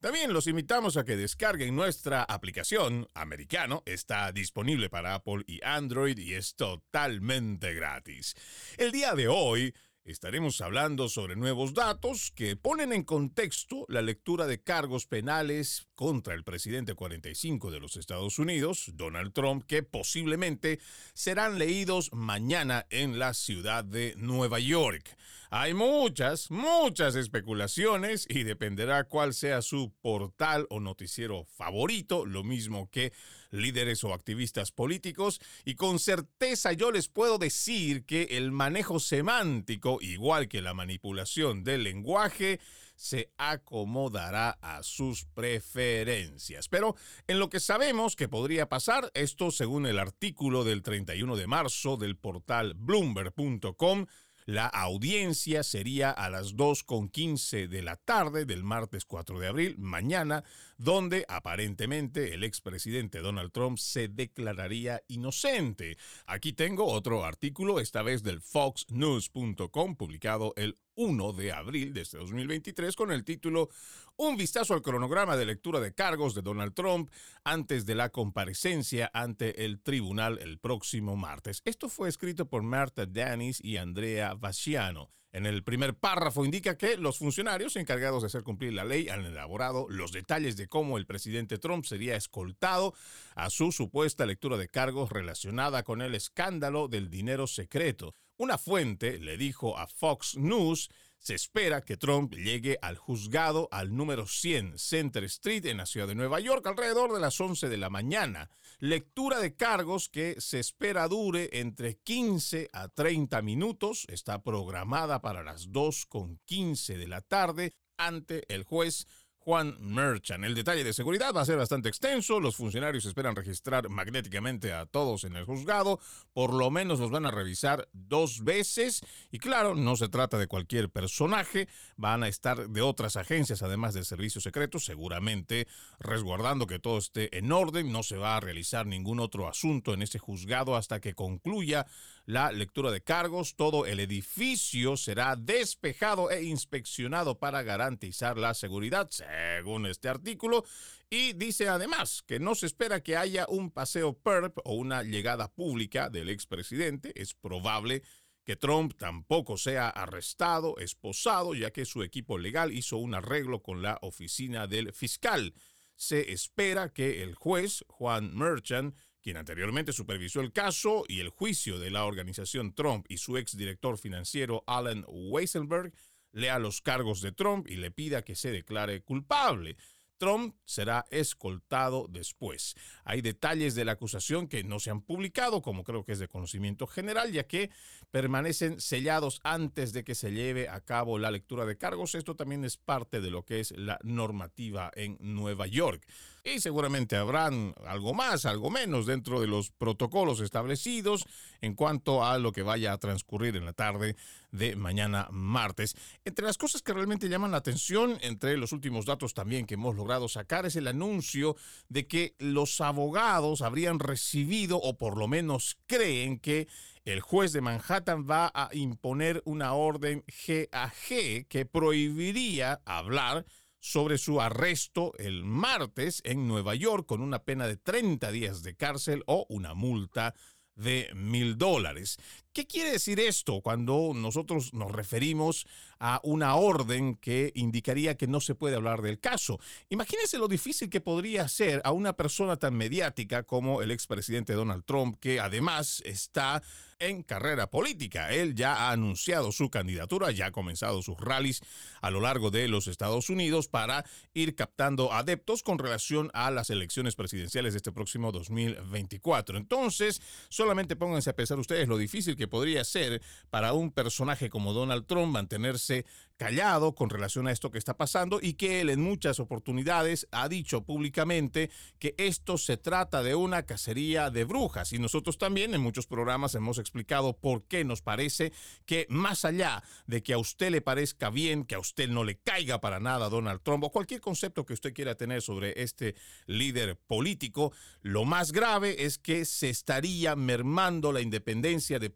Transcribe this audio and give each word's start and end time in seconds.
También 0.00 0.32
los 0.32 0.46
invitamos 0.46 0.96
a 0.96 1.04
que 1.04 1.16
descarguen 1.16 1.74
nuestra 1.74 2.22
aplicación 2.22 3.08
americano. 3.14 3.82
Está 3.86 4.32
disponible 4.32 4.90
para 4.90 5.14
Apple 5.14 5.44
y 5.46 5.60
Android 5.64 6.18
y 6.18 6.34
es 6.34 6.54
totalmente 6.54 7.74
gratis. 7.74 8.34
El 8.76 8.92
día 8.92 9.14
de 9.14 9.28
hoy 9.28 9.74
Estaremos 10.04 10.60
hablando 10.60 11.08
sobre 11.08 11.34
nuevos 11.34 11.72
datos 11.72 12.30
que 12.36 12.56
ponen 12.56 12.92
en 12.92 13.04
contexto 13.04 13.86
la 13.88 14.02
lectura 14.02 14.46
de 14.46 14.62
cargos 14.62 15.06
penales 15.06 15.88
contra 15.94 16.34
el 16.34 16.44
presidente 16.44 16.92
45 16.92 17.70
de 17.70 17.80
los 17.80 17.96
Estados 17.96 18.38
Unidos, 18.38 18.90
Donald 18.96 19.32
Trump, 19.32 19.64
que 19.66 19.82
posiblemente 19.82 20.78
serán 21.14 21.58
leídos 21.58 22.12
mañana 22.12 22.84
en 22.90 23.18
la 23.18 23.32
ciudad 23.32 23.82
de 23.82 24.12
Nueva 24.18 24.58
York. 24.58 25.16
Hay 25.48 25.72
muchas, 25.72 26.50
muchas 26.50 27.14
especulaciones 27.14 28.26
y 28.28 28.42
dependerá 28.42 29.04
cuál 29.04 29.32
sea 29.32 29.62
su 29.62 29.90
portal 30.02 30.66
o 30.68 30.80
noticiero 30.80 31.46
favorito, 31.46 32.26
lo 32.26 32.44
mismo 32.44 32.90
que 32.90 33.14
líderes 33.54 34.04
o 34.04 34.12
activistas 34.12 34.72
políticos, 34.72 35.40
y 35.64 35.76
con 35.76 35.98
certeza 35.98 36.72
yo 36.72 36.90
les 36.90 37.08
puedo 37.08 37.38
decir 37.38 38.04
que 38.04 38.24
el 38.32 38.52
manejo 38.52 39.00
semántico, 39.00 39.98
igual 40.00 40.48
que 40.48 40.62
la 40.62 40.74
manipulación 40.74 41.64
del 41.64 41.84
lenguaje, 41.84 42.60
se 42.96 43.32
acomodará 43.38 44.50
a 44.60 44.82
sus 44.82 45.24
preferencias. 45.24 46.68
Pero 46.68 46.94
en 47.26 47.38
lo 47.38 47.50
que 47.50 47.60
sabemos 47.60 48.16
que 48.16 48.28
podría 48.28 48.68
pasar, 48.68 49.10
esto 49.14 49.50
según 49.50 49.86
el 49.86 49.98
artículo 49.98 50.64
del 50.64 50.82
31 50.82 51.36
de 51.36 51.46
marzo 51.46 51.96
del 51.96 52.16
portal 52.16 52.74
bloomberg.com, 52.74 54.06
la 54.46 54.66
audiencia 54.66 55.62
sería 55.62 56.10
a 56.10 56.28
las 56.28 56.54
2.15 56.54 57.68
de 57.68 57.82
la 57.82 57.96
tarde 57.96 58.44
del 58.44 58.62
martes 58.62 59.04
4 59.04 59.38
de 59.38 59.46
abril, 59.46 59.76
mañana, 59.78 60.44
donde 60.76 61.24
aparentemente 61.28 62.34
el 62.34 62.44
expresidente 62.44 63.20
Donald 63.20 63.52
Trump 63.52 63.78
se 63.78 64.08
declararía 64.08 65.02
inocente. 65.08 65.96
Aquí 66.26 66.52
tengo 66.52 66.86
otro 66.86 67.24
artículo, 67.24 67.80
esta 67.80 68.02
vez 68.02 68.22
del 68.22 68.40
foxnews.com, 68.40 69.96
publicado 69.96 70.52
el 70.56 70.76
1 70.96 71.32
de 71.32 71.52
abril 71.52 71.92
de 71.92 72.02
este 72.02 72.18
2023 72.18 72.94
con 72.96 73.12
el 73.12 73.24
título 73.24 73.68
Un 74.16 74.36
vistazo 74.36 74.74
al 74.74 74.82
cronograma 74.82 75.36
de 75.36 75.46
lectura 75.46 75.80
de 75.80 75.94
cargos 75.94 76.34
de 76.34 76.42
Donald 76.42 76.74
Trump 76.74 77.10
antes 77.42 77.86
de 77.86 77.94
la 77.94 78.10
comparecencia 78.10 79.10
ante 79.12 79.64
el 79.64 79.80
tribunal 79.80 80.38
el 80.40 80.58
próximo 80.58 81.16
martes. 81.16 81.62
Esto 81.64 81.88
fue 81.88 82.08
escrito 82.08 82.46
por 82.46 82.62
Marta 82.62 83.06
Danis 83.06 83.62
y 83.62 83.76
Andrea 83.76 84.34
Vasciano. 84.34 85.10
En 85.34 85.46
el 85.46 85.64
primer 85.64 85.96
párrafo 85.96 86.44
indica 86.44 86.78
que 86.78 86.96
los 86.96 87.18
funcionarios 87.18 87.74
encargados 87.74 88.22
de 88.22 88.28
hacer 88.28 88.44
cumplir 88.44 88.72
la 88.72 88.84
ley 88.84 89.08
han 89.08 89.24
elaborado 89.24 89.86
los 89.88 90.12
detalles 90.12 90.56
de 90.56 90.68
cómo 90.68 90.96
el 90.96 91.06
presidente 91.06 91.58
Trump 91.58 91.84
sería 91.86 92.14
escoltado 92.14 92.94
a 93.34 93.50
su 93.50 93.72
supuesta 93.72 94.26
lectura 94.26 94.56
de 94.56 94.68
cargos 94.68 95.10
relacionada 95.10 95.82
con 95.82 96.02
el 96.02 96.14
escándalo 96.14 96.86
del 96.86 97.10
dinero 97.10 97.48
secreto. 97.48 98.14
Una 98.36 98.58
fuente 98.58 99.18
le 99.18 99.36
dijo 99.36 99.78
a 99.78 99.86
Fox 99.86 100.36
News 100.36 100.90
se 101.24 101.34
espera 101.34 101.80
que 101.80 101.96
Trump 101.96 102.34
llegue 102.34 102.78
al 102.82 102.98
juzgado 102.98 103.66
al 103.70 103.96
número 103.96 104.26
100 104.26 104.78
Center 104.78 105.24
Street 105.24 105.64
en 105.64 105.78
la 105.78 105.86
ciudad 105.86 106.06
de 106.06 106.14
Nueva 106.14 106.38
York 106.38 106.66
alrededor 106.66 107.14
de 107.14 107.20
las 107.20 107.40
11 107.40 107.70
de 107.70 107.78
la 107.78 107.88
mañana. 107.88 108.50
Lectura 108.78 109.38
de 109.38 109.54
cargos 109.54 110.10
que 110.10 110.38
se 110.38 110.60
espera 110.60 111.08
dure 111.08 111.48
entre 111.52 111.96
15 111.96 112.68
a 112.74 112.88
30 112.88 113.40
minutos. 113.40 114.04
Está 114.08 114.42
programada 114.42 115.22
para 115.22 115.42
las 115.42 115.70
2.15 115.70 116.98
de 116.98 117.08
la 117.08 117.22
tarde 117.22 117.72
ante 117.96 118.44
el 118.52 118.64
juez 118.64 119.06
Juan 119.44 119.76
Merchan. 119.78 120.42
El 120.42 120.54
detalle 120.54 120.84
de 120.84 120.94
seguridad 120.94 121.34
va 121.34 121.42
a 121.42 121.44
ser 121.44 121.58
bastante 121.58 121.90
extenso. 121.90 122.40
Los 122.40 122.56
funcionarios 122.56 123.04
esperan 123.04 123.36
registrar 123.36 123.90
magnéticamente 123.90 124.72
a 124.72 124.86
todos 124.86 125.24
en 125.24 125.36
el 125.36 125.44
juzgado. 125.44 126.00
Por 126.32 126.54
lo 126.54 126.70
menos 126.70 126.98
los 126.98 127.10
van 127.10 127.26
a 127.26 127.30
revisar 127.30 127.86
dos 127.92 128.42
veces. 128.42 129.02
Y 129.30 129.38
claro, 129.38 129.74
no 129.74 129.96
se 129.96 130.08
trata 130.08 130.38
de 130.38 130.46
cualquier 130.46 130.88
personaje. 130.88 131.68
Van 131.98 132.22
a 132.22 132.28
estar 132.28 132.70
de 132.70 132.80
otras 132.80 133.16
agencias, 133.16 133.62
además 133.62 133.92
del 133.92 134.06
servicio 134.06 134.40
secreto, 134.40 134.78
seguramente 134.78 135.68
resguardando 135.98 136.66
que 136.66 136.78
todo 136.78 136.96
esté 136.96 137.36
en 137.36 137.52
orden. 137.52 137.92
No 137.92 138.02
se 138.02 138.16
va 138.16 138.36
a 138.36 138.40
realizar 138.40 138.86
ningún 138.86 139.20
otro 139.20 139.46
asunto 139.46 139.92
en 139.92 140.00
ese 140.00 140.18
juzgado 140.18 140.74
hasta 140.74 141.00
que 141.00 141.14
concluya 141.14 141.86
la 142.26 142.52
lectura 142.52 142.90
de 142.90 143.02
cargos. 143.02 143.56
Todo 143.56 143.86
el 143.86 144.00
edificio 144.00 144.96
será 144.96 145.36
despejado 145.36 146.30
e 146.30 146.44
inspeccionado 146.44 147.38
para 147.38 147.62
garantizar 147.62 148.38
la 148.38 148.54
seguridad, 148.54 149.08
según 149.10 149.86
este 149.86 150.08
artículo. 150.08 150.64
Y 151.10 151.34
dice 151.34 151.68
además 151.68 152.22
que 152.26 152.40
no 152.40 152.54
se 152.54 152.66
espera 152.66 153.02
que 153.02 153.16
haya 153.16 153.46
un 153.48 153.70
paseo 153.70 154.14
perp 154.18 154.58
o 154.64 154.74
una 154.74 155.02
llegada 155.02 155.52
pública 155.52 156.10
del 156.10 156.28
expresidente. 156.30 157.12
Es 157.20 157.34
probable 157.34 158.02
que 158.44 158.56
Trump 158.56 158.94
tampoco 158.98 159.56
sea 159.56 159.88
arrestado, 159.88 160.76
esposado, 160.78 161.54
ya 161.54 161.70
que 161.70 161.84
su 161.84 162.02
equipo 162.02 162.38
legal 162.38 162.72
hizo 162.72 162.98
un 162.98 163.14
arreglo 163.14 163.62
con 163.62 163.80
la 163.80 163.98
oficina 164.02 164.66
del 164.66 164.92
fiscal. 164.92 165.54
Se 165.96 166.32
espera 166.32 166.92
que 166.92 167.22
el 167.22 167.34
juez, 167.34 167.84
Juan 167.88 168.36
Merchant, 168.36 168.94
quien 169.24 169.38
anteriormente 169.38 169.94
supervisó 169.94 170.42
el 170.42 170.52
caso 170.52 171.04
y 171.08 171.20
el 171.20 171.30
juicio 171.30 171.78
de 171.78 171.90
la 171.90 172.04
organización 172.04 172.74
Trump 172.74 173.06
y 173.08 173.16
su 173.16 173.38
exdirector 173.38 173.96
financiero 173.96 174.62
Alan 174.66 175.02
Weisenberg, 175.08 175.94
lea 176.32 176.58
los 176.58 176.82
cargos 176.82 177.22
de 177.22 177.32
Trump 177.32 177.66
y 177.66 177.76
le 177.76 177.90
pida 177.90 178.20
que 178.20 178.34
se 178.34 178.52
declare 178.52 179.00
culpable. 179.00 179.78
Trump 180.18 180.54
será 180.66 181.06
escoltado 181.10 182.06
después. 182.06 182.74
Hay 183.04 183.22
detalles 183.22 183.74
de 183.74 183.86
la 183.86 183.92
acusación 183.92 184.46
que 184.46 184.62
no 184.62 184.78
se 184.78 184.90
han 184.90 185.00
publicado, 185.00 185.62
como 185.62 185.84
creo 185.84 186.04
que 186.04 186.12
es 186.12 186.18
de 186.18 186.28
conocimiento 186.28 186.86
general, 186.86 187.32
ya 187.32 187.46
que 187.46 187.70
permanecen 188.10 188.78
sellados 188.78 189.40
antes 189.42 189.94
de 189.94 190.04
que 190.04 190.14
se 190.14 190.32
lleve 190.32 190.68
a 190.68 190.82
cabo 190.82 191.18
la 191.18 191.30
lectura 191.30 191.64
de 191.64 191.78
cargos. 191.78 192.14
Esto 192.14 192.36
también 192.36 192.62
es 192.64 192.76
parte 192.76 193.22
de 193.22 193.30
lo 193.30 193.46
que 193.46 193.60
es 193.60 193.72
la 193.72 193.98
normativa 194.02 194.90
en 194.94 195.16
Nueva 195.18 195.66
York. 195.66 196.06
Y 196.44 196.60
seguramente 196.60 197.16
habrán 197.16 197.74
algo 197.86 198.12
más, 198.12 198.44
algo 198.44 198.70
menos 198.70 199.06
dentro 199.06 199.40
de 199.40 199.46
los 199.46 199.70
protocolos 199.70 200.40
establecidos 200.40 201.24
en 201.62 201.74
cuanto 201.74 202.22
a 202.22 202.38
lo 202.38 202.52
que 202.52 202.62
vaya 202.62 202.92
a 202.92 202.98
transcurrir 202.98 203.56
en 203.56 203.64
la 203.64 203.72
tarde 203.72 204.14
de 204.52 204.76
mañana 204.76 205.26
martes. 205.30 205.96
Entre 206.22 206.44
las 206.44 206.58
cosas 206.58 206.82
que 206.82 206.92
realmente 206.92 207.30
llaman 207.30 207.50
la 207.50 207.56
atención, 207.56 208.18
entre 208.20 208.58
los 208.58 208.72
últimos 208.72 209.06
datos 209.06 209.32
también 209.32 209.64
que 209.64 209.74
hemos 209.74 209.96
logrado 209.96 210.28
sacar, 210.28 210.66
es 210.66 210.76
el 210.76 210.86
anuncio 210.86 211.56
de 211.88 212.06
que 212.06 212.34
los 212.38 212.80
abogados 212.82 213.62
habrían 213.62 213.98
recibido, 213.98 214.76
o 214.76 214.98
por 214.98 215.16
lo 215.16 215.26
menos 215.26 215.78
creen 215.86 216.38
que 216.38 216.68
el 217.06 217.20
juez 217.20 217.52
de 217.52 217.62
Manhattan 217.62 218.26
va 218.28 218.52
a 218.54 218.68
imponer 218.72 219.42
una 219.46 219.72
orden 219.72 220.24
GAG 220.46 221.46
que 221.48 221.66
prohibiría 221.70 222.82
hablar 222.84 223.46
sobre 223.84 224.16
su 224.16 224.40
arresto 224.40 225.12
el 225.18 225.44
martes 225.44 226.22
en 226.24 226.48
Nueva 226.48 226.74
York 226.74 227.04
con 227.04 227.20
una 227.20 227.44
pena 227.44 227.66
de 227.66 227.76
30 227.76 228.30
días 228.30 228.62
de 228.62 228.74
cárcel 228.74 229.22
o 229.26 229.44
una 229.50 229.74
multa 229.74 230.34
de 230.74 231.10
mil 231.14 231.58
dólares. 231.58 232.16
¿Qué 232.54 232.68
quiere 232.68 232.92
decir 232.92 233.18
esto 233.18 233.62
cuando 233.62 234.12
nosotros 234.14 234.74
nos 234.74 234.92
referimos 234.92 235.66
a 235.98 236.20
una 236.22 236.54
orden 236.54 237.16
que 237.16 237.50
indicaría 237.56 238.16
que 238.16 238.28
no 238.28 238.40
se 238.40 238.54
puede 238.54 238.76
hablar 238.76 239.02
del 239.02 239.18
caso? 239.18 239.58
Imagínense 239.88 240.38
lo 240.38 240.46
difícil 240.46 240.88
que 240.88 241.00
podría 241.00 241.48
ser 241.48 241.82
a 241.84 241.90
una 241.90 242.12
persona 242.12 242.56
tan 242.56 242.76
mediática 242.76 243.42
como 243.42 243.82
el 243.82 243.90
expresidente 243.90 244.52
Donald 244.52 244.84
Trump, 244.84 245.16
que 245.18 245.40
además 245.40 246.00
está 246.06 246.62
en 246.98 247.22
carrera 247.22 247.70
política. 247.70 248.32
Él 248.32 248.54
ya 248.54 248.74
ha 248.74 248.92
anunciado 248.92 249.52
su 249.52 249.70
candidatura, 249.70 250.30
ya 250.30 250.46
ha 250.46 250.52
comenzado 250.52 251.02
sus 251.02 251.18
rallies 251.18 251.60
a 252.00 252.10
lo 252.10 252.20
largo 252.20 252.50
de 252.50 252.68
los 252.68 252.86
Estados 252.86 253.30
Unidos 253.30 253.68
para 253.68 254.04
ir 254.32 254.54
captando 254.54 255.12
adeptos 255.12 255.62
con 255.62 255.78
relación 255.78 256.30
a 256.34 256.50
las 256.50 256.70
elecciones 256.70 257.14
presidenciales 257.14 257.74
de 257.74 257.78
este 257.78 257.92
próximo 257.92 258.32
2024. 258.32 259.58
Entonces, 259.58 260.22
solamente 260.48 260.96
pónganse 260.96 261.30
a 261.30 261.36
pensar 261.36 261.58
ustedes 261.58 261.88
lo 261.88 261.98
difícil 261.98 262.36
que 262.36 262.43
podría 262.48 262.84
ser 262.84 263.22
para 263.50 263.72
un 263.72 263.90
personaje 263.90 264.50
como 264.50 264.72
Donald 264.72 265.06
Trump 265.06 265.32
mantenerse 265.32 266.04
callado 266.36 266.94
con 266.94 267.10
relación 267.10 267.46
a 267.46 267.52
esto 267.52 267.70
que 267.70 267.78
está 267.78 267.96
pasando 267.96 268.40
y 268.42 268.54
que 268.54 268.80
él 268.80 268.90
en 268.90 269.00
muchas 269.00 269.38
oportunidades 269.38 270.26
ha 270.32 270.48
dicho 270.48 270.82
públicamente 270.82 271.70
que 271.98 272.14
esto 272.18 272.58
se 272.58 272.76
trata 272.76 273.22
de 273.22 273.34
una 273.34 273.64
cacería 273.64 274.30
de 274.30 274.44
brujas. 274.44 274.92
Y 274.92 274.98
nosotros 274.98 275.38
también 275.38 275.74
en 275.74 275.80
muchos 275.80 276.06
programas 276.06 276.54
hemos 276.54 276.78
explicado 276.78 277.36
por 277.36 277.64
qué 277.64 277.84
nos 277.84 278.02
parece 278.02 278.52
que 278.84 279.06
más 279.08 279.44
allá 279.44 279.82
de 280.06 280.22
que 280.22 280.32
a 280.32 280.38
usted 280.38 280.70
le 280.70 280.80
parezca 280.80 281.30
bien, 281.30 281.64
que 281.64 281.76
a 281.76 281.78
usted 281.78 282.08
no 282.08 282.24
le 282.24 282.38
caiga 282.38 282.80
para 282.80 283.00
nada 283.00 283.28
Donald 283.28 283.62
Trump 283.62 283.84
o 283.84 283.90
cualquier 283.90 284.20
concepto 284.20 284.64
que 284.66 284.74
usted 284.74 284.92
quiera 284.92 285.14
tener 285.14 285.40
sobre 285.40 285.82
este 285.82 286.16
líder 286.46 286.96
político, 286.96 287.72
lo 288.02 288.24
más 288.24 288.52
grave 288.52 289.04
es 289.04 289.18
que 289.18 289.44
se 289.44 289.70
estaría 289.70 290.34
mermando 290.34 291.12
la 291.12 291.20
independencia 291.20 291.98
de 291.98 292.10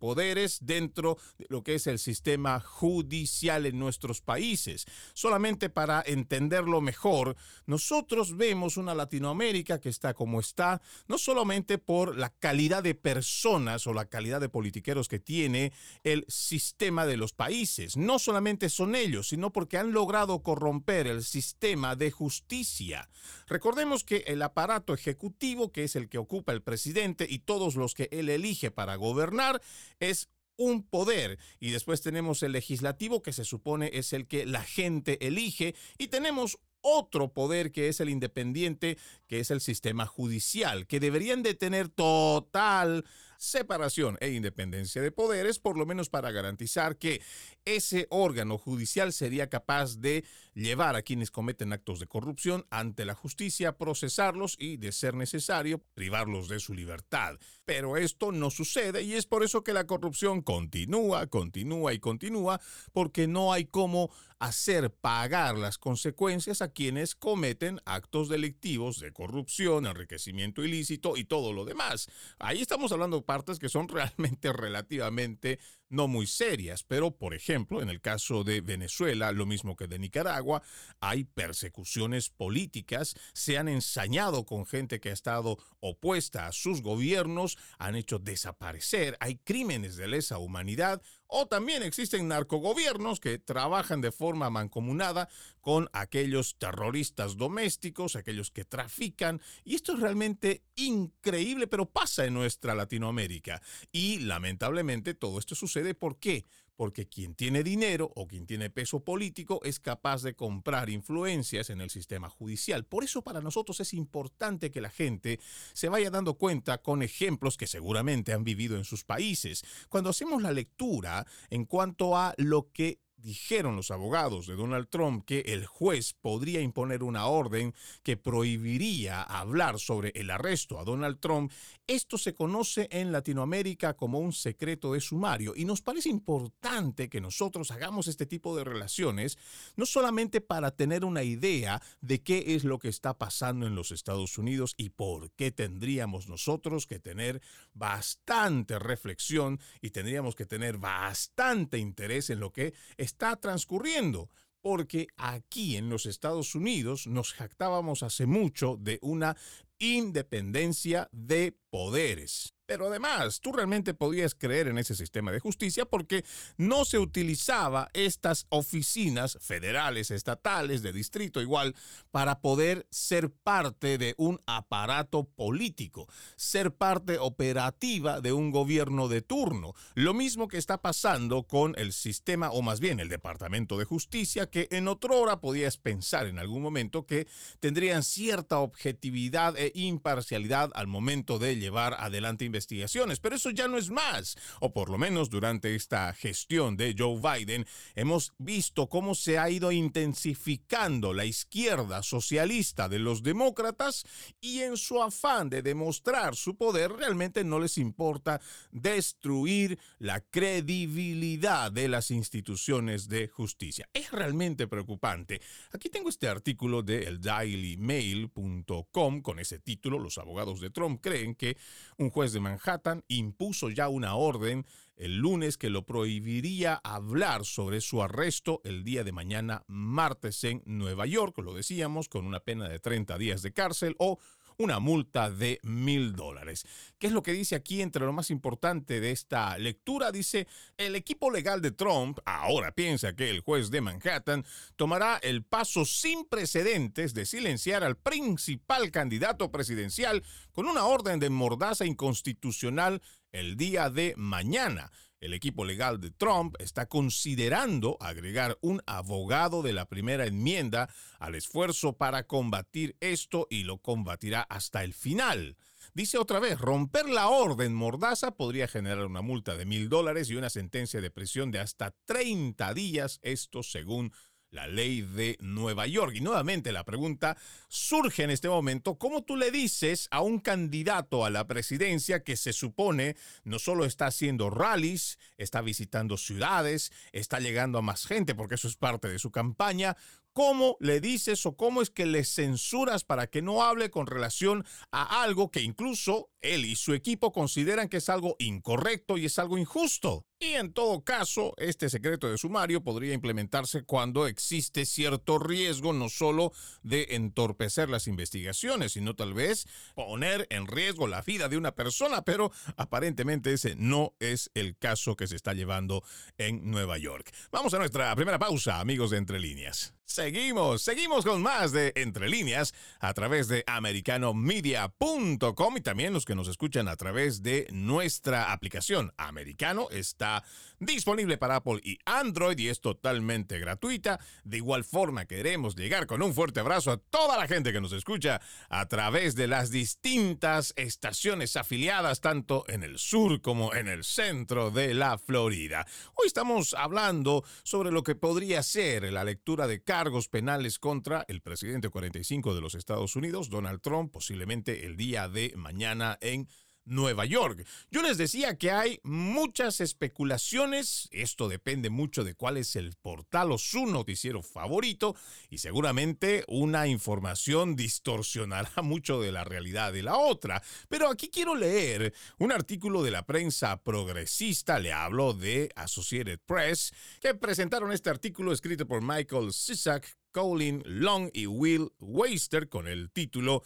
dentro 0.61 1.19
de 1.39 1.47
lo 1.49 1.63
que 1.63 1.77
es 1.77 1.87
el 1.87 2.01
sistema 2.01 2.59
judicial 2.59 3.65
en 3.65 3.79
nuestro 3.79 4.09
países. 4.21 4.87
Solamente 5.13 5.69
para 5.69 6.03
entenderlo 6.07 6.81
mejor, 6.81 7.37
nosotros 7.67 8.37
vemos 8.37 8.77
una 8.77 8.95
Latinoamérica 8.95 9.81
que 9.81 9.91
está 9.91 10.15
como 10.15 10.41
está, 10.41 10.81
no 11.09 11.19
solamente 11.19 11.79
por 11.79 12.17
la 12.17 12.31
calidad 12.31 12.83
de 12.83 12.95
personas 12.95 13.87
o 13.87 13.93
la 13.93 14.07
calidad 14.07 14.41
de 14.41 14.49
politiqueros 14.49 15.09
que 15.09 15.19
tiene 15.19 15.73
el 16.05 16.25
sistema 16.29 17.07
de 17.07 17.17
los 17.17 17.33
países. 17.33 17.97
No 17.97 18.19
solamente 18.19 18.71
son 18.71 18.95
ellos, 18.95 19.29
sino 19.29 19.53
porque 19.53 19.77
han 19.77 19.93
logrado 19.93 20.43
corromper 20.43 21.07
el 21.07 21.23
sistema 21.23 21.95
de 21.97 22.11
justicia. 22.11 23.09
Recordemos 23.47 24.05
que 24.05 24.25
el 24.27 24.43
aparato 24.43 24.95
ejecutivo, 24.95 25.71
que 25.71 25.85
es 25.85 25.97
el 25.97 26.09
que 26.09 26.19
ocupa 26.19 26.53
el 26.53 26.63
presidente 26.63 27.27
y 27.29 27.41
todos 27.41 27.77
los 27.77 27.95
que 27.95 28.09
él 28.11 28.29
elige 28.29 28.71
para 28.71 28.97
gobernar, 28.97 29.61
es 30.11 30.29
un 30.57 30.83
poder. 30.83 31.39
Y 31.61 31.71
después 31.71 32.03
tenemos 32.03 32.43
el 32.43 32.53
legislativo 32.53 33.23
que 33.23 33.33
se 33.33 33.45
supone 33.45 33.91
es 33.95 34.13
el 34.13 34.27
que 34.27 34.45
la 34.45 34.63
gente 34.63 35.27
elige. 35.27 35.75
Y 35.97 36.09
tenemos 36.09 36.59
otro 36.81 37.33
poder 37.33 37.73
que 37.73 37.89
es 37.89 38.01
el 38.01 38.09
independiente, 38.09 38.99
que 39.27 39.41
es 39.41 39.51
el 39.51 39.61
sistema 39.61 40.07
judicial, 40.07 40.87
que 40.87 41.01
deberían 41.01 41.43
de 41.43 41.55
tener 41.55 41.89
total 41.89 43.05
separación 43.39 44.19
e 44.21 44.31
independencia 44.31 45.01
de 45.01 45.13
poderes, 45.13 45.59
por 45.59 45.79
lo 45.79 45.87
menos 45.87 46.11
para 46.11 46.31
garantizar 46.33 46.99
que 46.99 47.23
ese 47.65 48.07
órgano 48.11 48.59
judicial 48.59 49.13
sería 49.13 49.49
capaz 49.49 50.01
de 50.01 50.25
llevar 50.55 50.97
a 50.97 51.03
quienes 51.03 51.31
cometen 51.31 51.73
actos 51.73 52.01
de 52.01 52.09
corrupción 52.09 52.67
ante 52.71 53.05
la 53.05 53.15
justicia, 53.15 53.79
procesarlos 53.79 54.57
y, 54.59 54.77
de 54.77 54.93
ser 54.93 55.15
necesario, 55.15 55.81
privarlos 55.95 56.49
de 56.49 56.59
su 56.59 56.75
libertad. 56.75 57.39
Pero 57.65 57.97
esto 57.97 58.33
no 58.33 58.51
sucede 58.51 59.03
y 59.03 59.15
es 59.15 59.27
por 59.27 59.45
eso 59.45 59.63
que 59.63 59.73
la 59.73 59.87
corrupción 59.87 60.43
continúa, 60.43 61.29
continúa 61.29 61.93
y 61.95 62.01
continúa, 62.01 62.61
porque 62.93 63.29
no 63.29 63.53
hay 63.53 63.67
cómo 63.67 64.11
hacer 64.39 64.93
pagar 64.93 65.59
las 65.59 65.79
consecuencias 65.79 66.63
a 66.63 66.73
quienes 66.73 67.15
cometen 67.15 67.81
actos 67.85 68.29
delictivos 68.29 69.01
de 69.01 69.13
corrupción, 69.13 69.87
enriquecimiento 69.87 70.65
ilícito 70.65 71.17
y 71.17 71.25
todo 71.25 71.53
lo 71.53 71.65
demás. 71.65 72.09
Ahí 72.39 72.61
estamos 72.61 72.93
hablando 72.93 73.23
partes 73.29 73.59
que 73.59 73.69
son 73.69 73.89
realmente 73.99 74.51
relativamente 74.55 75.59
no 75.91 76.09
muy 76.09 76.27
serias, 76.27 76.83
pero 76.85 77.11
por 77.13 77.35
ejemplo, 77.35 77.83
en 77.83 77.89
el 77.89 78.01
caso 78.01 78.45
de 78.45 78.61
Venezuela, 78.61 79.33
lo 79.33 79.47
mismo 79.47 79.77
que 79.77 79.87
de 79.87 79.99
Nicaragua, 79.99 80.63
hay 81.01 81.25
persecuciones 81.25 82.29
políticas, 82.29 83.15
se 83.33 83.59
han 83.59 83.69
ensañado 83.69 84.45
con 84.45 84.67
gente 84.67 85.01
que 85.01 85.11
ha 85.11 85.15
estado 85.15 85.59
opuesta 85.81 86.47
a 86.47 86.53
sus 86.53 86.83
gobiernos, 86.83 87.59
han 87.79 87.97
hecho 87.97 88.19
desaparecer, 88.19 89.17
hay 89.21 89.37
crímenes 89.37 89.97
de 89.97 90.09
lesa 90.09 90.39
humanidad, 90.39 91.03
o 91.29 91.47
también 91.47 91.83
existen 91.83 92.27
narcogobiernos 92.27 93.21
que 93.21 93.39
trabajan 93.39 94.01
de 94.01 94.13
forma 94.13 94.49
mancomunada 94.49 95.29
con 95.61 95.91
aquellos 95.93 96.57
terroristas 96.57 97.37
domésticos, 97.37 98.17
aquellos 98.17 98.51
que 98.51 98.65
trafican. 98.65 99.43
Y 99.63 99.75
esto 99.75 99.93
es 99.93 100.01
realmente 100.01 100.63
increíble, 100.75 101.67
pero 101.67 101.85
pasa 101.85 102.25
en 102.25 102.33
nuestra 102.33 102.75
Latinoamérica. 102.75 103.61
Y 103.93 104.21
lamentablemente 104.21 105.13
todo 105.13 105.39
esto 105.39 105.55
sucede. 105.55 105.78
¿Por 105.95 106.19
qué? 106.19 106.45
porque 106.79 107.09
quien 107.09 107.35
tiene 107.35 107.65
dinero 107.65 108.13
o 108.15 108.29
quien 108.29 108.47
tiene 108.47 108.71
peso 108.71 109.01
político 109.01 109.61
es 109.65 109.81
capaz 109.81 110.23
de 110.23 110.37
comprar 110.37 110.91
influencias 110.91 111.71
en 111.71 111.81
el 111.81 111.91
sistema 111.91 112.29
judicial. 112.31 112.85
Por 112.85 113.03
eso 113.03 113.23
para 113.23 113.41
nosotros 113.41 113.81
es 113.81 113.93
importante 113.95 114.71
que 114.71 114.81
la 114.81 114.89
gente 114.89 115.41
se 115.73 115.89
vaya 115.89 116.09
dando 116.09 116.35
cuenta 116.35 116.79
con 116.79 117.03
ejemplos 117.03 117.57
que 117.57 117.67
seguramente 117.67 118.33
han 118.33 118.45
vivido 118.45 118.77
en 118.77 118.85
sus 118.85 119.03
países. 119.03 119.65
Cuando 119.89 120.11
hacemos 120.11 120.41
la 120.41 120.53
lectura 120.53 121.27
en 121.51 121.65
cuanto 121.65 122.17
a 122.17 122.33
lo 122.37 122.71
que 122.71 123.01
dijeron 123.19 123.77
los 123.77 123.91
abogados 123.91 124.47
de 124.47 124.57
Donald 124.57 124.89
Trump 124.89 125.25
que 125.25 125.41
el 125.41 125.67
juez 125.67 126.15
podría 126.15 126.61
imponer 126.61 127.03
una 127.03 127.27
orden 127.27 127.75
que 128.03 128.17
prohibiría 128.17 129.23
hablar 129.23 129.79
sobre 129.79 130.13
el 130.15 130.31
arresto 130.31 130.79
a 130.79 130.85
Donald 130.85 131.19
Trump, 131.21 131.53
esto 131.87 132.19
se 132.19 132.35
conoce 132.35 132.89
en 132.91 133.13
Latinoamérica 133.13 133.95
como 133.95 134.21
un 134.21 134.33
secreto 134.33 134.93
de 134.93 135.01
sumario 135.01 135.55
y 135.57 135.65
nos 135.65 135.83
parece 135.83 136.09
importante 136.09 137.09
que 137.09 137.21
nosotros 137.21 137.71
hagamos 137.71 138.09
este 138.09 138.27
tipo 138.27 138.57
de 138.57 138.65
relaciones, 138.65 139.39
no 139.77 139.87
solamente 139.87 140.41
para 140.41 140.71
tener 140.71 141.05
una 141.05 141.23
idea 141.23 141.83
de 142.01 142.23
qué 142.23 142.55
es 142.55 142.65
lo 142.65 142.79
que 142.79 142.89
está 142.89 143.19
pasando 143.19 143.67
en 143.67 143.75
los 143.75 143.91
Estados 143.91 144.39
Unidos 144.39 144.75
y 144.77 144.91
por 144.91 145.31
qué 145.33 145.51
tendríamos 145.51 146.29
nosotros 146.29 146.87
que 146.87 146.99
tener 146.99 147.41
bastante 147.75 148.79
reflexión 148.79 149.61
y 149.81 149.91
tendríamos 149.91 150.35
que 150.35 150.47
tener 150.47 150.79
bastante 150.79 151.79
interés 151.79 152.31
en 152.31 152.41
lo 152.41 152.53
que 152.53 152.75
está 153.09 153.37
transcurriendo 153.37 154.29
porque 154.61 155.07
aquí 155.17 155.77
en 155.77 155.89
los 155.89 156.05
Estados 156.05 156.55
Unidos 156.55 157.07
nos 157.07 157.33
jactábamos 157.33 158.03
hace 158.03 158.27
mucho 158.27 158.77
de 158.79 158.99
una 159.01 159.35
independencia 159.79 161.09
de 161.11 161.57
poderes. 161.71 162.53
Pero 162.69 162.89
además, 162.89 163.41
tú 163.41 163.53
realmente 163.53 163.95
podías 163.95 164.35
creer 164.35 164.69
en 164.69 164.77
ese 164.77 164.95
sistema 164.95 165.33
de 165.33 165.41
justicia 165.41 165.87
porque 165.87 166.23
no 166.59 166.85
se 166.85 166.99
utilizaba 166.99 167.89
estas 167.95 168.45
oficinas 168.51 169.39
federales, 169.41 170.11
estatales, 170.11 170.83
de 170.83 170.93
distrito 170.93 171.41
igual, 171.41 171.75
para 172.11 172.43
poder 172.43 172.87
ser 172.91 173.31
parte 173.31 173.97
de 173.97 174.15
un 174.19 174.39
aparato 174.45 175.25
político, 175.25 176.09
ser 176.37 176.71
parte 176.75 177.17
operativa 177.17 178.21
de 178.21 178.35
un 178.35 178.51
gobierno 178.51 179.09
de 179.09 179.23
turno. 179.23 179.73
Lo 179.95 180.13
mismo 180.13 180.47
que 180.47 180.59
está 180.59 180.83
pasando 180.83 181.45
con 181.45 181.73
el 181.79 181.95
sistema, 181.95 182.51
o 182.51 182.61
más 182.61 182.81
bien 182.81 183.01
el 183.01 183.09
Departamento 183.09 183.79
de 183.79 183.87
Justicia, 183.87 184.51
que 184.51 184.69
en 184.71 184.89
otro 184.89 185.19
hora 185.19 185.41
podías 185.41 185.79
pensar 185.79 186.27
en 186.27 186.39
algún 186.39 186.61
momento 186.61 187.07
que 187.07 187.29
tendrían 187.61 188.03
cierta 188.03 188.59
objetividad 188.59 189.57
e 189.57 189.73
imparcialidad 189.73 190.71
al 190.75 190.87
momento 190.87 191.39
de 191.39 191.57
llevar 191.57 191.95
adelante 191.95 192.45
investigaciones 192.45 192.58
investigaciones, 192.59 193.21
pero 193.21 193.37
eso 193.37 193.51
ya 193.51 193.69
no 193.69 193.79
es 193.79 193.89
más. 193.89 194.37
O 194.61 194.73
por 194.73 194.91
lo 194.91 194.99
menos 194.99 195.31
durante 195.31 195.77
esta 195.77 196.13
gestión 196.13 196.77
de 196.77 196.93
Joe 196.99 197.21
Biden 197.21 197.65
hemos 197.95 198.33
visto 198.39 198.89
cómo 198.89 199.15
se 199.15 199.39
ha 199.39 199.49
ido 199.49 199.71
intensificando 199.71 201.15
la 201.15 201.25
izquierda 201.25 202.03
socialista 202.03 202.89
de 202.89 202.99
los 202.99 203.23
demócratas 203.23 204.05
y 204.41 204.63
en 204.63 204.77
su 204.77 205.01
afán 205.01 205.51
de 205.51 205.63
demostrar 205.63 206.35
su 206.35 206.57
poder 206.57 206.91
realmente 206.93 207.45
no 207.45 207.61
les 207.61 207.79
importa 207.79 208.41
destruir 208.73 209.79
la 209.99 210.21
credibilidad 210.21 211.71
de 211.71 211.87
las 211.87 212.11
instituciones 212.11 213.09
de 213.09 213.29
justicia. 213.29 213.89
Es 213.93 214.11
realmente 214.11 214.67
preocupante. 214.67 215.41
Aquí 215.73 215.91
tengo 215.91 216.09
este 216.09 216.27
artículo 216.27 216.83
de 216.83 217.05
eldailymail.com 217.05 219.23
con 219.23 219.39
ese 219.39 219.61
título. 219.61 220.01
Los 220.01 220.19
abogados 220.19 220.61
de 220.61 220.71
Trump 220.71 221.01
creen 221.01 221.37
que 221.37 221.57
un 221.99 222.11
juez 222.11 222.33
de 222.33 222.41
Manhattan 222.49 223.05
impuso 223.09 223.69
ya 223.69 223.89
una 223.89 224.15
orden 224.15 224.67
el 224.97 225.19
lunes 225.19 225.59
que 225.59 225.71
lo 225.71 225.87
prohibiría 225.87 226.81
hablar 226.83 227.45
sobre 227.45 227.81
su 227.81 228.03
arresto 228.03 228.61
el 228.65 228.83
día 228.83 229.05
de 229.05 229.13
mañana 229.13 229.63
martes 229.69 230.43
en 230.45 230.63
Nueva 230.67 231.07
York, 231.07 231.39
lo 231.39 231.55
decíamos, 231.55 232.09
con 232.09 232.27
una 232.27 232.41
pena 232.41 232.69
de 232.69 232.81
30 232.81 233.17
días 233.19 233.43
de 233.43 233.53
cárcel 233.53 233.95
o 233.99 234.19
una 234.61 234.81
multa 234.81 235.31
de 235.31 235.61
mil 235.63 236.17
dólares. 236.17 236.67
¿Qué 236.99 237.07
es 237.07 237.13
lo 237.13 237.23
que 237.23 237.33
dice 237.33 237.55
aquí 237.55 237.81
entre 237.81 238.05
lo 238.05 238.13
más 238.13 238.29
importante 238.31 239.01
de 239.01 239.13
esta 239.13 239.57
lectura? 239.57 240.11
Dice, 240.11 240.49
el 240.77 240.97
equipo 240.97 241.31
legal 241.31 241.63
de 241.63 241.71
Trump 241.71 242.19
ahora 242.25 242.73
piensa 242.73 243.15
que 243.15 243.31
el 243.31 243.39
juez 243.41 243.71
de 243.71 243.81
Manhattan 243.81 244.45
tomará 244.75 245.19
el 245.23 245.45
paso 245.45 245.85
sin 245.85 246.25
precedentes 246.25 247.15
de 247.15 247.25
silenciar 247.25 247.85
al 247.85 247.97
principal 247.97 248.91
candidato 248.91 249.53
presidencial 249.53 250.25
con 250.51 250.67
una 250.67 250.87
orden 250.87 251.21
de 251.21 251.31
mordaza 251.31 251.87
inconstitucional 251.87 253.01
el 253.31 253.57
día 253.57 253.91
de 253.91 254.15
mañana. 254.17 254.91
El 255.21 255.35
equipo 255.35 255.65
legal 255.65 256.01
de 256.01 256.11
Trump 256.11 256.55
está 256.61 256.87
considerando 256.87 257.97
agregar 258.01 258.57
un 258.61 258.81
abogado 258.87 259.63
de 259.63 259.73
la 259.73 259.87
primera 259.89 260.27
enmienda 260.27 260.89
al 261.19 261.35
esfuerzo 261.35 261.95
para 261.95 262.27
combatir 262.27 262.97
esto 263.01 263.49
y 263.51 263.65
lo 263.65 263.79
combatirá 263.79 264.43
hasta 264.43 264.85
el 264.85 264.95
final. 264.95 265.57
Dice 265.95 266.19
otra 266.19 266.39
vez, 266.39 266.61
romper 266.61 267.09
la 267.09 267.29
orden 267.29 267.75
mordaza 267.75 268.37
podría 268.37 268.69
generar 268.69 269.05
una 269.07 269.23
multa 269.23 269.57
de 269.57 269.65
mil 269.65 269.89
dólares 269.89 270.31
y 270.31 270.37
una 270.37 270.51
sentencia 270.51 271.01
de 271.01 271.11
prisión 271.11 271.51
de 271.51 271.59
hasta 271.59 271.97
30 272.05 272.73
días, 272.75 273.19
esto 273.23 273.65
según 273.65 274.13
la 274.51 274.67
ley 274.67 275.03
de 275.03 275.37
Nueva 275.41 275.87
York. 275.87 276.15
Y 276.15 276.21
nuevamente 276.21 276.73
la 276.73 276.85
pregunta 276.85 277.37
surge 277.69 278.23
en 278.23 278.31
este 278.31 278.49
momento, 278.49 278.99
¿cómo 278.99 279.23
tú 279.23 279.37
le 279.37 279.51
dices 279.51 280.09
a 280.11 280.21
un 280.21 280.41
candidato 280.41 281.25
a 281.25 281.31
la 281.31 281.47
presidencia 281.47 282.23
que 282.23 282.37
se 282.37 282.53
supone 282.53 283.17
no 283.45 283.59
solo 283.59 283.85
está 283.85 284.07
haciendo 284.07 284.51
rallies, 284.51 285.19
está 285.37 285.61
visitando 285.61 286.17
ciudades, 286.17 286.93
está 287.13 287.41
llegando 287.41 287.79
a 287.79 287.83
más 287.83 288.07
gente, 288.07 288.35
porque 288.35 288.55
eso 288.57 288.69
es 288.69 288.77
parte 288.77 289.09
de 289.09 289.19
su 289.19 289.31
campaña, 289.31 289.97
¿Cómo 290.39 290.77
le 290.79 291.01
dices 291.01 291.45
o 291.47 291.57
cómo 291.57 291.83
es 291.83 291.91
que 291.91 292.07
le 292.07 292.23
censuras 292.23 293.03
para 293.03 293.27
que 293.27 293.43
no 293.43 293.65
hable 293.65 293.91
con 293.91 294.07
relación 294.07 294.65
a 294.93 295.25
algo 295.25 295.51
que 295.51 295.63
incluso 295.63 296.31
él 296.43 296.65
y 296.65 296.77
su 296.77 296.95
equipo 296.95 297.33
consideran 297.33 297.89
que 297.89 297.97
es 297.97 298.09
algo 298.09 298.37
incorrecto 298.39 299.19
y 299.19 299.25
es 299.25 299.37
algo 299.41 299.59
injusto? 299.59 300.27
Y 300.39 300.53
en 300.53 300.73
todo 300.73 301.03
caso, 301.03 301.55
este 301.57 301.91
secreto 301.91 302.31
de 302.31 302.39
sumario 302.39 302.85
podría 302.85 303.15
implementarse 303.15 303.83
cuando 303.83 304.29
existe 304.29 304.87
cierto 304.87 305.41
riesgo 305.41 305.93
no 305.93 306.09
solo 306.09 306.53
de 306.85 307.17
entorpecer 307.17 307.89
las 307.89 308.07
investigaciones, 308.07 308.93
sino 308.93 309.17
tal 309.17 309.35
vez 309.35 309.67
poner 309.97 310.47
en 310.51 310.69
riesgo 310.69 311.09
la 311.09 311.23
vida 311.23 311.49
de 311.49 311.57
una 311.57 311.75
persona, 311.75 312.23
pero 312.23 312.53
aparentemente 312.77 313.53
ese 313.53 313.75
no 313.75 314.15
es 314.21 314.53
el 314.55 314.79
caso 314.79 315.17
que 315.17 315.27
se 315.27 315.35
está 315.35 315.53
llevando 315.53 316.05
en 316.37 316.71
Nueva 316.71 316.97
York. 316.97 317.29
Vamos 317.51 317.75
a 317.75 317.79
nuestra 317.79 318.15
primera 318.15 318.39
pausa, 318.39 318.79
amigos 318.79 319.11
de 319.11 319.17
Entre 319.17 319.41
Líneas. 319.41 319.98
Seguimos, 320.11 320.81
seguimos 320.81 321.23
con 321.23 321.43
más 321.43 321.71
de 321.71 321.93
Entre 321.95 322.31
Líneas 322.31 322.73
a 322.99 323.13
través 323.13 323.47
de 323.47 323.63
americanomedia.com 323.67 325.77
y 325.77 325.83
también 325.83 326.15
los 326.15 326.25
que 326.25 326.35
nos 326.35 326.49
escuchan 326.49 326.89
a 326.89 326.97
través 326.97 327.43
de 327.43 327.69
nuestra 327.73 328.51
aplicación 328.51 329.13
Americano 329.19 329.89
está 329.91 330.43
disponible 330.81 331.37
para 331.37 331.57
Apple 331.57 331.81
y 331.83 331.99
Android 332.07 332.59
y 332.59 332.71
es 332.71 332.81
totalmente 332.81 333.59
gratuita. 333.59 334.19
De 334.45 334.57
igual 334.57 334.85
forma 334.85 335.27
queremos 335.27 335.77
llegar 335.77 336.07
con 336.07 336.23
un 336.23 336.33
fuerte 336.33 336.61
abrazo 336.61 336.91
a 336.91 336.97
toda 336.97 337.37
la 337.37 337.47
gente 337.47 337.71
que 337.71 337.83
nos 337.83 337.93
escucha 337.93 338.41
a 338.71 338.87
través 338.87 339.35
de 339.35 339.47
las 339.47 339.71
distintas 339.71 340.73
estaciones 340.77 341.55
afiliadas 341.55 342.23
tanto 342.23 342.65
en 342.69 342.83
el 342.83 342.99
sur 342.99 343.43
como 343.43 343.75
en 343.75 343.89
el 343.89 344.05
centro 344.05 344.71
de 344.71 344.95
la 344.95 345.19
Florida. 345.19 345.87
Hoy 346.15 346.29
estamos 346.29 346.73
hablando 346.73 347.45
sobre 347.63 347.93
lo 347.93 348.03
que 348.03 348.15
podría 348.15 348.63
ser 348.63 349.13
la 349.13 349.23
lectura 349.23 349.67
de 349.67 349.83
cargos 349.99 350.29
penales 350.29 350.79
contra 350.79 351.25
el 351.27 351.41
presidente 351.41 351.89
45 351.89 352.55
de 352.55 352.61
los 352.61 352.77
Estados 352.77 353.17
Unidos, 353.17 353.51
Donald 353.51 353.81
Trump, 353.81 354.13
posiblemente 354.13 354.87
el 354.87 354.97
día 354.97 355.29
de 355.29 355.53
mañana 355.57 356.17
en 356.21 356.47
Nueva 356.89 357.25
York. 357.25 357.67
Yo 357.91 358.03
les 358.03 358.19
decía 358.19 358.57
que 358.57 358.71
hay 358.71 359.01
muchas 359.03 359.81
especulaciones, 359.81 361.09
esto 361.13 361.49
depende 361.49 361.91
mucho 361.91 362.25
de 362.25 362.35
cuál 362.35 362.57
es 362.57 362.77
el 362.77 362.95
portal 363.01 363.53
o 363.53 363.59
su 363.59 363.87
noticiero 363.87 364.43
favorito 364.43 365.15
y 365.51 365.59
seguramente 365.59 366.45
una 366.49 366.87
información 366.87 367.77
distorsionará 367.77 368.71
mucho 368.83 369.21
de 369.21 369.33
la 369.33 369.45
realidad 369.45 369.93
de 369.93 370.03
la 370.03 370.17
otra. 370.17 370.63
Pero 370.89 371.09
aquí 371.09 371.29
quiero 371.29 371.55
leer 371.55 372.15
un 372.39 372.53
artículo 372.53 373.03
de 373.03 373.11
la 373.11 373.25
prensa 373.25 373.83
progresista, 373.83 374.79
le 374.79 374.93
hablo 374.93 375.35
de 375.35 375.71
Associated 375.77 376.41
Press, 376.45 376.93
que 377.21 377.35
presentaron 377.35 377.93
este 377.93 378.11
artículo 378.11 378.53
escrito 378.53 378.87
por 378.87 379.03
Michael 379.03 379.53
Sisak, 379.53 380.17
Colin 380.33 380.83
Long 380.85 381.31
y 381.33 381.47
Will 381.47 381.91
Waster 381.99 382.69
con 382.69 382.87
el 382.87 383.11
título 383.11 383.63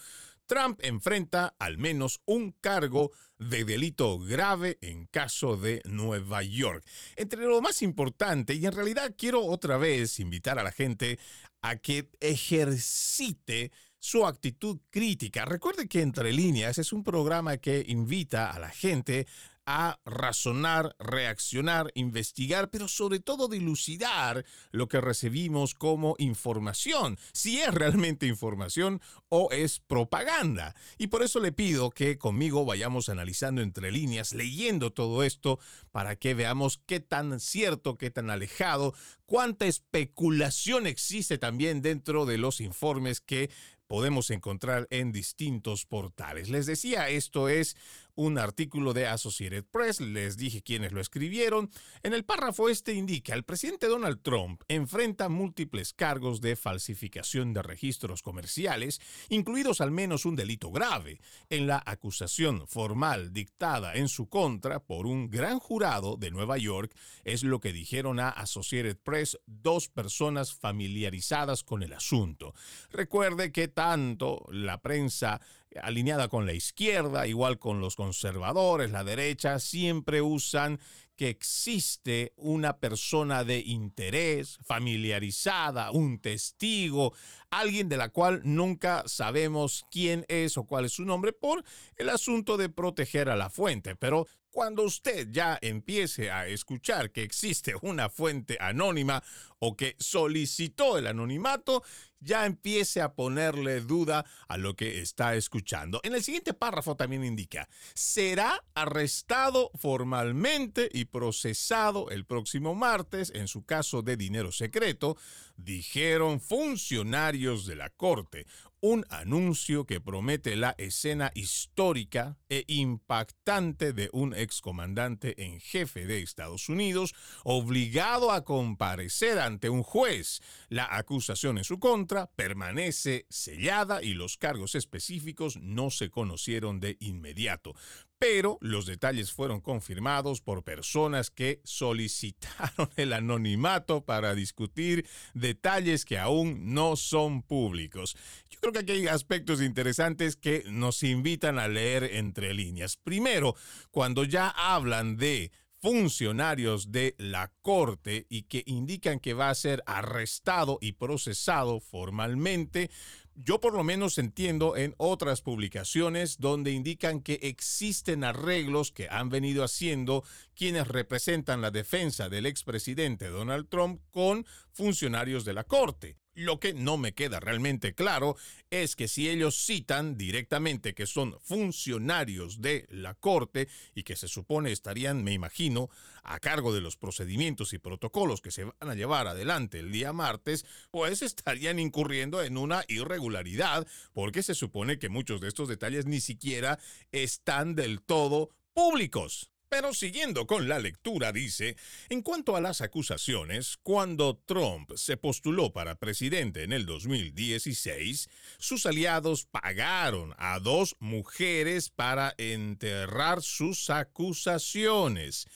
Trump 0.47 0.81
enfrenta 0.83 1.55
al 1.59 1.79
menos 1.79 2.21
un 2.27 2.53
cargo 2.61 3.11
de 3.39 3.65
delito 3.65 4.19
grave 4.19 4.79
en 4.81 5.07
caso 5.07 5.57
de 5.57 5.83
Nueva 5.85 6.43
York. 6.43 6.85
Entre 7.17 7.41
lo 7.41 7.61
más 7.61 7.83
importante, 7.83 8.55
y 8.55 8.67
en 8.67 8.73
realidad 8.73 9.15
quiero 9.17 9.45
otra 9.45 9.77
vez 9.77 10.21
invitar 10.21 10.59
a 10.59 10.63
la 10.63 10.73
gente 10.73 11.19
a 11.61 11.77
que 11.77 12.11
ejercite 12.21 13.73
su 13.99 14.27
actitud 14.27 14.81
crítica. 14.91 15.45
Recuerde 15.45 15.89
que 15.89 16.01
Entre 16.01 16.33
líneas 16.33 16.79
es 16.79 16.93
un 16.93 17.05
programa 17.05 17.59
que 17.59 17.85
invita 17.87 18.51
a 18.51 18.59
la 18.59 18.71
gente 18.71 19.29
a 19.67 20.01
razonar, 20.05 20.97
reaccionar, 20.99 21.91
investigar, 21.95 22.71
pero 22.71 22.89
sobre 22.89 23.21
todo 23.21 23.49
dilucidar 23.49 24.45
lo 24.71 24.89
que 24.89 25.01
recibimos 25.01 25.75
como 25.75 26.15
información, 26.19 27.19
si 27.33 27.61
es 27.61 27.73
realmente 27.73 28.27
información 28.27 29.01
o 29.29 29.51
es 29.53 29.81
propaganda. 29.81 30.75
Y 30.99 31.09
por 31.09 31.23
eso 31.23 31.41
le 31.41 31.53
pido 31.53 31.91
que 31.91 32.19
conmigo 32.19 32.65
vayamos 32.65 33.09
analizando 33.09 33.63
entre 33.63 33.93
líneas, 33.93 34.33
leyendo 34.33 34.93
todo 34.93 35.23
esto, 35.23 35.59
para 35.91 36.17
que 36.17 36.35
veamos 36.35 36.81
qué 36.87 37.01
tan 37.01 37.41
cierto, 37.41 37.97
qué 37.97 38.11
tan 38.11 38.31
alejado, 38.31 38.95
cuánta 39.27 39.67
especulación 39.67 40.87
existe 40.87 41.39
también 41.39 41.83
dentro 41.83 42.27
de 42.27 42.39
los 42.39 42.61
informes 42.61 43.21
que 43.21 43.51
podemos 43.93 44.31
encontrar 44.31 44.87
en 44.89 45.13
distintos 45.13 45.85
portales. 45.85 46.49
Les 46.49 46.65
decía, 46.65 47.11
esto 47.11 47.51
es 47.51 47.77
un 48.15 48.39
artículo 48.39 48.93
de 48.93 49.07
Associated 49.07 49.65
Press, 49.65 50.01
les 50.01 50.37
dije 50.37 50.63
quiénes 50.63 50.93
lo 50.93 51.01
escribieron. 51.01 51.71
En 52.03 52.13
el 52.13 52.25
párrafo 52.25 52.69
este 52.69 52.95
indica, 52.95 53.35
el 53.35 53.45
presidente 53.45 53.87
Donald 53.87 54.23
Trump 54.23 54.63
enfrenta 54.69 55.29
múltiples 55.29 55.93
cargos 55.93 56.41
de 56.41 56.57
falsificación 56.57 57.53
de 57.53 57.63
registros 57.63 58.23
comerciales, 58.23 59.01
incluidos 59.29 59.81
al 59.81 59.91
menos 59.91 60.25
un 60.25 60.37
delito 60.37 60.71
grave, 60.71 61.21
en 61.51 61.67
la 61.67 61.83
acusación 61.85 62.67
formal 62.67 63.33
dictada 63.33 63.95
en 63.95 64.09
su 64.09 64.29
contra 64.29 64.81
por 64.81 65.07
un 65.07 65.31
gran 65.31 65.59
jurado 65.59 66.17
de 66.17 66.31
Nueva 66.31 66.59
York, 66.59 66.95
es 67.25 67.43
lo 67.43 67.61
que 67.61 67.73
dijeron 67.73 68.21
a 68.21 68.29
Associated 68.29 68.97
Press 68.99 69.39
dos 69.47 69.89
personas 69.89 70.55
familiarizadas 70.55 71.63
con 71.63 71.83
el 71.83 71.93
asunto. 71.93 72.55
Recuerde 72.91 73.53
que 73.53 73.69
tanto 73.69 74.47
la 74.51 74.81
prensa 74.81 75.41
alineada 75.81 76.29
con 76.29 76.47
la 76.47 76.53
izquierda, 76.53 77.27
igual 77.27 77.59
con 77.59 77.81
los 77.81 77.97
conservadores, 77.97 78.91
la 78.91 79.05
derecha, 79.05 79.59
siempre 79.59 80.23
usan 80.23 80.81
que 81.17 81.29
existe 81.29 82.33
una 82.37 82.79
persona 82.79 83.45
de 83.45 83.61
interés, 83.61 84.59
familiarizada, 84.65 85.91
un 85.91 86.19
testigo, 86.19 87.15
alguien 87.51 87.89
de 87.89 87.97
la 87.97 88.09
cual 88.09 88.41
nunca 88.45 89.05
sabemos 89.07 89.85
quién 89.91 90.25
es 90.29 90.57
o 90.57 90.65
cuál 90.65 90.87
es 90.87 90.93
su 90.93 91.05
nombre 91.05 91.33
por 91.33 91.63
el 91.97 92.09
asunto 92.09 92.57
de 92.57 92.71
proteger 92.71 93.29
a 93.29 93.37
la 93.37 93.51
fuente. 93.51 93.95
Pero 93.95 94.27
Cuando 94.53 94.83
usted 94.83 95.29
ya 95.31 95.59
empiece 95.63 96.31
a 96.31 96.47
escuchar 96.47 97.11
que 97.11 97.23
existe 97.23 97.75
una 97.81 98.11
fuente 98.11 98.59
anónima 98.61 99.25
o 99.59 99.79
que 99.79 99.97
solicitó 99.99 100.99
el 100.99 101.07
anonimato, 101.07 101.83
ya 102.21 102.45
empiece 102.45 103.01
a 103.01 103.15
ponerle 103.15 103.81
duda 103.81 104.27
a 104.49 104.59
lo 104.59 104.77
que 104.77 105.01
está 105.01 105.37
escuchando. 105.37 106.01
En 106.05 106.15
el 106.15 106.23
siguiente 106.23 106.53
párrafo 106.53 106.97
también 106.97 107.25
indica, 107.25 107.67
será 107.95 108.63
arrestado 108.75 109.71
formalmente 109.75 110.91
y 110.93 111.07
procesado 111.07 112.11
el 112.11 112.27
próximo 112.27 112.75
martes 112.75 113.33
en 113.35 113.49
su 113.49 113.65
caso 113.65 114.03
de 114.03 114.19
dinero 114.19 114.53
secreto, 114.53 115.17
dijeron 115.57 116.41
funcionarios 116.41 117.67
de 117.67 117.77
la 117.77 117.91
Corte 117.91 118.47
un 118.83 119.07
anuncio 119.11 119.87
que 119.87 120.01
promete 120.01 120.57
la 120.57 120.75
escena 120.77 121.31
histórica 121.37 122.37
e 122.49 122.65
impactante 122.67 123.93
de 123.93 124.11
un 124.13 124.35
excomandante 124.35 125.41
en 125.45 125.61
jefe 125.61 126.05
de 126.05 126.21
Estados 126.21 126.69
Unidos 126.69 127.15
obligado 127.45 128.33
a 128.33 128.45
comparecer 128.45 129.39
ante 129.39 129.71
un 129.71 129.85
juez. 129.85 130.41
La 130.69 130.97
acusación 130.97 131.59
en 131.59 131.65
su 131.65 131.79
contra 131.79 132.27
permanece 132.35 133.25
sellada 133.31 134.03
y 134.03 134.15
los 134.15 134.37
cargos 134.37 134.75
específicos 134.75 135.59
no 135.59 135.91
se 135.91 136.11
conocieron 136.11 136.81
de 136.81 136.97
inmediato 136.99 137.77
pero 138.23 138.57
los 138.61 138.87
detalles 138.87 139.33
fueron 139.33 139.61
confirmados 139.61 140.41
por 140.41 140.63
personas 140.63 141.29
que 141.29 141.61
solicitaron 141.65 142.89
el 142.97 143.15
anonimato 143.15 144.05
para 144.05 144.37
discutir 144.37 145.09
detalles 145.35 146.05
que 146.05 146.21
aún 146.21 146.73
no 146.73 146.95
son 146.95 147.43
públicos. 147.43 148.17
Yo 148.49 148.61
creo 148.61 148.73
que 148.73 148.79
aquí 148.79 148.93
hay 148.93 149.09
aspectos 149.09 149.61
interesantes 149.61 150.37
que 150.37 150.63
nos 150.69 151.03
invitan 151.03 151.59
a 151.59 151.67
leer 151.67 152.05
entre 152.13 152.55
líneas. 152.55 152.97
Primero, 152.97 153.57
cuando 153.91 154.23
ya 154.23 154.51
hablan 154.51 155.17
de 155.17 155.51
funcionarios 155.81 156.93
de 156.93 157.17
la 157.19 157.51
Corte 157.61 158.27
y 158.29 158.45
que 158.45 158.63
indican 158.67 159.19
que 159.19 159.35
va 159.35 159.51
a 159.51 159.55
ser 159.57 159.83
arrestado 159.85 160.79
y 160.81 160.93
procesado 160.93 161.81
formalmente, 161.81 162.89
yo 163.35 163.61
por 163.61 163.75
lo 163.75 163.85
menos 163.85 164.19
entiendo 164.19 164.77
en 164.77 164.95
otras 164.99 165.41
publicaciones 165.43 166.39
donde 166.39 166.73
indican 166.73 167.21
que 167.21 167.41
existen 167.43 168.25
arreglos 168.25 168.93
que 168.93 169.09
han 169.09 169.29
venido 169.29 169.65
haciendo 169.65 170.25
quienes 170.55 170.89
representan 170.89 171.61
la 171.61 171.71
defensa 171.71 172.29
del 172.29 172.47
expresidente 172.47 173.29
Donald 173.29 173.69
Trump 173.69 174.01
con 174.11 174.47
funcionarios 174.73 175.45
de 175.45 175.55
la 175.55 175.65
Corte. 175.65 176.22
Lo 176.35 176.59
que 176.59 176.73
no 176.73 176.97
me 176.97 177.13
queda 177.13 177.41
realmente 177.41 177.95
claro 177.95 178.37
es 178.71 178.97
que 178.97 179.07
si 179.07 179.29
ellos 179.29 179.55
citan 179.55 180.17
directamente 180.17 180.95
que 180.95 181.07
son 181.07 181.39
funcionarios 181.43 182.63
de 182.63 182.87
la 182.89 183.15
Corte 183.15 183.69
y 183.95 184.03
que 184.03 184.17
se 184.17 184.29
supone 184.29 184.73
estarían, 184.73 185.23
me 185.25 185.35
imagino, 185.35 185.91
a 186.23 186.41
cargo 186.41 186.73
de 186.73 186.81
los 186.81 186.97
procedimientos 186.97 187.75
y 187.75 187.79
protocolos 187.79 188.41
que 188.41 188.51
se 188.51 188.65
van 188.65 188.75
a 188.81 188.95
llevar 188.95 189.27
adelante 189.27 189.79
el 189.79 189.93
día 189.93 190.15
martes, 190.15 190.65
pues 190.91 191.21
estarían 191.21 191.79
incurriendo 191.79 192.43
en 192.43 192.57
una 192.57 192.83
irregularidad 192.89 193.87
porque 194.15 194.43
se 194.43 194.55
supone 194.55 194.99
que 194.99 195.11
muchos 195.11 195.43
de 195.43 195.49
estos 195.49 195.69
detalles 195.69 196.07
ni 196.07 196.21
siquiera 196.21 196.79
están 197.11 197.75
del 197.75 198.01
todo 198.01 198.49
públicos. 198.73 199.52
Pero 199.73 199.95
siguiendo 199.95 200.47
con 200.47 200.69
la 200.69 200.79
lectura, 200.79 201.33
dice, 201.33 201.77
en 202.11 202.21
cuanto 202.21 202.57
a 202.57 202.61
las 202.61 202.83
acusaciones, 202.83 203.79
cuando 203.83 204.37
Trump 204.37 204.93
se 204.97 205.17
postuló 205.17 205.73
para 205.73 205.95
presidente 205.95 206.65
en 206.65 206.75
el 206.75 206.85
2016, 206.85 208.29
sus 208.59 208.85
aliados 208.85 209.47
pagaron 209.47 210.35
a 210.37 210.59
dos 210.59 210.95
mujeres 210.99 211.89
para 211.89 212.35
enterrar 212.37 213.41
sus 213.41 213.89
acusaciones 213.89 215.47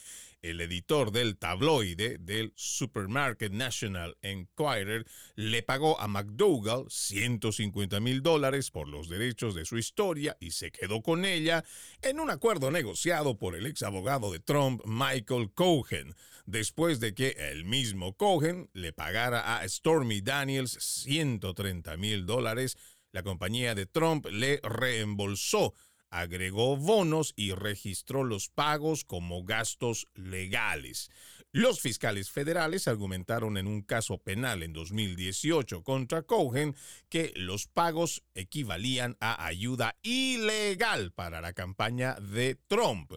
el 0.50 0.60
editor 0.60 1.10
del 1.10 1.36
tabloide 1.36 2.18
del 2.18 2.52
Supermarket 2.54 3.52
National 3.52 4.16
Enquirer 4.22 5.04
le 5.34 5.62
pagó 5.62 6.00
a 6.00 6.06
McDougall 6.06 6.86
150 6.88 7.98
mil 8.00 8.22
dólares 8.22 8.70
por 8.70 8.88
los 8.88 9.08
derechos 9.08 9.54
de 9.54 9.64
su 9.64 9.76
historia 9.76 10.36
y 10.40 10.52
se 10.52 10.70
quedó 10.70 11.02
con 11.02 11.24
ella 11.24 11.64
en 12.02 12.20
un 12.20 12.30
acuerdo 12.30 12.70
negociado 12.70 13.38
por 13.38 13.56
el 13.56 13.66
ex 13.66 13.82
abogado 13.82 14.32
de 14.32 14.38
Trump, 14.38 14.82
Michael 14.84 15.50
Cohen, 15.52 16.14
después 16.46 17.00
de 17.00 17.14
que 17.14 17.30
el 17.50 17.64
mismo 17.64 18.16
Cohen 18.16 18.70
le 18.72 18.92
pagara 18.92 19.58
a 19.58 19.68
Stormy 19.68 20.20
Daniels 20.20 20.78
130 20.80 21.96
mil 21.96 22.24
dólares. 22.24 22.76
La 23.12 23.22
compañía 23.22 23.74
de 23.74 23.86
Trump 23.86 24.26
le 24.26 24.60
reembolsó 24.62 25.74
agregó 26.20 26.76
bonos 26.76 27.34
y 27.36 27.52
registró 27.52 28.24
los 28.24 28.48
pagos 28.48 29.04
como 29.04 29.44
gastos 29.44 30.08
legales. 30.14 31.10
Los 31.52 31.80
fiscales 31.80 32.30
federales 32.30 32.86
argumentaron 32.86 33.56
en 33.56 33.66
un 33.66 33.82
caso 33.82 34.18
penal 34.18 34.62
en 34.62 34.72
2018 34.72 35.82
contra 35.82 36.22
Cohen 36.22 36.76
que 37.08 37.32
los 37.36 37.66
pagos 37.66 38.22
equivalían 38.34 39.16
a 39.20 39.46
ayuda 39.46 39.96
ilegal 40.02 41.12
para 41.12 41.40
la 41.40 41.52
campaña 41.52 42.14
de 42.14 42.56
Trump. 42.66 43.12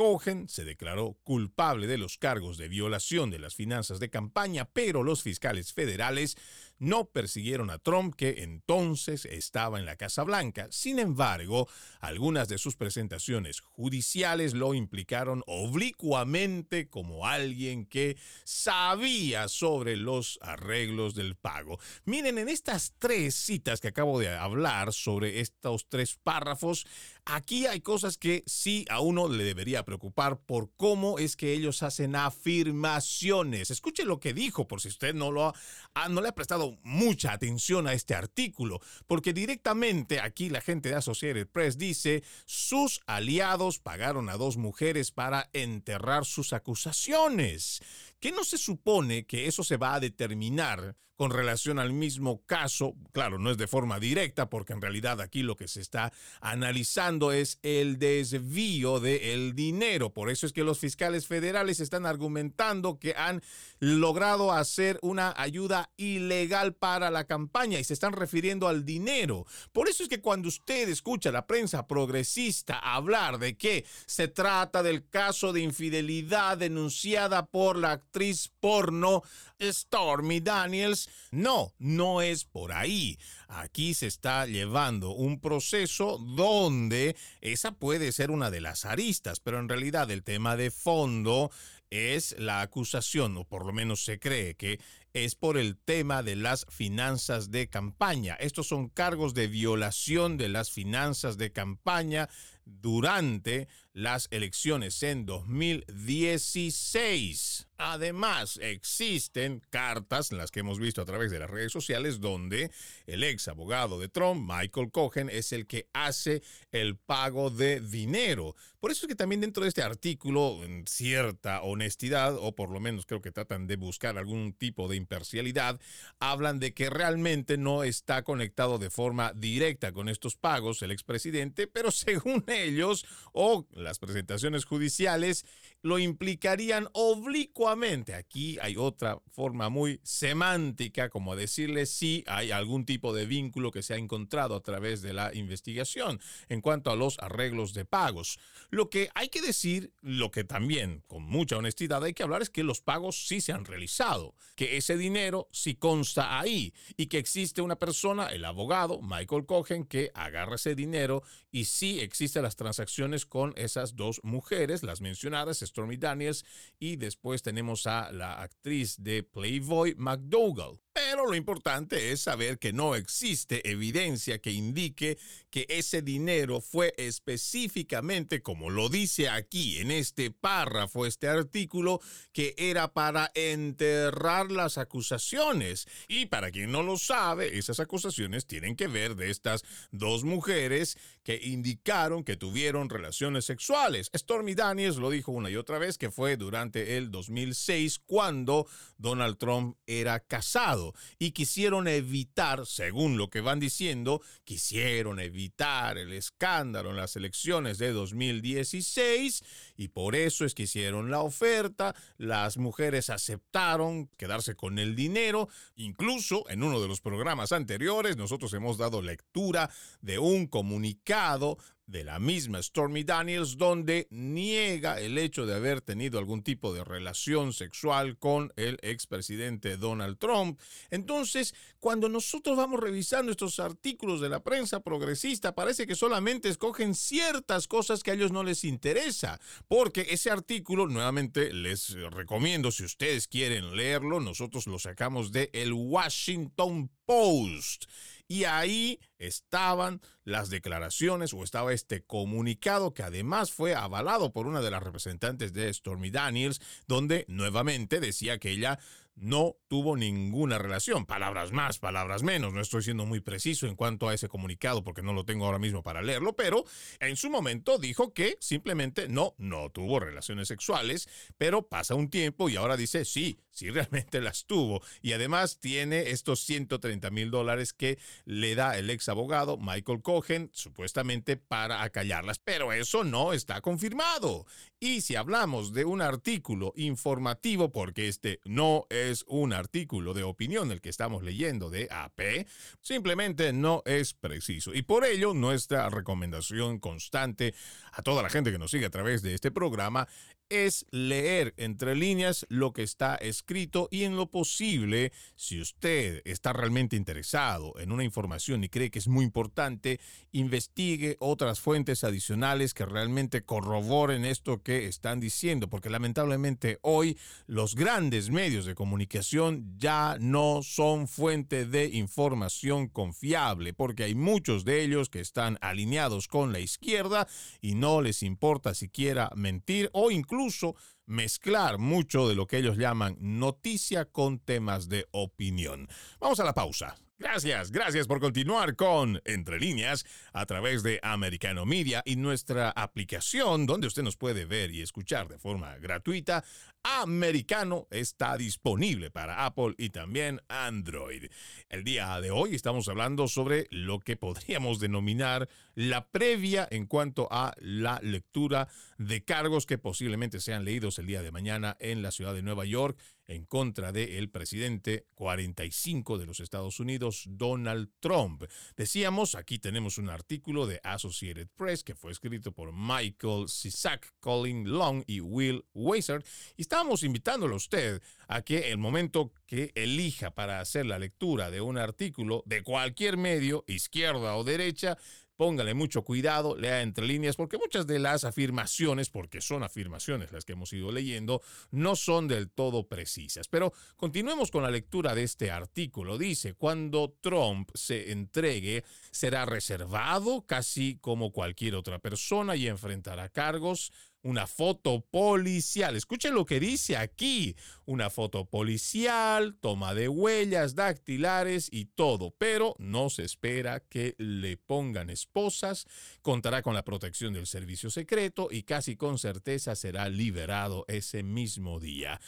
Cohen 0.00 0.48
se 0.48 0.64
declaró 0.64 1.18
culpable 1.24 1.86
de 1.86 1.98
los 1.98 2.16
cargos 2.16 2.56
de 2.56 2.68
violación 2.68 3.30
de 3.30 3.38
las 3.38 3.54
finanzas 3.54 4.00
de 4.00 4.08
campaña, 4.08 4.64
pero 4.64 5.02
los 5.02 5.22
fiscales 5.22 5.74
federales 5.74 6.36
no 6.80 7.04
persiguieron 7.04 7.70
a 7.70 7.78
Trump, 7.78 8.14
que 8.16 8.42
entonces 8.42 9.26
estaba 9.26 9.78
en 9.78 9.86
la 9.86 9.96
Casa 9.96 10.24
Blanca. 10.24 10.66
Sin 10.70 10.98
embargo, 10.98 11.68
algunas 12.00 12.48
de 12.48 12.58
sus 12.58 12.74
presentaciones 12.74 13.60
judiciales 13.60 14.54
lo 14.54 14.74
implicaron 14.74 15.44
oblicuamente 15.46 16.88
como 16.88 17.26
alguien 17.26 17.86
que 17.86 18.16
sabía 18.44 19.46
sobre 19.48 19.96
los 19.96 20.38
arreglos 20.42 21.14
del 21.14 21.36
pago. 21.36 21.78
Miren, 22.04 22.38
en 22.38 22.48
estas 22.48 22.94
tres 22.98 23.34
citas 23.34 23.80
que 23.80 23.88
acabo 23.88 24.18
de 24.18 24.30
hablar 24.30 24.92
sobre 24.92 25.40
estos 25.40 25.86
tres 25.88 26.16
párrafos, 26.22 26.86
aquí 27.34 27.66
hay 27.66 27.80
cosas 27.80 28.18
que 28.18 28.42
sí 28.46 28.84
a 28.90 29.00
uno 29.00 29.28
le 29.28 29.44
debería 29.44 29.84
preocupar 29.84 30.40
por 30.40 30.70
cómo 30.76 31.18
es 31.18 31.36
que 31.36 31.52
ellos 31.52 31.82
hacen 31.82 32.16
afirmaciones. 32.16 33.70
Escuche 33.70 34.04
lo 34.04 34.20
que 34.20 34.34
dijo, 34.34 34.66
por 34.66 34.80
si 34.80 34.88
usted 34.88 35.14
no 35.14 35.30
lo 35.30 35.46
ha, 35.46 36.08
no 36.08 36.20
le 36.20 36.28
ha 36.28 36.34
prestado 36.34 36.78
mucha 36.82 37.32
atención 37.32 37.86
a 37.86 37.92
este 37.92 38.14
artículo, 38.14 38.80
porque 39.06 39.32
directamente 39.32 40.20
aquí 40.20 40.48
la 40.48 40.60
gente 40.60 40.88
de 40.88 40.96
Associated 40.96 41.48
Press 41.48 41.78
dice, 41.78 42.22
sus 42.46 43.00
aliados 43.06 43.78
pagaron 43.78 44.28
a 44.28 44.36
dos 44.36 44.56
mujeres 44.56 45.10
para 45.10 45.48
enterrar 45.52 46.24
sus 46.24 46.52
acusaciones. 46.52 47.82
¿Qué 48.18 48.32
no 48.32 48.44
se 48.44 48.58
supone 48.58 49.24
que 49.24 49.46
eso 49.46 49.64
se 49.64 49.76
va 49.76 49.94
a 49.94 50.00
determinar 50.00 50.96
con 51.20 51.32
relación 51.32 51.78
al 51.78 51.92
mismo 51.92 52.40
caso? 52.46 52.94
Claro, 53.12 53.38
no 53.38 53.50
es 53.50 53.58
de 53.58 53.66
forma 53.66 54.00
directa, 54.00 54.48
porque 54.48 54.72
en 54.72 54.80
realidad 54.80 55.20
aquí 55.20 55.42
lo 55.42 55.54
que 55.54 55.68
se 55.68 55.82
está 55.82 56.14
analizando 56.40 57.30
es 57.30 57.58
el 57.62 57.98
desvío 57.98 59.00
del 59.00 59.54
dinero. 59.54 60.14
Por 60.14 60.30
eso 60.30 60.46
es 60.46 60.54
que 60.54 60.64
los 60.64 60.78
fiscales 60.78 61.26
federales 61.26 61.78
están 61.80 62.06
argumentando 62.06 62.98
que 62.98 63.12
han 63.18 63.42
logrado 63.80 64.50
hacer 64.50 64.98
una 65.02 65.34
ayuda 65.36 65.90
ilegal 65.98 66.72
para 66.72 67.10
la 67.10 67.24
campaña 67.24 67.78
y 67.78 67.84
se 67.84 67.92
están 67.92 68.14
refiriendo 68.14 68.66
al 68.66 68.86
dinero. 68.86 69.44
Por 69.74 69.90
eso 69.90 70.02
es 70.02 70.08
que 70.08 70.22
cuando 70.22 70.48
usted 70.48 70.88
escucha 70.88 71.28
a 71.28 71.32
la 71.32 71.46
prensa 71.46 71.86
progresista 71.86 72.78
hablar 72.78 73.38
de 73.38 73.58
que 73.58 73.84
se 74.06 74.28
trata 74.28 74.82
del 74.82 75.06
caso 75.06 75.52
de 75.52 75.60
infidelidad 75.60 76.56
denunciada 76.56 77.44
por 77.44 77.76
la 77.76 77.90
actriz 77.90 78.50
porno 78.58 79.22
Stormy 79.60 80.40
Daniels. 80.40 81.09
No, 81.30 81.74
no 81.78 82.22
es 82.22 82.44
por 82.44 82.72
ahí. 82.72 83.18
Aquí 83.48 83.94
se 83.94 84.06
está 84.06 84.46
llevando 84.46 85.10
un 85.10 85.40
proceso 85.40 86.18
donde 86.18 87.16
esa 87.40 87.72
puede 87.72 88.12
ser 88.12 88.30
una 88.30 88.50
de 88.50 88.60
las 88.60 88.84
aristas, 88.84 89.40
pero 89.40 89.58
en 89.58 89.68
realidad 89.68 90.10
el 90.10 90.22
tema 90.22 90.56
de 90.56 90.70
fondo 90.70 91.50
es 91.90 92.36
la 92.38 92.60
acusación, 92.60 93.36
o 93.36 93.44
por 93.44 93.66
lo 93.66 93.72
menos 93.72 94.04
se 94.04 94.18
cree 94.18 94.54
que 94.54 94.80
es 95.12 95.34
por 95.34 95.58
el 95.58 95.76
tema 95.76 96.22
de 96.22 96.36
las 96.36 96.64
finanzas 96.70 97.50
de 97.50 97.68
campaña. 97.68 98.34
Estos 98.36 98.68
son 98.68 98.88
cargos 98.88 99.34
de 99.34 99.48
violación 99.48 100.36
de 100.36 100.48
las 100.48 100.70
finanzas 100.70 101.36
de 101.36 101.50
campaña 101.52 102.28
durante 102.64 103.66
las 103.92 104.28
elecciones 104.30 105.02
en 105.02 105.26
2016. 105.26 107.66
Además, 107.82 108.58
existen 108.62 109.62
cartas, 109.70 110.32
las 110.32 110.50
que 110.50 110.60
hemos 110.60 110.78
visto 110.78 111.00
a 111.00 111.06
través 111.06 111.30
de 111.30 111.38
las 111.38 111.48
redes 111.48 111.72
sociales, 111.72 112.20
donde 112.20 112.70
el 113.06 113.24
ex 113.24 113.48
abogado 113.48 113.98
de 113.98 114.08
Trump, 114.08 114.46
Michael 114.46 114.90
Cohen, 114.92 115.30
es 115.30 115.52
el 115.52 115.66
que 115.66 115.88
hace 115.94 116.42
el 116.72 116.96
pago 116.96 117.48
de 117.48 117.80
dinero. 117.80 118.54
Por 118.80 118.90
eso 118.90 119.06
es 119.06 119.08
que 119.08 119.14
también 119.14 119.40
dentro 119.40 119.62
de 119.62 119.70
este 119.70 119.82
artículo, 119.82 120.62
en 120.62 120.86
cierta 120.86 121.62
honestidad, 121.62 122.36
o 122.38 122.54
por 122.54 122.70
lo 122.70 122.80
menos 122.80 123.06
creo 123.06 123.22
que 123.22 123.32
tratan 123.32 123.66
de 123.66 123.76
buscar 123.76 124.18
algún 124.18 124.52
tipo 124.52 124.86
de 124.86 124.96
imparcialidad, 124.96 125.80
hablan 126.18 126.60
de 126.60 126.74
que 126.74 126.90
realmente 126.90 127.56
no 127.56 127.82
está 127.82 128.24
conectado 128.24 128.78
de 128.78 128.90
forma 128.90 129.32
directa 129.34 129.92
con 129.92 130.10
estos 130.10 130.36
pagos 130.36 130.82
el 130.82 130.90
expresidente, 130.90 131.66
pero 131.66 131.90
según 132.10 132.44
ellos 132.46 133.06
o 133.32 133.66
las 133.80 133.98
presentaciones 133.98 134.64
judiciales 134.64 135.44
lo 135.82 135.98
implicarían 135.98 136.88
oblicuamente. 136.92 138.14
Aquí 138.14 138.58
hay 138.60 138.76
otra 138.76 139.18
forma 139.30 139.68
muy 139.68 140.00
semántica, 140.02 141.08
como 141.08 141.36
decirle 141.36 141.86
si 141.86 142.24
hay 142.26 142.50
algún 142.50 142.84
tipo 142.84 143.14
de 143.14 143.26
vínculo 143.26 143.70
que 143.70 143.82
se 143.82 143.94
ha 143.94 143.96
encontrado 143.96 144.54
a 144.54 144.62
través 144.62 145.02
de 145.02 145.12
la 145.12 145.34
investigación 145.34 146.20
en 146.48 146.60
cuanto 146.60 146.90
a 146.90 146.96
los 146.96 147.18
arreglos 147.18 147.72
de 147.72 147.84
pagos. 147.84 148.38
Lo 148.70 148.90
que 148.90 149.08
hay 149.14 149.28
que 149.28 149.40
decir, 149.40 149.92
lo 150.02 150.30
que 150.30 150.44
también 150.44 151.02
con 151.06 151.22
mucha 151.22 151.56
honestidad 151.56 152.04
hay 152.04 152.14
que 152.14 152.22
hablar 152.22 152.42
es 152.42 152.50
que 152.50 152.64
los 152.64 152.80
pagos 152.80 153.26
sí 153.26 153.40
se 153.40 153.52
han 153.52 153.64
realizado, 153.64 154.34
que 154.56 154.76
ese 154.76 154.96
dinero 154.96 155.48
sí 155.52 155.74
consta 155.74 156.38
ahí 156.38 156.74
y 156.96 157.06
que 157.06 157.18
existe 157.18 157.62
una 157.62 157.76
persona, 157.76 158.28
el 158.28 158.44
abogado 158.44 159.00
Michael 159.02 159.46
Cohen, 159.46 159.84
que 159.84 160.10
agarra 160.14 160.56
ese 160.56 160.74
dinero 160.74 161.22
y 161.50 161.64
sí 161.64 162.00
existen 162.00 162.42
las 162.42 162.56
transacciones 162.56 163.26
con 163.26 163.54
esas 163.56 163.96
dos 163.96 164.20
mujeres, 164.22 164.82
las 164.82 165.00
mencionadas, 165.00 165.62
Stormy 165.70 165.96
Daniels, 165.96 166.44
y 166.78 166.96
después 166.96 167.42
tenemos 167.42 167.86
a 167.86 168.12
la 168.12 168.42
actriz 168.42 169.02
de 169.02 169.22
Playboy, 169.22 169.94
McDougall. 169.96 170.78
Pero 170.92 171.26
lo 171.26 171.36
importante 171.36 172.10
es 172.10 172.22
saber 172.22 172.58
que 172.58 172.72
no 172.72 172.96
existe 172.96 173.70
evidencia 173.70 174.40
que 174.40 174.50
indique 174.50 175.18
que 175.48 175.64
ese 175.68 176.02
dinero 176.02 176.60
fue 176.60 176.94
específicamente, 176.96 178.42
como 178.42 178.70
lo 178.70 178.88
dice 178.88 179.28
aquí 179.28 179.78
en 179.78 179.92
este 179.92 180.32
párrafo, 180.32 181.06
este 181.06 181.28
artículo, 181.28 182.00
que 182.32 182.54
era 182.58 182.92
para 182.92 183.30
enterrar 183.34 184.50
las 184.50 184.78
acusaciones. 184.78 185.86
Y 186.08 186.26
para 186.26 186.50
quien 186.50 186.72
no 186.72 186.82
lo 186.82 186.98
sabe, 186.98 187.56
esas 187.56 187.78
acusaciones 187.78 188.46
tienen 188.46 188.74
que 188.74 188.88
ver 188.88 189.14
de 189.14 189.30
estas 189.30 189.62
dos 189.92 190.24
mujeres 190.24 190.98
que 191.22 191.38
indicaron 191.40 192.24
que 192.24 192.36
tuvieron 192.36 192.88
relaciones 192.88 193.44
sexuales. 193.44 194.10
Stormy 194.16 194.54
Daniels 194.54 194.96
lo 194.96 195.10
dijo 195.10 195.30
una 195.30 195.50
y 195.50 195.56
otra 195.56 195.78
vez 195.78 195.98
que 195.98 196.10
fue 196.10 196.36
durante 196.36 196.96
el 196.96 197.12
2006 197.12 198.00
cuando 198.06 198.66
Donald 198.96 199.38
Trump 199.38 199.76
era 199.86 200.18
casado 200.18 200.79
y 201.18 201.32
quisieron 201.32 201.88
evitar, 201.88 202.66
según 202.66 203.16
lo 203.16 203.30
que 203.30 203.40
van 203.40 203.60
diciendo, 203.60 204.20
quisieron 204.44 205.20
evitar 205.20 205.98
el 205.98 206.12
escándalo 206.12 206.90
en 206.90 206.96
las 206.96 207.16
elecciones 207.16 207.78
de 207.78 207.92
2016 207.92 209.44
y 209.76 209.88
por 209.88 210.14
eso 210.14 210.44
es 210.44 210.54
que 210.54 210.64
hicieron 210.64 211.10
la 211.10 211.20
oferta, 211.20 211.94
las 212.16 212.56
mujeres 212.56 213.10
aceptaron 213.10 214.08
quedarse 214.16 214.54
con 214.54 214.78
el 214.78 214.94
dinero, 214.94 215.48
incluso 215.76 216.48
en 216.48 216.62
uno 216.62 216.80
de 216.80 216.88
los 216.88 217.00
programas 217.00 217.52
anteriores 217.52 218.16
nosotros 218.16 218.52
hemos 218.54 218.78
dado 218.78 219.02
lectura 219.02 219.70
de 220.00 220.18
un 220.18 220.46
comunicado 220.46 221.58
de 221.90 222.04
la 222.04 222.18
misma 222.18 222.62
Stormy 222.62 223.02
Daniels, 223.04 223.56
donde 223.56 224.06
niega 224.10 225.00
el 225.00 225.18
hecho 225.18 225.46
de 225.46 225.54
haber 225.54 225.80
tenido 225.80 226.18
algún 226.18 226.42
tipo 226.42 226.72
de 226.72 226.84
relación 226.84 227.52
sexual 227.52 228.16
con 228.18 228.52
el 228.56 228.78
expresidente 228.82 229.76
Donald 229.76 230.18
Trump. 230.18 230.60
Entonces, 230.90 231.54
cuando 231.80 232.08
nosotros 232.08 232.56
vamos 232.56 232.80
revisando 232.80 233.32
estos 233.32 233.58
artículos 233.58 234.20
de 234.20 234.28
la 234.28 234.42
prensa 234.42 234.80
progresista, 234.80 235.54
parece 235.54 235.86
que 235.86 235.96
solamente 235.96 236.48
escogen 236.48 236.94
ciertas 236.94 237.66
cosas 237.66 238.02
que 238.02 238.12
a 238.12 238.14
ellos 238.14 238.32
no 238.32 238.44
les 238.44 238.64
interesa, 238.64 239.40
porque 239.66 240.06
ese 240.10 240.30
artículo, 240.30 240.86
nuevamente 240.86 241.52
les 241.52 241.94
recomiendo, 242.10 242.70
si 242.70 242.84
ustedes 242.84 243.26
quieren 243.26 243.76
leerlo, 243.76 244.20
nosotros 244.20 244.66
lo 244.66 244.78
sacamos 244.78 245.32
de 245.32 245.50
el 245.52 245.72
Washington 245.72 246.90
Post. 247.04 247.86
Y 248.30 248.44
ahí 248.44 249.00
estaban 249.18 250.00
las 250.22 250.50
declaraciones 250.50 251.34
o 251.34 251.42
estaba 251.42 251.72
este 251.72 252.04
comunicado 252.04 252.94
que 252.94 253.02
además 253.02 253.50
fue 253.50 253.74
avalado 253.74 254.32
por 254.32 254.46
una 254.46 254.60
de 254.60 254.70
las 254.70 254.84
representantes 254.84 255.52
de 255.52 255.74
Stormy 255.74 256.12
Daniels, 256.12 256.60
donde 256.86 257.24
nuevamente 257.26 257.98
decía 257.98 258.38
que 258.38 258.52
ella 258.52 258.78
no 259.20 259.56
tuvo 259.68 259.96
ninguna 259.96 260.58
relación. 260.58 261.06
Palabras 261.06 261.52
más, 261.52 261.78
palabras 261.78 262.22
menos. 262.22 262.52
No 262.52 262.60
estoy 262.60 262.82
siendo 262.82 263.06
muy 263.06 263.20
preciso 263.20 263.66
en 263.66 263.76
cuanto 263.76 264.08
a 264.08 264.14
ese 264.14 264.28
comunicado 264.28 264.82
porque 264.82 265.02
no 265.02 265.12
lo 265.12 265.24
tengo 265.24 265.46
ahora 265.46 265.58
mismo 265.58 265.82
para 265.82 266.02
leerlo, 266.02 266.34
pero 266.34 266.64
en 266.98 267.16
su 267.16 267.30
momento 267.30 267.78
dijo 267.78 268.12
que 268.12 268.36
simplemente 268.40 269.08
no, 269.08 269.34
no 269.38 269.70
tuvo 269.70 270.00
relaciones 270.00 270.48
sexuales, 270.48 271.08
pero 271.38 271.68
pasa 271.68 271.94
un 271.94 272.10
tiempo 272.10 272.48
y 272.48 272.56
ahora 272.56 272.76
dice 272.76 273.04
sí, 273.04 273.38
sí 273.50 273.70
realmente 273.70 274.20
las 274.20 274.46
tuvo. 274.46 274.82
Y 275.02 275.12
además 275.12 275.58
tiene 275.60 276.10
estos 276.10 276.40
130 276.40 277.10
mil 277.10 277.30
dólares 277.30 277.72
que 277.72 277.98
le 278.24 278.54
da 278.54 278.78
el 278.78 278.90
ex 278.90 279.08
abogado 279.08 279.58
Michael 279.58 280.02
Cohen 280.02 280.50
supuestamente 280.52 281.36
para 281.36 281.82
acallarlas, 281.82 282.38
pero 282.38 282.72
eso 282.72 283.04
no 283.04 283.32
está 283.32 283.60
confirmado. 283.60 284.46
Y 284.78 285.02
si 285.02 285.14
hablamos 285.14 285.74
de 285.74 285.84
un 285.84 286.00
artículo 286.00 286.72
informativo, 286.74 287.70
porque 287.70 288.08
este 288.08 288.40
no 288.44 288.86
es 288.88 289.09
un 289.26 289.52
artículo 289.52 290.14
de 290.14 290.22
opinión 290.22 290.70
el 290.70 290.80
que 290.80 290.88
estamos 290.88 291.22
leyendo 291.22 291.70
de 291.70 291.88
AP, 291.90 292.46
simplemente 292.80 293.52
no 293.52 293.82
es 293.84 294.14
preciso. 294.14 294.74
Y 294.74 294.82
por 294.82 295.04
ello, 295.04 295.34
nuestra 295.34 295.88
recomendación 295.90 296.78
constante 296.78 297.54
a 297.92 298.02
toda 298.02 298.22
la 298.22 298.30
gente 298.30 298.52
que 298.52 298.58
nos 298.58 298.70
sigue 298.70 298.86
a 298.86 298.90
través 298.90 299.22
de 299.22 299.34
este 299.34 299.50
programa 299.50 300.08
es 300.50 300.84
leer 300.90 301.54
entre 301.56 301.94
líneas 301.94 302.44
lo 302.48 302.72
que 302.72 302.82
está 302.82 303.14
escrito 303.14 303.88
y 303.90 304.02
en 304.02 304.16
lo 304.16 304.26
posible, 304.30 305.12
si 305.36 305.60
usted 305.60 306.20
está 306.24 306.52
realmente 306.52 306.96
interesado 306.96 307.78
en 307.78 307.92
una 307.92 308.04
información 308.04 308.64
y 308.64 308.68
cree 308.68 308.90
que 308.90 308.98
es 308.98 309.06
muy 309.06 309.24
importante, 309.24 310.00
investigue 310.32 311.16
otras 311.20 311.60
fuentes 311.60 312.02
adicionales 312.02 312.74
que 312.74 312.84
realmente 312.84 313.42
corroboren 313.42 314.24
esto 314.24 314.62
que 314.62 314.86
están 314.86 315.20
diciendo, 315.20 315.70
porque 315.70 315.88
lamentablemente 315.88 316.78
hoy 316.82 317.16
los 317.46 317.76
grandes 317.76 318.30
medios 318.30 318.66
de 318.66 318.74
comunicación 318.74 319.76
ya 319.78 320.16
no 320.20 320.62
son 320.64 321.06
fuente 321.06 321.64
de 321.64 321.86
información 321.86 322.88
confiable, 322.88 323.72
porque 323.72 324.02
hay 324.02 324.16
muchos 324.16 324.64
de 324.64 324.82
ellos 324.82 325.10
que 325.10 325.20
están 325.20 325.58
alineados 325.60 326.26
con 326.26 326.52
la 326.52 326.58
izquierda 326.58 327.28
y 327.60 327.76
no 327.76 328.02
les 328.02 328.24
importa 328.24 328.74
siquiera 328.74 329.30
mentir 329.36 329.90
o 329.92 330.10
incluso 330.10 330.39
incluso 330.40 330.74
mezclar 331.06 331.78
mucho 331.78 332.28
de 332.28 332.34
lo 332.34 332.46
que 332.46 332.56
ellos 332.58 332.78
llaman 332.78 333.16
noticia 333.20 334.06
con 334.06 334.38
temas 334.38 334.88
de 334.88 335.06
opinión. 335.10 335.88
Vamos 336.18 336.40
a 336.40 336.44
la 336.44 336.54
pausa. 336.54 336.96
Gracias, 337.20 337.70
gracias 337.70 338.06
por 338.06 338.18
continuar 338.18 338.76
con 338.76 339.20
Entre 339.26 339.60
líneas 339.60 340.06
a 340.32 340.46
través 340.46 340.82
de 340.82 340.98
Americano 341.02 341.66
Media 341.66 342.02
y 342.06 342.16
nuestra 342.16 342.70
aplicación 342.70 343.66
donde 343.66 343.88
usted 343.88 344.02
nos 344.02 344.16
puede 344.16 344.46
ver 344.46 344.70
y 344.70 344.80
escuchar 344.80 345.28
de 345.28 345.38
forma 345.38 345.76
gratuita. 345.76 346.42
Americano 346.82 347.86
está 347.90 348.38
disponible 348.38 349.10
para 349.10 349.44
Apple 349.44 349.74
y 349.76 349.90
también 349.90 350.40
Android. 350.48 351.26
El 351.68 351.84
día 351.84 352.18
de 352.22 352.30
hoy 352.30 352.54
estamos 352.54 352.88
hablando 352.88 353.28
sobre 353.28 353.66
lo 353.70 354.00
que 354.00 354.16
podríamos 354.16 354.80
denominar 354.80 355.46
la 355.74 356.06
previa 356.06 356.66
en 356.70 356.86
cuanto 356.86 357.28
a 357.30 357.52
la 357.58 358.00
lectura 358.02 358.68
de 358.96 359.22
cargos 359.24 359.66
que 359.66 359.76
posiblemente 359.76 360.40
sean 360.40 360.64
leídos 360.64 360.98
el 360.98 361.06
día 361.06 361.20
de 361.20 361.32
mañana 361.32 361.76
en 361.80 362.00
la 362.00 362.12
ciudad 362.12 362.32
de 362.32 362.42
Nueva 362.42 362.64
York 362.64 362.98
en 363.30 363.44
contra 363.44 363.92
del 363.92 364.28
presidente 364.28 365.06
45 365.14 366.18
de 366.18 366.26
los 366.26 366.40
Estados 366.40 366.80
Unidos, 366.80 367.24
Donald 367.28 367.90
Trump. 368.00 368.42
Decíamos, 368.76 369.36
aquí 369.36 369.60
tenemos 369.60 369.98
un 369.98 370.10
artículo 370.10 370.66
de 370.66 370.80
Associated 370.82 371.48
Press 371.56 371.84
que 371.84 371.94
fue 371.94 372.10
escrito 372.10 372.50
por 372.52 372.72
Michael 372.72 373.48
Sisak, 373.48 374.12
Colin 374.18 374.68
Long 374.68 375.04
y 375.06 375.20
Will 375.20 375.64
Weiser, 375.74 376.24
y 376.56 376.62
estábamos 376.62 377.04
invitándolo 377.04 377.54
a 377.54 377.58
usted 377.58 378.02
a 378.26 378.42
que 378.42 378.70
el 378.70 378.78
momento 378.78 379.32
que 379.46 379.70
elija 379.76 380.32
para 380.32 380.60
hacer 380.60 380.86
la 380.86 380.98
lectura 380.98 381.50
de 381.50 381.60
un 381.60 381.78
artículo 381.78 382.42
de 382.46 382.62
cualquier 382.62 383.16
medio, 383.16 383.64
izquierda 383.68 384.36
o 384.36 384.44
derecha, 384.44 384.98
póngale 385.40 385.72
mucho 385.72 386.04
cuidado, 386.04 386.54
lea 386.54 386.82
entre 386.82 387.06
líneas, 387.06 387.34
porque 387.34 387.56
muchas 387.56 387.86
de 387.86 387.98
las 387.98 388.24
afirmaciones, 388.24 389.08
porque 389.08 389.40
son 389.40 389.62
afirmaciones 389.62 390.32
las 390.32 390.44
que 390.44 390.52
hemos 390.52 390.70
ido 390.74 390.92
leyendo, 390.92 391.40
no 391.70 391.96
son 391.96 392.28
del 392.28 392.50
todo 392.50 392.88
precisas. 392.88 393.48
Pero 393.48 393.72
continuemos 393.96 394.50
con 394.50 394.62
la 394.62 394.70
lectura 394.70 395.14
de 395.14 395.22
este 395.22 395.50
artículo. 395.50 396.18
Dice, 396.18 396.52
cuando 396.52 397.16
Trump 397.22 397.70
se 397.72 398.12
entregue, 398.12 398.84
será 399.12 399.46
reservado 399.46 400.44
casi 400.44 400.98
como 401.00 401.32
cualquier 401.32 401.74
otra 401.74 402.00
persona 402.00 402.54
y 402.54 402.68
enfrentará 402.68 403.30
cargos 403.30 403.92
una 404.22 404.46
foto 404.46 405.00
policial. 405.00 405.96
Escuchen 405.96 406.34
lo 406.34 406.44
que 406.44 406.60
dice 406.60 406.96
aquí. 406.96 407.56
Una 407.86 408.10
foto 408.10 408.44
policial, 408.44 409.56
toma 409.60 409.94
de 409.94 410.08
huellas 410.08 410.74
dactilares 410.74 411.68
y 411.70 411.86
todo. 411.86 412.34
Pero 412.38 412.74
no 412.78 413.10
se 413.10 413.24
espera 413.24 413.80
que 413.80 414.14
le 414.18 414.56
pongan 414.56 415.10
esposas. 415.10 415.86
Contará 416.22 416.62
con 416.62 416.74
la 416.74 416.84
protección 416.84 417.32
del 417.32 417.46
servicio 417.46 417.90
secreto 417.90 418.48
y 418.50 418.62
casi 418.62 418.96
con 418.96 419.18
certeza 419.18 419.74
será 419.74 420.08
liberado 420.08 420.84
ese 420.88 421.22
mismo 421.22 421.80
día. 421.80 422.20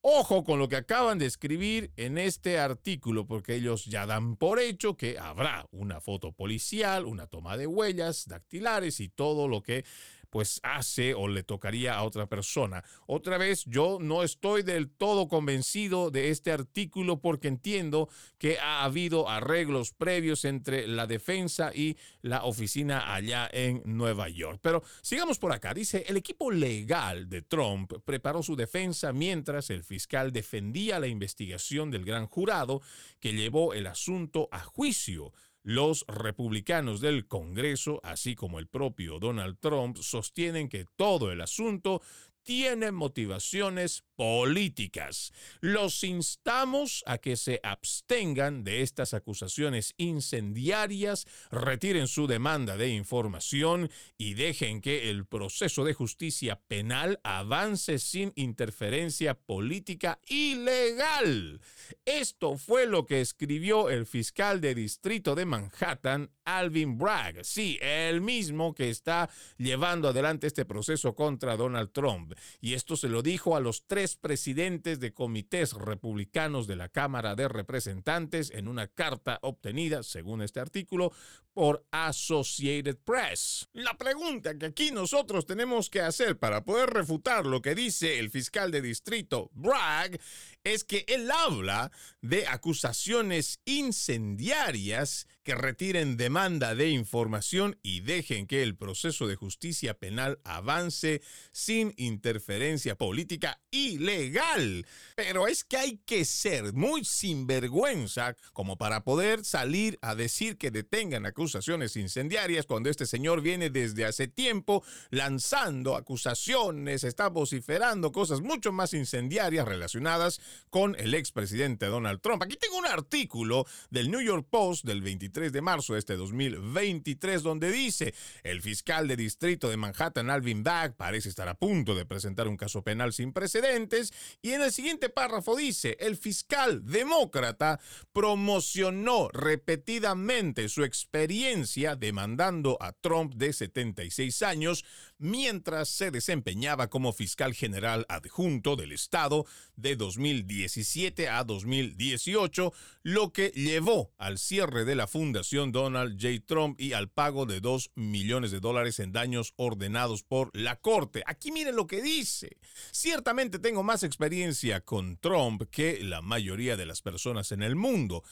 Ojo 0.00 0.44
con 0.44 0.60
lo 0.60 0.68
que 0.68 0.76
acaban 0.76 1.18
de 1.18 1.26
escribir 1.26 1.90
en 1.96 2.18
este 2.18 2.60
artículo, 2.60 3.26
porque 3.26 3.56
ellos 3.56 3.84
ya 3.86 4.06
dan 4.06 4.36
por 4.36 4.60
hecho 4.60 4.96
que 4.96 5.18
habrá 5.18 5.66
una 5.72 6.00
foto 6.00 6.30
policial, 6.30 7.04
una 7.04 7.26
toma 7.26 7.56
de 7.56 7.66
huellas 7.66 8.28
dactilares 8.28 9.00
y 9.00 9.08
todo 9.08 9.48
lo 9.48 9.60
que 9.60 9.84
pues 10.30 10.60
hace 10.62 11.14
o 11.14 11.28
le 11.28 11.42
tocaría 11.42 11.94
a 11.94 12.04
otra 12.04 12.26
persona. 12.26 12.84
Otra 13.06 13.38
vez, 13.38 13.64
yo 13.66 13.98
no 14.00 14.22
estoy 14.22 14.62
del 14.62 14.90
todo 14.90 15.28
convencido 15.28 16.10
de 16.10 16.30
este 16.30 16.52
artículo 16.52 17.20
porque 17.20 17.48
entiendo 17.48 18.08
que 18.38 18.58
ha 18.58 18.84
habido 18.84 19.28
arreglos 19.28 19.92
previos 19.92 20.44
entre 20.44 20.86
la 20.86 21.06
defensa 21.06 21.72
y 21.74 21.96
la 22.22 22.44
oficina 22.44 23.14
allá 23.14 23.48
en 23.52 23.82
Nueva 23.84 24.28
York. 24.28 24.60
Pero 24.62 24.82
sigamos 25.02 25.38
por 25.38 25.52
acá. 25.52 25.74
Dice, 25.74 26.04
el 26.08 26.16
equipo 26.16 26.50
legal 26.50 27.28
de 27.28 27.42
Trump 27.42 27.92
preparó 28.04 28.42
su 28.42 28.56
defensa 28.56 29.12
mientras 29.12 29.70
el 29.70 29.84
fiscal 29.84 30.32
defendía 30.32 31.00
la 31.00 31.06
investigación 31.06 31.90
del 31.90 32.04
gran 32.04 32.26
jurado 32.26 32.80
que 33.20 33.32
llevó 33.32 33.74
el 33.74 33.86
asunto 33.86 34.48
a 34.50 34.60
juicio. 34.60 35.32
Los 35.68 36.06
republicanos 36.08 37.02
del 37.02 37.26
Congreso, 37.26 38.00
así 38.02 38.34
como 38.34 38.58
el 38.58 38.68
propio 38.68 39.18
Donald 39.18 39.58
Trump, 39.60 39.98
sostienen 39.98 40.70
que 40.70 40.86
todo 40.96 41.30
el 41.30 41.42
asunto 41.42 42.00
tiene 42.42 42.90
motivaciones 42.90 44.02
políticas. 44.18 45.32
Los 45.60 46.02
instamos 46.02 47.04
a 47.06 47.18
que 47.18 47.36
se 47.36 47.60
abstengan 47.62 48.64
de 48.64 48.82
estas 48.82 49.14
acusaciones 49.14 49.94
incendiarias, 49.96 51.28
retiren 51.52 52.08
su 52.08 52.26
demanda 52.26 52.76
de 52.76 52.88
información 52.88 53.92
y 54.16 54.34
dejen 54.34 54.80
que 54.80 55.08
el 55.08 55.24
proceso 55.24 55.84
de 55.84 55.94
justicia 55.94 56.60
penal 56.66 57.20
avance 57.22 58.00
sin 58.00 58.32
interferencia 58.34 59.34
política 59.34 60.18
ilegal. 60.26 61.60
Esto 62.04 62.58
fue 62.58 62.86
lo 62.86 63.06
que 63.06 63.20
escribió 63.20 63.88
el 63.88 64.04
fiscal 64.04 64.60
de 64.60 64.74
distrito 64.74 65.36
de 65.36 65.46
Manhattan, 65.46 66.32
Alvin 66.44 66.98
Bragg. 66.98 67.44
Sí, 67.44 67.78
el 67.80 68.20
mismo 68.20 68.74
que 68.74 68.90
está 68.90 69.30
llevando 69.58 70.08
adelante 70.08 70.48
este 70.48 70.64
proceso 70.64 71.14
contra 71.14 71.56
Donald 71.56 71.92
Trump. 71.92 72.32
Y 72.60 72.74
esto 72.74 72.96
se 72.96 73.08
lo 73.08 73.22
dijo 73.22 73.54
a 73.54 73.60
los 73.60 73.86
tres 73.86 74.07
presidentes 74.16 75.00
de 75.00 75.12
comités 75.12 75.72
republicanos 75.72 76.66
de 76.66 76.76
la 76.76 76.88
Cámara 76.88 77.34
de 77.34 77.48
Representantes 77.48 78.50
en 78.50 78.68
una 78.68 78.88
carta 78.88 79.38
obtenida, 79.42 80.02
según 80.02 80.42
este 80.42 80.60
artículo, 80.60 81.12
por 81.52 81.84
Associated 81.90 82.98
Press. 83.04 83.68
La 83.72 83.96
pregunta 83.98 84.56
que 84.56 84.66
aquí 84.66 84.90
nosotros 84.92 85.44
tenemos 85.44 85.90
que 85.90 86.00
hacer 86.00 86.38
para 86.38 86.64
poder 86.64 86.90
refutar 86.90 87.46
lo 87.46 87.60
que 87.62 87.74
dice 87.74 88.18
el 88.20 88.30
fiscal 88.30 88.70
de 88.70 88.80
distrito 88.80 89.50
Bragg 89.54 90.20
es 90.64 90.84
que 90.84 91.04
él 91.08 91.30
habla 91.30 91.90
de 92.20 92.46
acusaciones 92.46 93.60
incendiarias 93.64 95.26
que 95.42 95.54
retiren 95.54 96.18
demanda 96.18 96.74
de 96.74 96.90
información 96.90 97.78
y 97.82 98.00
dejen 98.00 98.46
que 98.46 98.62
el 98.62 98.76
proceso 98.76 99.26
de 99.26 99.36
justicia 99.36 99.94
penal 99.94 100.40
avance 100.44 101.22
sin 101.52 101.94
interferencia 101.96 102.98
política 102.98 103.58
ilegal. 103.70 104.86
Pero 105.16 105.48
es 105.48 105.64
que 105.64 105.78
hay 105.78 105.96
que 106.04 106.26
ser 106.26 106.74
muy 106.74 107.04
sinvergüenza 107.04 108.36
como 108.52 108.76
para 108.76 109.04
poder 109.04 109.42
salir 109.42 109.98
a 110.02 110.14
decir 110.14 110.58
que 110.58 110.70
detengan 110.70 111.24
acusaciones 111.24 111.96
incendiarias 111.96 112.66
cuando 112.66 112.90
este 112.90 113.06
señor 113.06 113.40
viene 113.40 113.70
desde 113.70 114.04
hace 114.04 114.28
tiempo 114.28 114.84
lanzando 115.08 115.96
acusaciones, 115.96 117.04
está 117.04 117.28
vociferando 117.28 118.12
cosas 118.12 118.42
mucho 118.42 118.70
más 118.70 118.92
incendiarias 118.92 119.66
relacionadas 119.66 120.40
con 120.70 120.96
el 120.98 121.14
expresidente 121.14 121.86
Donald 121.86 122.20
Trump. 122.20 122.42
Aquí 122.42 122.56
tengo 122.56 122.78
un 122.78 122.86
artículo 122.86 123.66
del 123.90 124.10
New 124.10 124.20
York 124.20 124.46
Post 124.50 124.84
del 124.84 125.02
23 125.02 125.52
de 125.52 125.60
marzo 125.60 125.94
de 125.94 126.00
este 126.00 126.16
2023 126.16 127.42
donde 127.42 127.70
dice, 127.70 128.14
el 128.42 128.62
fiscal 128.62 129.08
de 129.08 129.16
distrito 129.16 129.68
de 129.68 129.76
Manhattan, 129.76 130.30
Alvin 130.30 130.62
Bragg, 130.62 130.96
parece 130.96 131.28
estar 131.28 131.48
a 131.48 131.54
punto 131.54 131.94
de 131.94 132.06
presentar 132.06 132.48
un 132.48 132.56
caso 132.56 132.82
penal 132.82 133.12
sin 133.12 133.32
precedentes 133.32 134.12
y 134.42 134.52
en 134.52 134.62
el 134.62 134.72
siguiente 134.72 135.08
párrafo 135.08 135.56
dice, 135.56 135.96
el 136.00 136.16
fiscal 136.16 136.84
demócrata 136.84 137.80
promocionó 138.12 139.28
repetidamente 139.32 140.68
su 140.68 140.84
experiencia 140.84 141.96
demandando 141.96 142.76
a 142.80 142.92
Trump 142.92 143.34
de 143.34 143.52
76 143.52 144.42
años 144.42 144.84
mientras 145.18 145.88
se 145.88 146.10
desempeñaba 146.10 146.88
como 146.88 147.12
fiscal 147.12 147.54
general 147.54 148.06
adjunto 148.08 148.76
del 148.76 148.92
estado 148.92 149.46
de 149.76 149.96
2017 150.38 151.28
a 151.28 151.44
2018, 151.44 152.72
lo 153.02 153.32
que 153.32 153.48
llevó 153.48 154.12
al 154.18 154.38
cierre 154.38 154.84
de 154.84 154.94
la 154.94 155.06
Fundación 155.06 155.72
Donald 155.72 156.20
J. 156.20 156.44
Trump 156.46 156.80
y 156.80 156.92
al 156.92 157.08
pago 157.08 157.46
de 157.46 157.60
2 157.60 157.90
millones 157.96 158.50
de 158.50 158.60
dólares 158.60 159.00
en 159.00 159.12
daños 159.12 159.54
ordenados 159.56 160.22
por 160.22 160.50
la 160.56 160.76
Corte. 160.76 161.22
Aquí 161.26 161.50
miren 161.50 161.76
lo 161.76 161.86
que 161.86 162.02
dice. 162.02 162.58
Ciertamente 162.92 163.58
tengo 163.58 163.82
más 163.82 164.02
experiencia 164.02 164.80
con 164.80 165.16
Trump 165.16 165.62
que 165.70 166.02
la 166.02 166.22
mayoría 166.22 166.76
de 166.76 166.86
las 166.86 167.02
personas 167.02 167.50
en 167.52 167.62
el 167.62 167.74
mundo. 167.74 168.22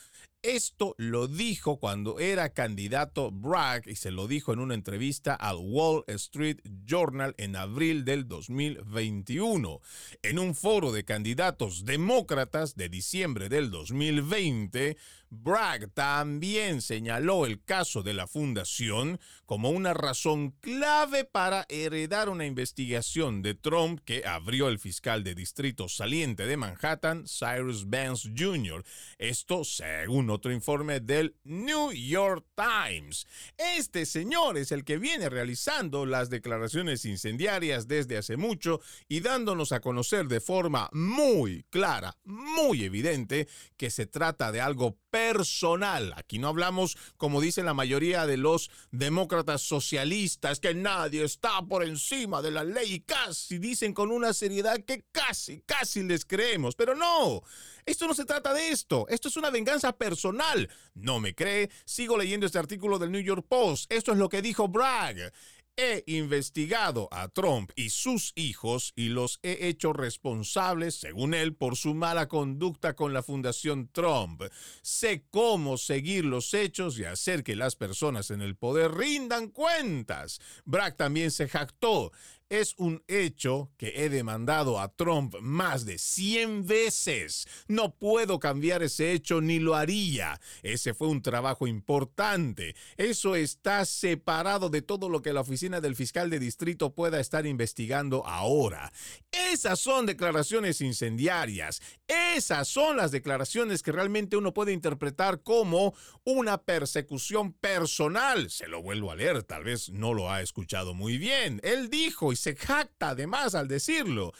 Esto 0.42 0.94
lo 0.98 1.26
dijo 1.26 1.78
cuando 1.78 2.20
era 2.20 2.50
candidato 2.50 3.32
Bragg 3.32 3.88
y 3.88 3.96
se 3.96 4.12
lo 4.12 4.28
dijo 4.28 4.52
en 4.52 4.60
una 4.60 4.74
entrevista 4.74 5.34
al 5.34 5.56
Wall 5.56 6.04
Street 6.06 6.58
Journal 6.84 7.34
en 7.38 7.56
abril 7.56 8.04
del 8.04 8.28
2021. 8.28 9.80
En 10.22 10.38
un 10.38 10.54
foro 10.54 10.92
de 10.92 11.04
candidatos 11.04 11.84
demócratas 11.84 12.76
de 12.76 12.88
diciembre 12.88 13.48
del 13.48 13.70
2020, 13.70 14.96
Bragg 15.30 15.90
también 15.92 16.80
señaló 16.82 17.46
el 17.46 17.62
caso 17.62 18.02
de 18.02 18.14
la 18.14 18.26
fundación 18.26 19.18
como 19.44 19.70
una 19.70 19.94
razón 19.94 20.52
clave 20.60 21.24
para 21.24 21.66
heredar 21.68 22.28
una 22.28 22.46
investigación 22.46 23.42
de 23.42 23.54
Trump 23.54 24.00
que 24.04 24.26
abrió 24.26 24.68
el 24.68 24.78
fiscal 24.78 25.24
de 25.24 25.34
distrito 25.34 25.88
saliente 25.88 26.46
de 26.46 26.56
Manhattan, 26.56 27.24
Cyrus 27.26 27.88
Vance 27.88 28.32
Jr. 28.36 28.84
Esto 29.18 29.64
según 29.64 30.30
otro 30.30 30.52
informe 30.52 31.00
del 31.00 31.36
New 31.44 31.92
York 31.92 32.44
Times. 32.54 33.26
Este 33.56 34.06
señor 34.06 34.56
es 34.58 34.72
el 34.72 34.84
que 34.84 34.98
viene 34.98 35.28
realizando 35.28 36.06
las 36.06 36.30
declaraciones 36.30 37.04
incendiarias 37.04 37.88
desde 37.88 38.18
hace 38.18 38.36
mucho 38.36 38.80
y 39.08 39.20
dándonos 39.20 39.72
a 39.72 39.80
conocer 39.80 40.26
de 40.26 40.40
forma 40.40 40.88
muy 40.92 41.64
clara, 41.70 42.16
muy 42.24 42.84
evidente, 42.84 43.48
que 43.76 43.90
se 43.90 44.06
trata 44.06 44.52
de 44.52 44.60
algo 44.60 44.96
personal. 45.16 46.12
Aquí 46.16 46.38
no 46.38 46.48
hablamos, 46.48 46.98
como 47.16 47.40
dicen 47.40 47.64
la 47.64 47.72
mayoría 47.72 48.26
de 48.26 48.36
los 48.36 48.70
demócratas 48.90 49.62
socialistas, 49.62 50.60
que 50.60 50.74
nadie 50.74 51.24
está 51.24 51.62
por 51.62 51.82
encima 51.84 52.42
de 52.42 52.50
la 52.50 52.64
ley 52.64 52.92
y 52.92 53.00
casi 53.00 53.58
dicen 53.58 53.94
con 53.94 54.10
una 54.10 54.34
seriedad 54.34 54.78
que 54.84 55.06
casi, 55.12 55.62
casi 55.62 56.02
les 56.02 56.26
creemos. 56.26 56.76
Pero 56.76 56.94
no, 56.94 57.42
esto 57.86 58.06
no 58.06 58.12
se 58.12 58.26
trata 58.26 58.52
de 58.52 58.68
esto. 58.68 59.06
Esto 59.08 59.28
es 59.28 59.36
una 59.38 59.48
venganza 59.48 59.96
personal. 59.96 60.68
¿No 60.92 61.18
me 61.18 61.34
cree? 61.34 61.70
Sigo 61.86 62.18
leyendo 62.18 62.44
este 62.44 62.58
artículo 62.58 62.98
del 62.98 63.10
New 63.10 63.22
York 63.22 63.46
Post. 63.48 63.90
Esto 63.90 64.12
es 64.12 64.18
lo 64.18 64.28
que 64.28 64.42
dijo 64.42 64.68
Bragg. 64.68 65.32
He 65.78 66.04
investigado 66.06 67.06
a 67.12 67.28
Trump 67.28 67.70
y 67.76 67.90
sus 67.90 68.32
hijos 68.34 68.94
y 68.96 69.10
los 69.10 69.40
he 69.42 69.68
hecho 69.68 69.92
responsables, 69.92 70.94
según 70.94 71.34
él, 71.34 71.54
por 71.54 71.76
su 71.76 71.92
mala 71.92 72.28
conducta 72.28 72.96
con 72.96 73.12
la 73.12 73.22
Fundación 73.22 73.90
Trump. 73.92 74.40
Sé 74.80 75.26
cómo 75.30 75.76
seguir 75.76 76.24
los 76.24 76.54
hechos 76.54 76.98
y 76.98 77.04
hacer 77.04 77.44
que 77.44 77.56
las 77.56 77.76
personas 77.76 78.30
en 78.30 78.40
el 78.40 78.56
poder 78.56 78.92
rindan 78.92 79.48
cuentas. 79.50 80.40
Bragg 80.64 80.96
también 80.96 81.30
se 81.30 81.46
jactó. 81.46 82.10
Es 82.48 82.74
un 82.78 83.02
hecho 83.08 83.72
que 83.76 84.04
he 84.04 84.08
demandado 84.08 84.78
a 84.78 84.94
Trump 84.94 85.34
más 85.40 85.84
de 85.84 85.98
100 85.98 86.64
veces. 86.64 87.48
No 87.66 87.96
puedo 87.96 88.38
cambiar 88.38 88.84
ese 88.84 89.10
hecho 89.10 89.40
ni 89.40 89.58
lo 89.58 89.74
haría. 89.74 90.40
Ese 90.62 90.94
fue 90.94 91.08
un 91.08 91.22
trabajo 91.22 91.66
importante. 91.66 92.76
Eso 92.96 93.34
está 93.34 93.84
separado 93.84 94.70
de 94.70 94.80
todo 94.80 95.08
lo 95.08 95.22
que 95.22 95.32
la 95.32 95.40
oficina 95.40 95.80
del 95.80 95.96
fiscal 95.96 96.30
de 96.30 96.38
distrito 96.38 96.94
pueda 96.94 97.18
estar 97.18 97.46
investigando 97.46 98.24
ahora. 98.24 98.92
Esas 99.32 99.80
son 99.80 100.06
declaraciones 100.06 100.80
incendiarias. 100.80 101.82
Esas 102.06 102.68
son 102.68 102.96
las 102.96 103.10
declaraciones 103.10 103.82
que 103.82 103.90
realmente 103.90 104.36
uno 104.36 104.54
puede 104.54 104.72
interpretar 104.72 105.42
como 105.42 105.94
una 106.22 106.58
persecución 106.58 107.52
personal. 107.54 108.50
Se 108.50 108.68
lo 108.68 108.82
vuelvo 108.82 109.10
a 109.10 109.16
leer, 109.16 109.42
tal 109.42 109.64
vez 109.64 109.88
no 109.88 110.14
lo 110.14 110.30
ha 110.30 110.42
escuchado 110.42 110.94
muy 110.94 111.18
bien. 111.18 111.60
Él 111.64 111.90
dijo 111.90 112.35
se 112.36 112.54
jacta 112.54 113.10
además 113.10 113.54
al 113.54 113.68
decirlo. 113.68 114.32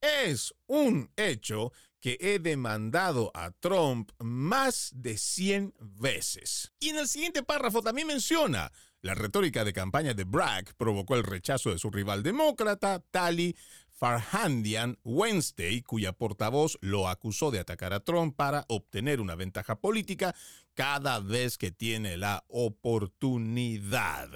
Es 0.00 0.54
un 0.66 1.10
hecho 1.16 1.72
que 2.00 2.18
he 2.20 2.40
demandado 2.40 3.30
a 3.32 3.52
Trump 3.52 4.10
más 4.18 4.90
de 4.92 5.16
100 5.16 5.74
veces. 5.78 6.72
Y 6.80 6.88
en 6.88 6.98
el 6.98 7.08
siguiente 7.08 7.44
párrafo 7.44 7.80
también 7.80 8.08
menciona, 8.08 8.72
la 9.02 9.14
retórica 9.14 9.64
de 9.64 9.72
campaña 9.72 10.12
de 10.12 10.24
Bragg 10.24 10.74
provocó 10.76 11.14
el 11.14 11.22
rechazo 11.22 11.70
de 11.70 11.78
su 11.78 11.90
rival 11.90 12.24
demócrata, 12.24 13.00
Tali 13.10 13.56
Farhandian 13.88 14.98
Wednesday, 15.04 15.80
cuya 15.82 16.12
portavoz 16.12 16.76
lo 16.80 17.08
acusó 17.08 17.52
de 17.52 17.60
atacar 17.60 17.92
a 17.92 18.00
Trump 18.00 18.34
para 18.34 18.64
obtener 18.66 19.20
una 19.20 19.36
ventaja 19.36 19.76
política 19.76 20.34
cada 20.74 21.20
vez 21.20 21.56
que 21.56 21.70
tiene 21.70 22.16
la 22.16 22.44
oportunidad. 22.48 24.28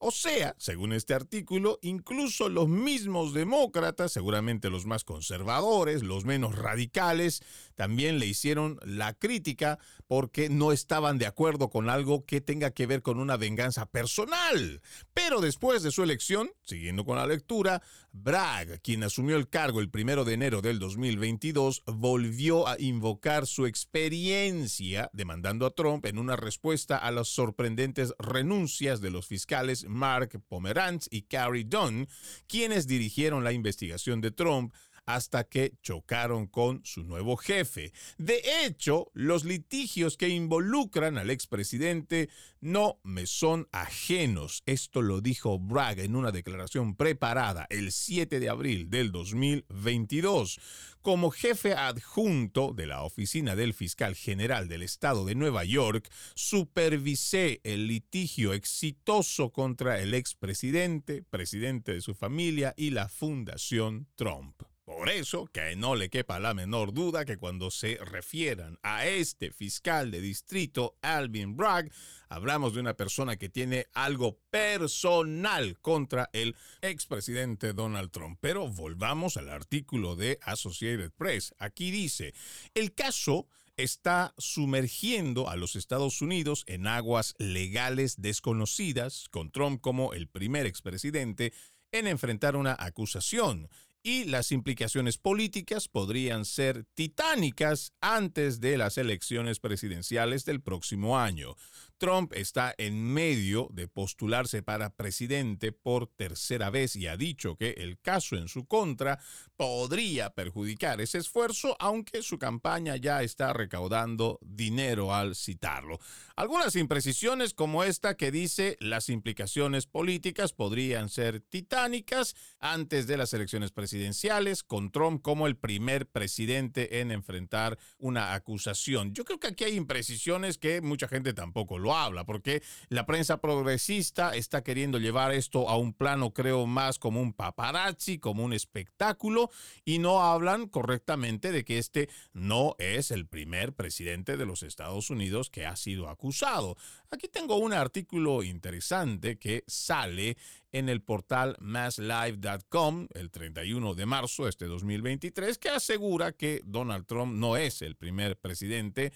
O 0.00 0.12
sea, 0.12 0.54
según 0.58 0.92
este 0.92 1.12
artículo, 1.12 1.80
incluso 1.82 2.48
los 2.48 2.68
mismos 2.68 3.34
demócratas, 3.34 4.12
seguramente 4.12 4.70
los 4.70 4.86
más 4.86 5.02
conservadores, 5.02 6.04
los 6.04 6.24
menos 6.24 6.56
radicales, 6.56 7.42
también 7.74 8.20
le 8.20 8.26
hicieron 8.26 8.78
la 8.84 9.14
crítica 9.14 9.80
porque 10.06 10.50
no 10.50 10.70
estaban 10.70 11.18
de 11.18 11.26
acuerdo 11.26 11.68
con 11.68 11.90
algo 11.90 12.24
que 12.24 12.40
tenga 12.40 12.70
que 12.70 12.86
ver 12.86 13.02
con 13.02 13.18
una 13.18 13.36
venganza 13.36 13.86
personal. 13.86 14.82
Pero 15.14 15.40
después 15.40 15.82
de 15.82 15.90
su 15.90 16.04
elección, 16.04 16.52
siguiendo 16.62 17.04
con 17.04 17.16
la 17.16 17.26
lectura, 17.26 17.82
Bragg, 18.12 18.80
quien 18.82 19.04
asumió 19.04 19.36
el 19.36 19.48
cargo 19.48 19.80
el 19.80 19.90
primero 19.90 20.24
de 20.24 20.34
enero 20.34 20.62
del 20.62 20.78
2022, 20.78 21.82
volvió 21.86 22.66
a 22.66 22.76
invocar 22.80 23.46
su 23.46 23.66
experiencia 23.66 25.10
demandando 25.12 25.66
a 25.66 25.70
Trump 25.70 26.06
en 26.06 26.18
una 26.18 26.36
respuesta 26.36 26.96
a 26.96 27.10
las 27.10 27.28
sorprendentes 27.28 28.14
renuncias 28.18 29.00
de 29.00 29.10
los 29.10 29.26
fiscales 29.26 29.84
Mark 29.88 30.42
Pomeranz 30.48 31.06
y 31.10 31.22
Carrie 31.22 31.64
Dunn, 31.64 32.08
quienes 32.46 32.86
dirigieron 32.86 33.44
la 33.44 33.52
investigación 33.52 34.20
de 34.20 34.30
Trump 34.30 34.74
hasta 35.08 35.44
que 35.44 35.72
chocaron 35.82 36.46
con 36.46 36.82
su 36.84 37.02
nuevo 37.02 37.38
jefe. 37.38 37.94
De 38.18 38.42
hecho, 38.62 39.10
los 39.14 39.44
litigios 39.44 40.18
que 40.18 40.28
involucran 40.28 41.16
al 41.16 41.30
expresidente 41.30 42.28
no 42.60 43.00
me 43.04 43.24
son 43.24 43.68
ajenos. 43.72 44.62
Esto 44.66 45.00
lo 45.00 45.22
dijo 45.22 45.58
Bragg 45.58 46.00
en 46.00 46.14
una 46.14 46.30
declaración 46.30 46.94
preparada 46.94 47.66
el 47.70 47.90
7 47.90 48.38
de 48.38 48.50
abril 48.50 48.90
del 48.90 49.10
2022. 49.10 50.60
Como 51.00 51.30
jefe 51.30 51.72
adjunto 51.72 52.74
de 52.74 52.86
la 52.86 53.02
oficina 53.02 53.56
del 53.56 53.72
fiscal 53.72 54.14
general 54.14 54.68
del 54.68 54.82
estado 54.82 55.24
de 55.24 55.34
Nueva 55.34 55.64
York, 55.64 56.10
supervisé 56.34 57.62
el 57.64 57.86
litigio 57.86 58.52
exitoso 58.52 59.52
contra 59.52 60.00
el 60.00 60.12
expresidente, 60.12 61.22
presidente 61.22 61.94
de 61.94 62.02
su 62.02 62.14
familia 62.14 62.74
y 62.76 62.90
la 62.90 63.08
Fundación 63.08 64.06
Trump. 64.16 64.67
Por 64.98 65.10
eso, 65.10 65.46
que 65.46 65.76
no 65.76 65.94
le 65.94 66.10
quepa 66.10 66.40
la 66.40 66.54
menor 66.54 66.92
duda 66.92 67.24
que 67.24 67.36
cuando 67.36 67.70
se 67.70 67.98
refieran 67.98 68.80
a 68.82 69.06
este 69.06 69.52
fiscal 69.52 70.10
de 70.10 70.20
distrito, 70.20 70.96
Alvin 71.02 71.56
Bragg, 71.56 71.88
hablamos 72.28 72.74
de 72.74 72.80
una 72.80 72.94
persona 72.94 73.36
que 73.36 73.48
tiene 73.48 73.86
algo 73.94 74.40
personal 74.50 75.78
contra 75.78 76.30
el 76.32 76.56
expresidente 76.82 77.74
Donald 77.74 78.10
Trump. 78.10 78.38
Pero 78.40 78.66
volvamos 78.66 79.36
al 79.36 79.50
artículo 79.50 80.16
de 80.16 80.40
Associated 80.42 81.12
Press. 81.12 81.54
Aquí 81.58 81.92
dice, 81.92 82.34
el 82.74 82.92
caso 82.92 83.46
está 83.76 84.34
sumergiendo 84.36 85.48
a 85.48 85.54
los 85.54 85.76
Estados 85.76 86.22
Unidos 86.22 86.64
en 86.66 86.88
aguas 86.88 87.36
legales 87.38 88.20
desconocidas, 88.20 89.28
con 89.30 89.52
Trump 89.52 89.80
como 89.80 90.12
el 90.12 90.26
primer 90.26 90.66
expresidente 90.66 91.52
en 91.92 92.08
enfrentar 92.08 92.56
una 92.56 92.76
acusación 92.78 93.68
y 94.08 94.24
las 94.24 94.52
implicaciones 94.52 95.18
políticas 95.18 95.86
podrían 95.86 96.46
ser 96.46 96.86
titánicas 96.94 97.92
antes 98.00 98.58
de 98.58 98.78
las 98.78 98.96
elecciones 98.96 99.60
presidenciales 99.60 100.46
del 100.46 100.62
próximo 100.62 101.18
año. 101.18 101.56
Trump 101.98 102.32
está 102.34 102.74
en 102.78 103.02
medio 103.12 103.68
de 103.72 103.88
postularse 103.88 104.62
para 104.62 104.90
presidente 104.90 105.72
por 105.72 106.06
tercera 106.06 106.70
vez 106.70 106.96
y 106.96 107.08
ha 107.08 107.16
dicho 107.16 107.56
que 107.56 107.70
el 107.78 108.00
caso 108.00 108.36
en 108.36 108.48
su 108.48 108.66
contra 108.66 109.18
podría 109.56 110.30
perjudicar 110.30 111.00
ese 111.00 111.18
esfuerzo, 111.18 111.76
aunque 111.80 112.22
su 112.22 112.38
campaña 112.38 112.96
ya 112.96 113.22
está 113.22 113.52
recaudando 113.52 114.38
dinero 114.40 115.12
al 115.12 115.34
citarlo. 115.34 115.98
Algunas 116.36 116.76
imprecisiones 116.76 117.54
como 117.54 117.82
esta 117.82 118.16
que 118.16 118.30
dice 118.30 118.76
las 118.78 119.08
implicaciones 119.08 119.86
políticas 119.86 120.52
podrían 120.52 121.08
ser 121.08 121.40
titánicas 121.40 122.36
antes 122.60 123.08
de 123.08 123.16
las 123.16 123.34
elecciones 123.34 123.72
presidenciales, 123.72 124.62
con 124.62 124.92
Trump 124.92 125.20
como 125.22 125.48
el 125.48 125.56
primer 125.56 126.06
presidente 126.06 127.00
en 127.00 127.10
enfrentar 127.10 127.78
una 127.98 128.34
acusación. 128.34 129.12
Yo 129.14 129.24
creo 129.24 129.40
que 129.40 129.48
aquí 129.48 129.64
hay 129.64 129.74
imprecisiones 129.74 130.58
que 130.58 130.80
mucha 130.80 131.08
gente 131.08 131.34
tampoco 131.34 131.78
lo 131.78 131.87
habla, 131.96 132.24
porque 132.24 132.62
la 132.88 133.06
prensa 133.06 133.40
progresista 133.40 134.34
está 134.34 134.62
queriendo 134.62 134.98
llevar 134.98 135.32
esto 135.32 135.68
a 135.68 135.76
un 135.76 135.92
plano, 135.92 136.32
creo, 136.32 136.66
más 136.66 136.98
como 136.98 137.20
un 137.20 137.32
paparazzi, 137.32 138.18
como 138.18 138.44
un 138.44 138.52
espectáculo, 138.52 139.50
y 139.84 139.98
no 139.98 140.22
hablan 140.22 140.68
correctamente 140.68 141.52
de 141.52 141.64
que 141.64 141.78
este 141.78 142.08
no 142.32 142.74
es 142.78 143.10
el 143.10 143.26
primer 143.26 143.74
presidente 143.74 144.36
de 144.36 144.46
los 144.46 144.62
Estados 144.62 145.10
Unidos 145.10 145.50
que 145.50 145.66
ha 145.66 145.76
sido 145.76 146.08
acusado. 146.08 146.76
Aquí 147.10 147.28
tengo 147.28 147.56
un 147.56 147.72
artículo 147.72 148.42
interesante 148.42 149.38
que 149.38 149.64
sale 149.66 150.36
en 150.72 150.88
el 150.88 151.00
portal 151.00 151.56
masslive.com 151.60 153.08
el 153.14 153.30
31 153.30 153.94
de 153.94 154.06
marzo 154.06 154.44
de 154.44 154.50
este 154.50 154.66
2023 154.66 155.58
que 155.58 155.70
asegura 155.70 156.32
que 156.32 156.60
Donald 156.64 157.06
Trump 157.06 157.34
no 157.34 157.56
es 157.56 157.82
el 157.82 157.96
primer 157.96 158.38
presidente 158.38 159.12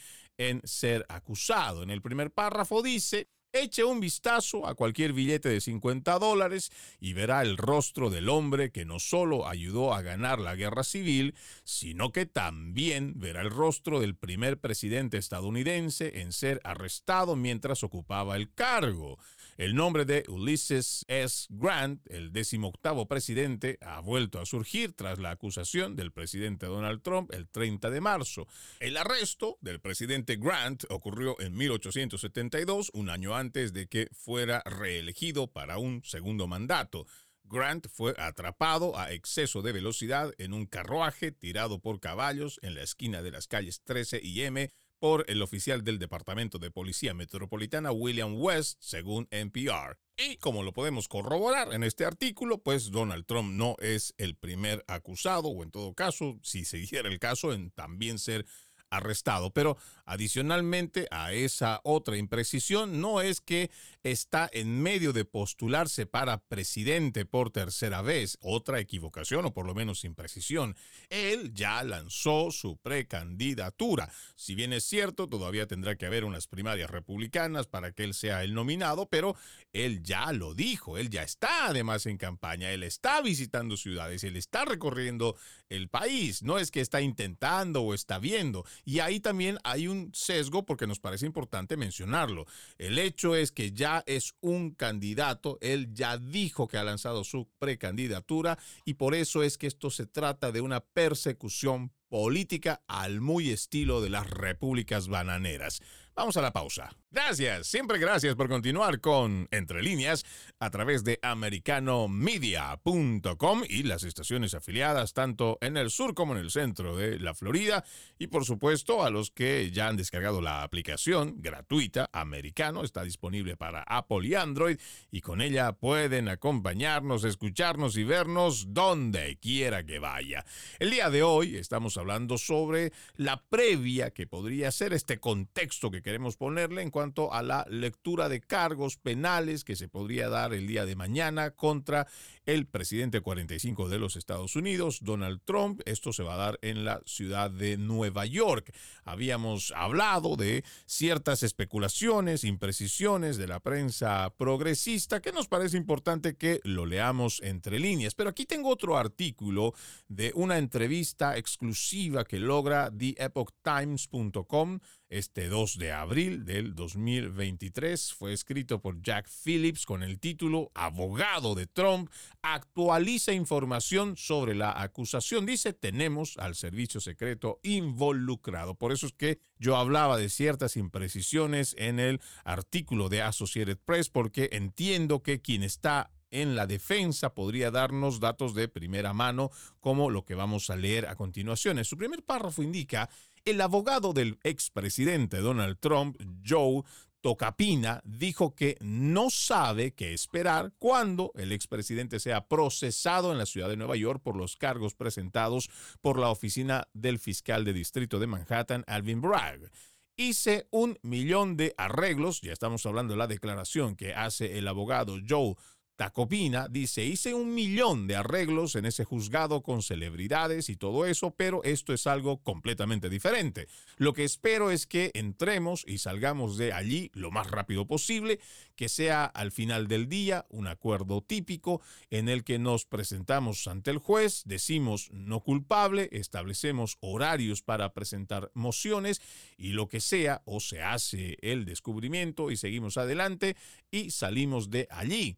en 0.48 0.60
ser 0.64 1.04
acusado. 1.08 1.82
En 1.82 1.90
el 1.90 2.02
primer 2.02 2.30
párrafo 2.30 2.82
dice, 2.82 3.28
Eche 3.54 3.84
un 3.84 4.00
vistazo 4.00 4.66
a 4.66 4.74
cualquier 4.74 5.12
billete 5.12 5.50
de 5.50 5.60
50 5.60 6.18
dólares 6.18 6.72
y 6.98 7.12
verá 7.12 7.42
el 7.42 7.58
rostro 7.58 8.08
del 8.08 8.30
hombre 8.30 8.72
que 8.72 8.86
no 8.86 8.98
solo 8.98 9.46
ayudó 9.46 9.92
a 9.92 10.00
ganar 10.00 10.38
la 10.38 10.54
guerra 10.54 10.84
civil, 10.84 11.34
sino 11.62 12.12
que 12.12 12.24
también 12.24 13.12
verá 13.20 13.42
el 13.42 13.50
rostro 13.50 14.00
del 14.00 14.16
primer 14.16 14.58
presidente 14.58 15.18
estadounidense 15.18 16.22
en 16.22 16.32
ser 16.32 16.62
arrestado 16.64 17.36
mientras 17.36 17.84
ocupaba 17.84 18.36
el 18.36 18.50
cargo. 18.54 19.18
El 19.58 19.74
nombre 19.74 20.06
de 20.06 20.24
Ulysses 20.28 21.04
S. 21.08 21.46
Grant, 21.50 22.00
el 22.10 22.32
decimoctavo 22.32 23.06
presidente, 23.06 23.78
ha 23.82 24.00
vuelto 24.00 24.40
a 24.40 24.46
surgir 24.46 24.94
tras 24.94 25.18
la 25.18 25.30
acusación 25.30 25.94
del 25.94 26.10
presidente 26.10 26.66
Donald 26.66 27.02
Trump 27.02 27.30
el 27.34 27.48
30 27.48 27.90
de 27.90 28.00
marzo. 28.00 28.46
El 28.80 28.96
arresto 28.96 29.58
del 29.60 29.78
presidente 29.78 30.36
Grant 30.36 30.84
ocurrió 30.88 31.38
en 31.38 31.54
1872, 31.54 32.90
un 32.94 33.10
año 33.10 33.36
antes 33.36 33.74
de 33.74 33.88
que 33.88 34.08
fuera 34.12 34.62
reelegido 34.64 35.48
para 35.48 35.76
un 35.76 36.02
segundo 36.02 36.46
mandato. 36.46 37.06
Grant 37.44 37.88
fue 37.88 38.14
atrapado 38.16 38.98
a 38.98 39.12
exceso 39.12 39.60
de 39.60 39.72
velocidad 39.72 40.32
en 40.38 40.54
un 40.54 40.64
carruaje 40.64 41.30
tirado 41.30 41.78
por 41.78 42.00
caballos 42.00 42.58
en 42.62 42.74
la 42.74 42.82
esquina 42.82 43.20
de 43.20 43.32
las 43.32 43.48
calles 43.48 43.82
13 43.84 44.20
y 44.22 44.42
M 44.42 44.70
por 45.02 45.24
el 45.26 45.42
oficial 45.42 45.82
del 45.82 45.98
Departamento 45.98 46.60
de 46.60 46.70
Policía 46.70 47.12
Metropolitana 47.12 47.90
William 47.90 48.36
West, 48.36 48.78
según 48.80 49.26
NPR. 49.32 49.98
Y 50.16 50.36
como 50.36 50.62
lo 50.62 50.72
podemos 50.72 51.08
corroborar 51.08 51.72
en 51.72 51.82
este 51.82 52.04
artículo, 52.04 52.58
pues 52.58 52.92
Donald 52.92 53.26
Trump 53.26 53.52
no 53.52 53.74
es 53.80 54.14
el 54.16 54.36
primer 54.36 54.84
acusado, 54.86 55.48
o 55.48 55.64
en 55.64 55.72
todo 55.72 55.92
caso, 55.94 56.38
si 56.44 56.64
se 56.64 56.76
diera 56.76 57.08
el 57.08 57.18
caso, 57.18 57.52
en 57.52 57.72
también 57.72 58.20
ser 58.20 58.46
arrestado. 58.92 59.50
Pero 59.50 59.76
adicionalmente 60.04 61.08
a 61.10 61.32
esa 61.32 61.80
otra 61.84 62.16
imprecisión, 62.16 63.00
no 63.00 63.20
es 63.20 63.40
que 63.40 63.70
está 64.02 64.48
en 64.52 64.82
medio 64.82 65.12
de 65.12 65.24
postularse 65.24 66.06
para 66.06 66.38
presidente 66.38 67.24
por 67.24 67.50
tercera 67.50 68.02
vez, 68.02 68.38
otra 68.40 68.80
equivocación 68.80 69.46
o 69.46 69.54
por 69.54 69.66
lo 69.66 69.74
menos 69.74 70.04
imprecisión. 70.04 70.76
Él 71.08 71.52
ya 71.54 71.82
lanzó 71.82 72.50
su 72.50 72.76
precandidatura. 72.76 74.10
Si 74.36 74.54
bien 74.54 74.72
es 74.72 74.84
cierto, 74.84 75.28
todavía 75.28 75.66
tendrá 75.66 75.96
que 75.96 76.06
haber 76.06 76.24
unas 76.24 76.46
primarias 76.46 76.90
republicanas 76.90 77.66
para 77.66 77.92
que 77.92 78.04
él 78.04 78.14
sea 78.14 78.44
el 78.44 78.54
nominado, 78.54 79.06
pero 79.08 79.36
él 79.72 80.02
ya 80.02 80.32
lo 80.32 80.54
dijo, 80.54 80.98
él 80.98 81.08
ya 81.08 81.22
está 81.22 81.68
además 81.68 82.06
en 82.06 82.18
campaña, 82.18 82.70
él 82.70 82.82
está 82.82 83.22
visitando 83.22 83.76
ciudades, 83.76 84.24
él 84.24 84.36
está 84.36 84.64
recorriendo 84.64 85.36
el 85.70 85.88
país, 85.88 86.42
no 86.42 86.58
es 86.58 86.70
que 86.70 86.80
está 86.80 87.00
intentando 87.00 87.82
o 87.82 87.94
está 87.94 88.18
viendo. 88.18 88.64
Y 88.84 88.98
ahí 88.98 89.20
también 89.20 89.58
hay 89.64 89.88
un 89.88 90.10
sesgo 90.14 90.64
porque 90.64 90.86
nos 90.86 91.00
parece 91.00 91.26
importante 91.26 91.76
mencionarlo. 91.76 92.46
El 92.78 92.98
hecho 92.98 93.36
es 93.36 93.52
que 93.52 93.72
ya 93.72 94.02
es 94.06 94.34
un 94.40 94.72
candidato, 94.72 95.58
él 95.60 95.92
ya 95.92 96.18
dijo 96.18 96.68
que 96.68 96.78
ha 96.78 96.84
lanzado 96.84 97.24
su 97.24 97.48
precandidatura 97.58 98.58
y 98.84 98.94
por 98.94 99.14
eso 99.14 99.42
es 99.42 99.58
que 99.58 99.66
esto 99.66 99.90
se 99.90 100.06
trata 100.06 100.52
de 100.52 100.60
una 100.60 100.80
persecución 100.80 101.92
política 102.08 102.82
al 102.88 103.20
muy 103.20 103.50
estilo 103.50 104.02
de 104.02 104.10
las 104.10 104.28
repúblicas 104.28 105.08
bananeras. 105.08 105.80
Vamos 106.14 106.36
a 106.36 106.42
la 106.42 106.52
pausa. 106.52 106.94
Gracias, 107.10 107.66
siempre 107.66 107.98
gracias 107.98 108.36
por 108.36 108.48
continuar 108.48 109.00
con 109.00 109.48
Entre 109.50 109.82
líneas 109.82 110.24
a 110.58 110.70
través 110.70 111.04
de 111.04 111.18
americanomedia.com 111.22 113.62
y 113.68 113.82
las 113.82 114.02
estaciones 114.02 114.54
afiliadas 114.54 115.12
tanto 115.12 115.58
en 115.60 115.76
el 115.76 115.90
sur 115.90 116.14
como 116.14 116.34
en 116.34 116.40
el 116.40 116.50
centro 116.50 116.96
de 116.96 117.18
la 117.18 117.34
Florida 117.34 117.84
y 118.18 118.28
por 118.28 118.44
supuesto 118.44 119.04
a 119.04 119.10
los 119.10 119.30
que 119.30 119.70
ya 119.72 119.88
han 119.88 119.96
descargado 119.96 120.40
la 120.40 120.62
aplicación 120.62 121.36
gratuita 121.38 122.08
Americano, 122.12 122.82
está 122.82 123.04
disponible 123.04 123.56
para 123.56 123.82
Apple 123.82 124.26
y 124.26 124.34
Android 124.34 124.78
y 125.10 125.22
con 125.22 125.40
ella 125.40 125.72
pueden 125.72 126.28
acompañarnos, 126.28 127.24
escucharnos 127.24 127.96
y 127.96 128.04
vernos 128.04 128.72
donde 128.72 129.38
quiera 129.38 129.84
que 129.84 129.98
vaya. 129.98 130.44
El 130.78 130.90
día 130.90 131.08
de 131.10 131.22
hoy 131.22 131.56
estamos 131.56 131.96
hablando 131.96 132.36
sobre 132.38 132.92
la 133.16 133.42
previa 133.42 134.12
que 134.12 134.26
podría 134.26 134.70
ser 134.72 134.92
este 134.92 135.18
contexto 135.18 135.90
que 135.90 136.01
queremos 136.02 136.36
ponerle 136.36 136.82
en 136.82 136.90
cuanto 136.90 137.32
a 137.32 137.42
la 137.42 137.66
lectura 137.68 138.28
de 138.28 138.40
cargos 138.40 138.96
penales 138.96 139.64
que 139.64 139.76
se 139.76 139.88
podría 139.88 140.28
dar 140.28 140.52
el 140.52 140.66
día 140.66 140.84
de 140.84 140.96
mañana 140.96 141.52
contra 141.52 142.06
el 142.46 142.66
presidente 142.66 143.20
45 143.20 143.88
de 143.88 143.98
los 143.98 144.16
Estados 144.16 144.56
Unidos, 144.56 144.98
Donald 145.02 145.40
Trump. 145.44 145.80
Esto 145.84 146.12
se 146.12 146.22
va 146.22 146.34
a 146.34 146.38
dar 146.38 146.58
en 146.62 146.84
la 146.84 147.00
ciudad 147.06 147.50
de 147.50 147.76
Nueva 147.76 148.26
York. 148.26 148.74
Habíamos 149.04 149.72
hablado 149.76 150.36
de 150.36 150.64
ciertas 150.86 151.42
especulaciones, 151.42 152.44
imprecisiones 152.44 153.36
de 153.36 153.46
la 153.46 153.60
prensa 153.60 154.32
progresista 154.36 155.20
que 155.20 155.32
nos 155.32 155.48
parece 155.48 155.76
importante 155.76 156.36
que 156.36 156.60
lo 156.64 156.86
leamos 156.86 157.40
entre 157.42 157.78
líneas. 157.78 158.14
Pero 158.14 158.30
aquí 158.30 158.46
tengo 158.46 158.70
otro 158.70 158.96
artículo 158.96 159.74
de 160.08 160.32
una 160.34 160.58
entrevista 160.58 161.36
exclusiva 161.36 162.24
que 162.24 162.38
logra 162.38 162.90
TheEpochTimes.com 162.90 164.80
este 165.12 165.48
2 165.48 165.76
de 165.76 165.92
abril 165.92 166.46
del 166.46 166.74
2023. 166.74 168.14
Fue 168.14 168.32
escrito 168.32 168.80
por 168.80 169.02
Jack 169.02 169.28
Phillips 169.28 169.84
con 169.84 170.02
el 170.02 170.18
título 170.18 170.70
Abogado 170.74 171.54
de 171.54 171.66
Trump 171.66 172.10
actualiza 172.42 173.32
información 173.32 174.16
sobre 174.16 174.54
la 174.54 174.82
acusación. 174.82 175.46
Dice, 175.46 175.72
tenemos 175.72 176.36
al 176.38 176.54
servicio 176.56 177.00
secreto 177.00 177.60
involucrado. 177.62 178.74
Por 178.74 178.92
eso 178.92 179.06
es 179.06 179.12
que 179.12 179.38
yo 179.58 179.76
hablaba 179.76 180.18
de 180.18 180.28
ciertas 180.28 180.76
imprecisiones 180.76 181.74
en 181.78 182.00
el 182.00 182.20
artículo 182.44 183.08
de 183.08 183.22
Associated 183.22 183.78
Press, 183.78 184.10
porque 184.10 184.50
entiendo 184.52 185.22
que 185.22 185.40
quien 185.40 185.62
está 185.62 186.10
en 186.32 186.56
la 186.56 186.66
defensa 186.66 187.34
podría 187.34 187.70
darnos 187.70 188.18
datos 188.18 188.54
de 188.54 188.66
primera 188.66 189.12
mano, 189.12 189.50
como 189.80 190.10
lo 190.10 190.24
que 190.24 190.34
vamos 190.34 190.70
a 190.70 190.76
leer 190.76 191.06
a 191.06 191.14
continuación. 191.14 191.78
En 191.78 191.84
su 191.84 191.96
primer 191.96 192.24
párrafo 192.24 192.62
indica 192.62 193.08
el 193.44 193.60
abogado 193.60 194.12
del 194.12 194.38
expresidente 194.42 195.38
Donald 195.38 195.78
Trump, 195.78 196.16
Joe 196.46 196.82
Tocapina, 197.22 198.02
dijo 198.04 198.54
que 198.54 198.76
no 198.80 199.30
sabe 199.30 199.94
qué 199.94 200.12
esperar 200.12 200.72
cuando 200.78 201.32
el 201.36 201.52
expresidente 201.52 202.20
sea 202.20 202.48
procesado 202.48 203.32
en 203.32 203.38
la 203.38 203.46
ciudad 203.46 203.68
de 203.68 203.76
Nueva 203.76 203.96
York 203.96 204.20
por 204.22 204.36
los 204.36 204.56
cargos 204.56 204.94
presentados 204.94 205.70
por 206.00 206.18
la 206.18 206.30
oficina 206.30 206.88
del 206.92 207.20
fiscal 207.20 207.64
de 207.64 207.72
distrito 207.72 208.18
de 208.18 208.26
Manhattan, 208.26 208.84
Alvin 208.88 209.20
Bragg. 209.20 209.70
Hice 210.16 210.66
un 210.70 210.98
millón 211.02 211.56
de 211.56 211.74
arreglos, 211.78 212.42
ya 212.42 212.52
estamos 212.52 212.84
hablando 212.84 213.14
de 213.14 213.18
la 213.18 213.28
declaración 213.28 213.96
que 213.96 214.14
hace 214.14 214.58
el 214.58 214.68
abogado 214.68 215.16
Joe 215.26 215.54
Tacopina 215.96 216.68
dice, 216.68 217.04
hice 217.04 217.34
un 217.34 217.54
millón 217.54 218.06
de 218.06 218.16
arreglos 218.16 218.76
en 218.76 218.86
ese 218.86 219.04
juzgado 219.04 219.62
con 219.62 219.82
celebridades 219.82 220.68
y 220.68 220.76
todo 220.76 221.06
eso, 221.06 221.32
pero 221.32 221.62
esto 221.64 221.92
es 221.92 222.06
algo 222.06 222.42
completamente 222.42 223.10
diferente. 223.10 223.68
Lo 223.98 224.12
que 224.12 224.24
espero 224.24 224.70
es 224.70 224.86
que 224.86 225.10
entremos 225.14 225.84
y 225.86 225.98
salgamos 225.98 226.56
de 226.56 226.72
allí 226.72 227.10
lo 227.14 227.30
más 227.30 227.50
rápido 227.50 227.86
posible, 227.86 228.40
que 228.74 228.88
sea 228.88 229.26
al 229.26 229.52
final 229.52 229.86
del 229.86 230.08
día 230.08 230.46
un 230.48 230.66
acuerdo 230.66 231.22
típico 231.22 231.82
en 232.10 232.28
el 232.28 232.42
que 232.42 232.58
nos 232.58 232.86
presentamos 232.86 233.66
ante 233.68 233.90
el 233.90 233.98
juez, 233.98 234.42
decimos 234.46 235.10
no 235.12 235.40
culpable, 235.40 236.08
establecemos 236.12 236.96
horarios 237.00 237.62
para 237.62 237.92
presentar 237.92 238.50
mociones 238.54 239.20
y 239.56 239.72
lo 239.72 239.88
que 239.88 240.00
sea, 240.00 240.42
o 240.46 240.60
se 240.60 240.82
hace 240.82 241.36
el 241.42 241.64
descubrimiento 241.64 242.50
y 242.50 242.56
seguimos 242.56 242.96
adelante 242.96 243.56
y 243.90 244.10
salimos 244.10 244.70
de 244.70 244.88
allí 244.90 245.36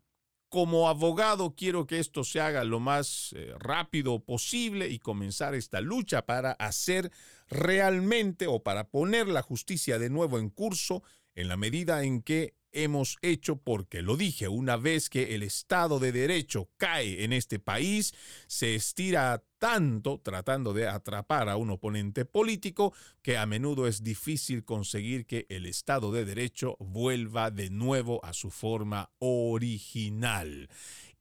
como 0.54 0.88
abogado 0.88 1.56
quiero 1.56 1.84
que 1.84 1.98
esto 1.98 2.22
se 2.22 2.40
haga 2.40 2.62
lo 2.62 2.78
más 2.78 3.34
eh, 3.34 3.52
rápido 3.58 4.20
posible 4.20 4.88
y 4.88 5.00
comenzar 5.00 5.52
esta 5.56 5.80
lucha 5.80 6.26
para 6.26 6.52
hacer 6.52 7.10
realmente 7.48 8.46
o 8.46 8.62
para 8.62 8.88
poner 8.88 9.26
la 9.26 9.42
justicia 9.42 9.98
de 9.98 10.10
nuevo 10.10 10.38
en 10.38 10.50
curso 10.50 11.02
en 11.34 11.48
la 11.48 11.56
medida 11.56 12.04
en 12.04 12.22
que 12.22 12.54
hemos 12.74 13.16
hecho, 13.22 13.56
porque 13.56 14.02
lo 14.02 14.16
dije, 14.16 14.48
una 14.48 14.76
vez 14.76 15.08
que 15.08 15.34
el 15.34 15.42
Estado 15.42 15.98
de 15.98 16.12
Derecho 16.12 16.70
cae 16.76 17.24
en 17.24 17.32
este 17.32 17.58
país, 17.58 18.14
se 18.46 18.74
estira 18.74 19.42
tanto 19.58 20.20
tratando 20.22 20.74
de 20.74 20.88
atrapar 20.88 21.48
a 21.48 21.56
un 21.56 21.70
oponente 21.70 22.26
político 22.26 22.92
que 23.22 23.38
a 23.38 23.46
menudo 23.46 23.86
es 23.86 24.02
difícil 24.02 24.64
conseguir 24.64 25.24
que 25.26 25.46
el 25.48 25.64
Estado 25.64 26.12
de 26.12 26.24
Derecho 26.24 26.76
vuelva 26.80 27.50
de 27.50 27.70
nuevo 27.70 28.22
a 28.24 28.34
su 28.34 28.50
forma 28.50 29.10
original. 29.20 30.68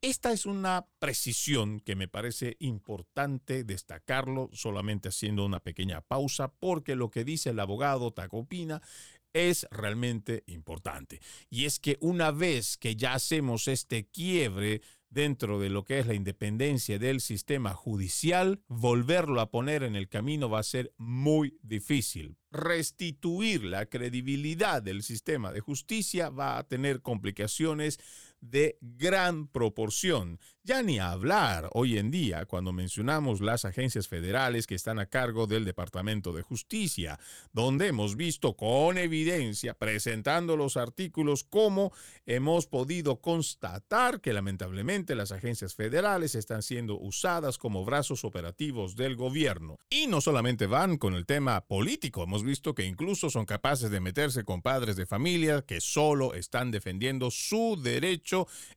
Esta 0.04 0.34
es 0.34 0.46
una 0.46 0.86
precisión 1.00 1.80
que 1.80 1.96
me 1.96 2.10
parece 2.10 2.58
importante 2.60 3.64
destacarlo, 3.64 4.50
solamente 4.52 5.08
haciendo 5.08 5.46
una 5.46 5.62
pequeña 5.62 6.02
pausa, 6.02 6.50
porque 6.52 6.98
lo 6.98 7.10
que 7.10 7.24
dice 7.24 7.52
el 7.52 7.60
abogado 7.62 8.12
Tacopina 8.12 8.82
es 9.34 9.68
realmente 9.72 10.44
importante. 10.48 11.20
Y 11.50 11.66
es 11.66 11.80
que 11.80 11.98
una 12.00 12.32
vez 12.32 12.78
que 12.78 12.96
ya 12.96 13.14
hacemos 13.14 13.68
este 13.68 14.06
quiebre 14.08 14.82
dentro 15.14 15.60
de 15.60 15.70
lo 15.70 15.86
que 15.86 16.00
es 16.00 16.08
la 16.08 16.16
independencia 16.16 16.98
del 16.98 17.22
sistema 17.22 17.74
judicial, 17.74 18.62
volverlo 18.68 19.42
a 19.42 19.52
poner 19.52 19.84
en 19.84 19.96
el 19.96 20.10
camino 20.10 20.50
va 20.50 20.60
a 20.60 20.64
ser 20.64 20.92
muy 20.98 21.58
difícil. 21.62 22.38
Restituir 22.52 23.64
la 23.64 23.86
credibilidad 23.86 24.82
del 24.82 25.04
sistema 25.04 25.52
de 25.52 25.60
justicia 25.60 26.30
va 26.30 26.58
a 26.58 26.68
tener 26.68 27.02
complicaciones 27.02 28.00
de 28.44 28.78
gran 28.82 29.48
proporción. 29.48 30.40
Ya 30.66 30.82
ni 30.82 31.00
hablar 31.00 31.70
hoy 31.74 31.98
en 31.98 32.10
día 32.10 32.46
cuando 32.46 32.72
mencionamos 32.72 33.42
las 33.42 33.66
agencias 33.66 34.08
federales 34.08 34.66
que 34.66 34.76
están 34.76 35.00
a 35.00 35.08
cargo 35.08 35.46
del 35.46 35.66
Departamento 35.66 36.32
de 36.32 36.42
Justicia, 36.42 37.20
donde 37.52 37.88
hemos 37.88 38.16
visto 38.16 38.56
con 38.56 38.98
evidencia, 38.98 39.74
presentando 39.74 40.56
los 40.56 40.78
artículos, 40.78 41.44
cómo 41.44 41.92
hemos 42.26 42.68
podido 42.68 43.20
constatar 43.20 44.22
que 44.22 44.34
lamentablemente 44.34 45.16
las 45.16 45.32
agencias 45.32 45.76
federales 45.76 46.36
están 46.36 46.64
siendo 46.64 46.98
usadas 46.98 47.58
como 47.58 47.84
brazos 47.84 48.24
operativos 48.24 48.96
del 48.96 49.16
gobierno. 49.16 49.78
Y 49.90 50.08
no 50.08 50.22
solamente 50.22 50.66
van 50.66 50.98
con 50.98 51.14
el 51.14 51.26
tema 51.26 51.66
político, 51.66 52.24
hemos 52.24 52.44
visto 52.44 52.74
que 52.74 52.86
incluso 52.86 53.30
son 53.30 53.46
capaces 53.46 53.90
de 53.90 54.00
meterse 54.00 54.44
con 54.44 54.62
padres 54.62 54.96
de 54.96 55.06
familia 55.06 55.62
que 55.62 55.82
solo 55.82 56.34
están 56.36 56.72
defendiendo 56.72 57.32
su 57.32 57.80
derecho 57.82 58.33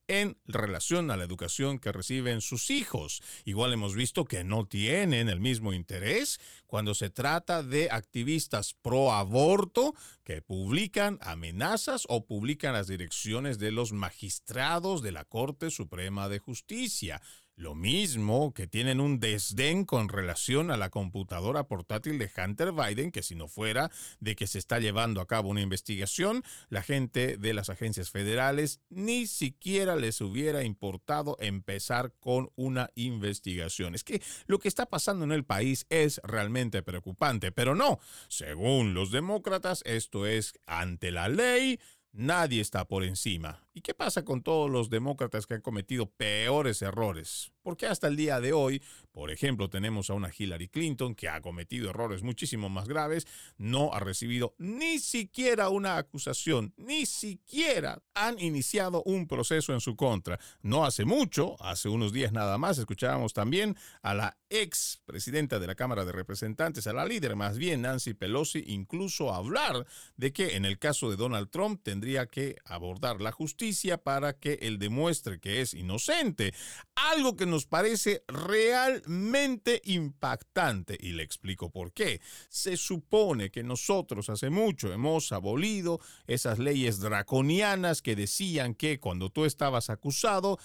en 0.09 0.36
relación 0.46 1.11
a 1.11 1.16
la 1.16 1.24
educación 1.24 1.78
que 1.78 1.92
reciben 1.92 2.40
sus 2.40 2.70
hijos. 2.70 3.22
Igual 3.44 3.72
hemos 3.72 3.94
visto 3.94 4.24
que 4.24 4.44
no 4.44 4.66
tienen 4.66 5.28
el 5.28 5.40
mismo 5.40 5.72
interés 5.72 6.40
cuando 6.66 6.94
se 6.94 7.11
trata 7.11 7.62
de 7.62 7.88
activistas 7.90 8.74
pro 8.74 9.12
aborto 9.12 9.94
que 10.24 10.42
publican 10.42 11.18
amenazas 11.22 12.04
o 12.09 12.26
publican 12.26 12.72
las 12.72 12.88
direcciones 12.88 13.59
de 13.59 13.70
los 13.70 13.92
magistrados 13.92 15.02
de 15.02 15.12
la 15.12 15.24
Corte 15.24 15.70
Suprema 15.70 16.28
de 16.28 16.38
Justicia. 16.38 17.22
Lo 17.59 17.74
mismo 17.74 18.52
que 18.52 18.66
tienen 18.66 19.00
un 19.00 19.18
desdén 19.18 19.86
con 19.86 20.11
relación 20.11 20.70
a 20.70 20.76
la 20.76 20.90
computadora 20.90 21.66
portátil 21.66 22.18
de 22.18 22.30
Hunter 22.36 22.72
Biden, 22.72 23.11
que 23.11 23.22
si 23.22 23.34
no 23.34 23.48
fuera 23.48 23.90
de 24.20 24.36
que 24.36 24.46
se 24.46 24.59
está 24.59 24.78
llevando 24.78 25.22
a 25.22 25.26
cabo 25.26 25.48
una 25.48 25.62
investigación, 25.62 26.44
la 26.68 26.82
gente 26.82 27.38
de 27.38 27.54
las 27.54 27.70
agencias 27.70 28.11
federales 28.11 28.82
ni 28.90 29.26
siquiera 29.26 29.96
les 29.96 30.20
hubiera 30.20 30.64
importado 30.64 31.38
empezar 31.40 32.12
con 32.20 32.50
una 32.57 32.90
investigación. 32.94 33.94
Es 33.94 34.04
que 34.04 34.20
lo 34.46 34.59
que 34.59 34.68
está 34.68 34.84
pasando 34.84 35.24
en 35.24 35.32
el 35.32 35.46
país 35.46 35.86
es 35.88 36.20
realmente 36.24 36.82
preocupante, 36.82 37.52
pero 37.52 37.74
no, 37.74 38.00
según 38.28 38.92
los 38.92 39.11
demócratas, 39.11 39.80
esto 39.86 40.26
es 40.26 40.52
ante 40.66 41.11
la 41.11 41.30
ley, 41.30 41.80
nadie 42.12 42.61
está 42.61 42.86
por 42.86 43.02
encima. 43.02 43.65
¿Y 43.76 43.82
qué 43.82 43.92
pasa 43.92 44.24
con 44.24 44.42
todos 44.42 44.70
los 44.70 44.88
demócratas 44.88 45.46
que 45.46 45.52
han 45.52 45.60
cometido 45.60 46.06
peores 46.08 46.80
errores? 46.80 47.52
Porque 47.62 47.86
hasta 47.86 48.08
el 48.08 48.16
día 48.16 48.40
de 48.40 48.54
hoy, 48.54 48.82
por 49.12 49.30
ejemplo, 49.30 49.68
tenemos 49.68 50.08
a 50.08 50.14
una 50.14 50.30
Hillary 50.34 50.68
Clinton 50.68 51.14
que 51.14 51.28
ha 51.28 51.42
cometido 51.42 51.90
errores 51.90 52.22
muchísimo 52.22 52.70
más 52.70 52.88
graves, 52.88 53.26
no 53.58 53.92
ha 53.92 54.00
recibido 54.00 54.54
ni 54.56 54.98
siquiera 54.98 55.68
una 55.68 55.98
acusación, 55.98 56.72
ni 56.78 57.04
siquiera 57.04 58.02
han 58.14 58.38
iniciado 58.38 59.02
un 59.02 59.26
proceso 59.26 59.74
en 59.74 59.80
su 59.80 59.94
contra. 59.94 60.40
No 60.62 60.86
hace 60.86 61.04
mucho, 61.04 61.56
hace 61.60 61.90
unos 61.90 62.14
días 62.14 62.32
nada 62.32 62.56
más, 62.56 62.78
escuchábamos 62.78 63.34
también 63.34 63.76
a 64.00 64.14
la 64.14 64.38
ex 64.48 65.02
presidenta 65.04 65.58
de 65.58 65.66
la 65.66 65.74
Cámara 65.74 66.06
de 66.06 66.12
Representantes, 66.12 66.86
a 66.86 66.94
la 66.94 67.04
líder 67.04 67.36
más 67.36 67.58
bien, 67.58 67.82
Nancy 67.82 68.14
Pelosi, 68.14 68.64
incluso 68.68 69.34
hablar 69.34 69.86
de 70.16 70.32
que 70.32 70.56
en 70.56 70.64
el 70.64 70.78
caso 70.78 71.10
de 71.10 71.16
Donald 71.16 71.50
Trump 71.50 71.82
tendría 71.82 72.26
que 72.26 72.56
abordar 72.64 73.20
la 73.20 73.32
justicia 73.32 73.65
para 74.02 74.38
que 74.38 74.58
él 74.62 74.78
demuestre 74.78 75.40
que 75.40 75.60
es 75.60 75.74
inocente. 75.74 76.54
Algo 76.94 77.36
que 77.36 77.46
nos 77.46 77.66
parece 77.66 78.22
realmente 78.28 79.82
impactante 79.84 80.96
y 81.00 81.12
le 81.12 81.22
explico 81.22 81.70
por 81.70 81.92
qué. 81.92 82.20
Se 82.48 82.76
supone 82.76 83.50
que 83.50 83.62
nosotros 83.62 84.30
hace 84.30 84.50
mucho 84.50 84.92
hemos 84.92 85.32
abolido 85.32 86.00
esas 86.26 86.58
leyes 86.58 87.00
draconianas 87.00 88.02
que 88.02 88.16
decían 88.16 88.74
que 88.74 89.00
cuando 89.00 89.30
tú 89.30 89.44
estabas 89.44 89.90
acusado, 89.90 90.58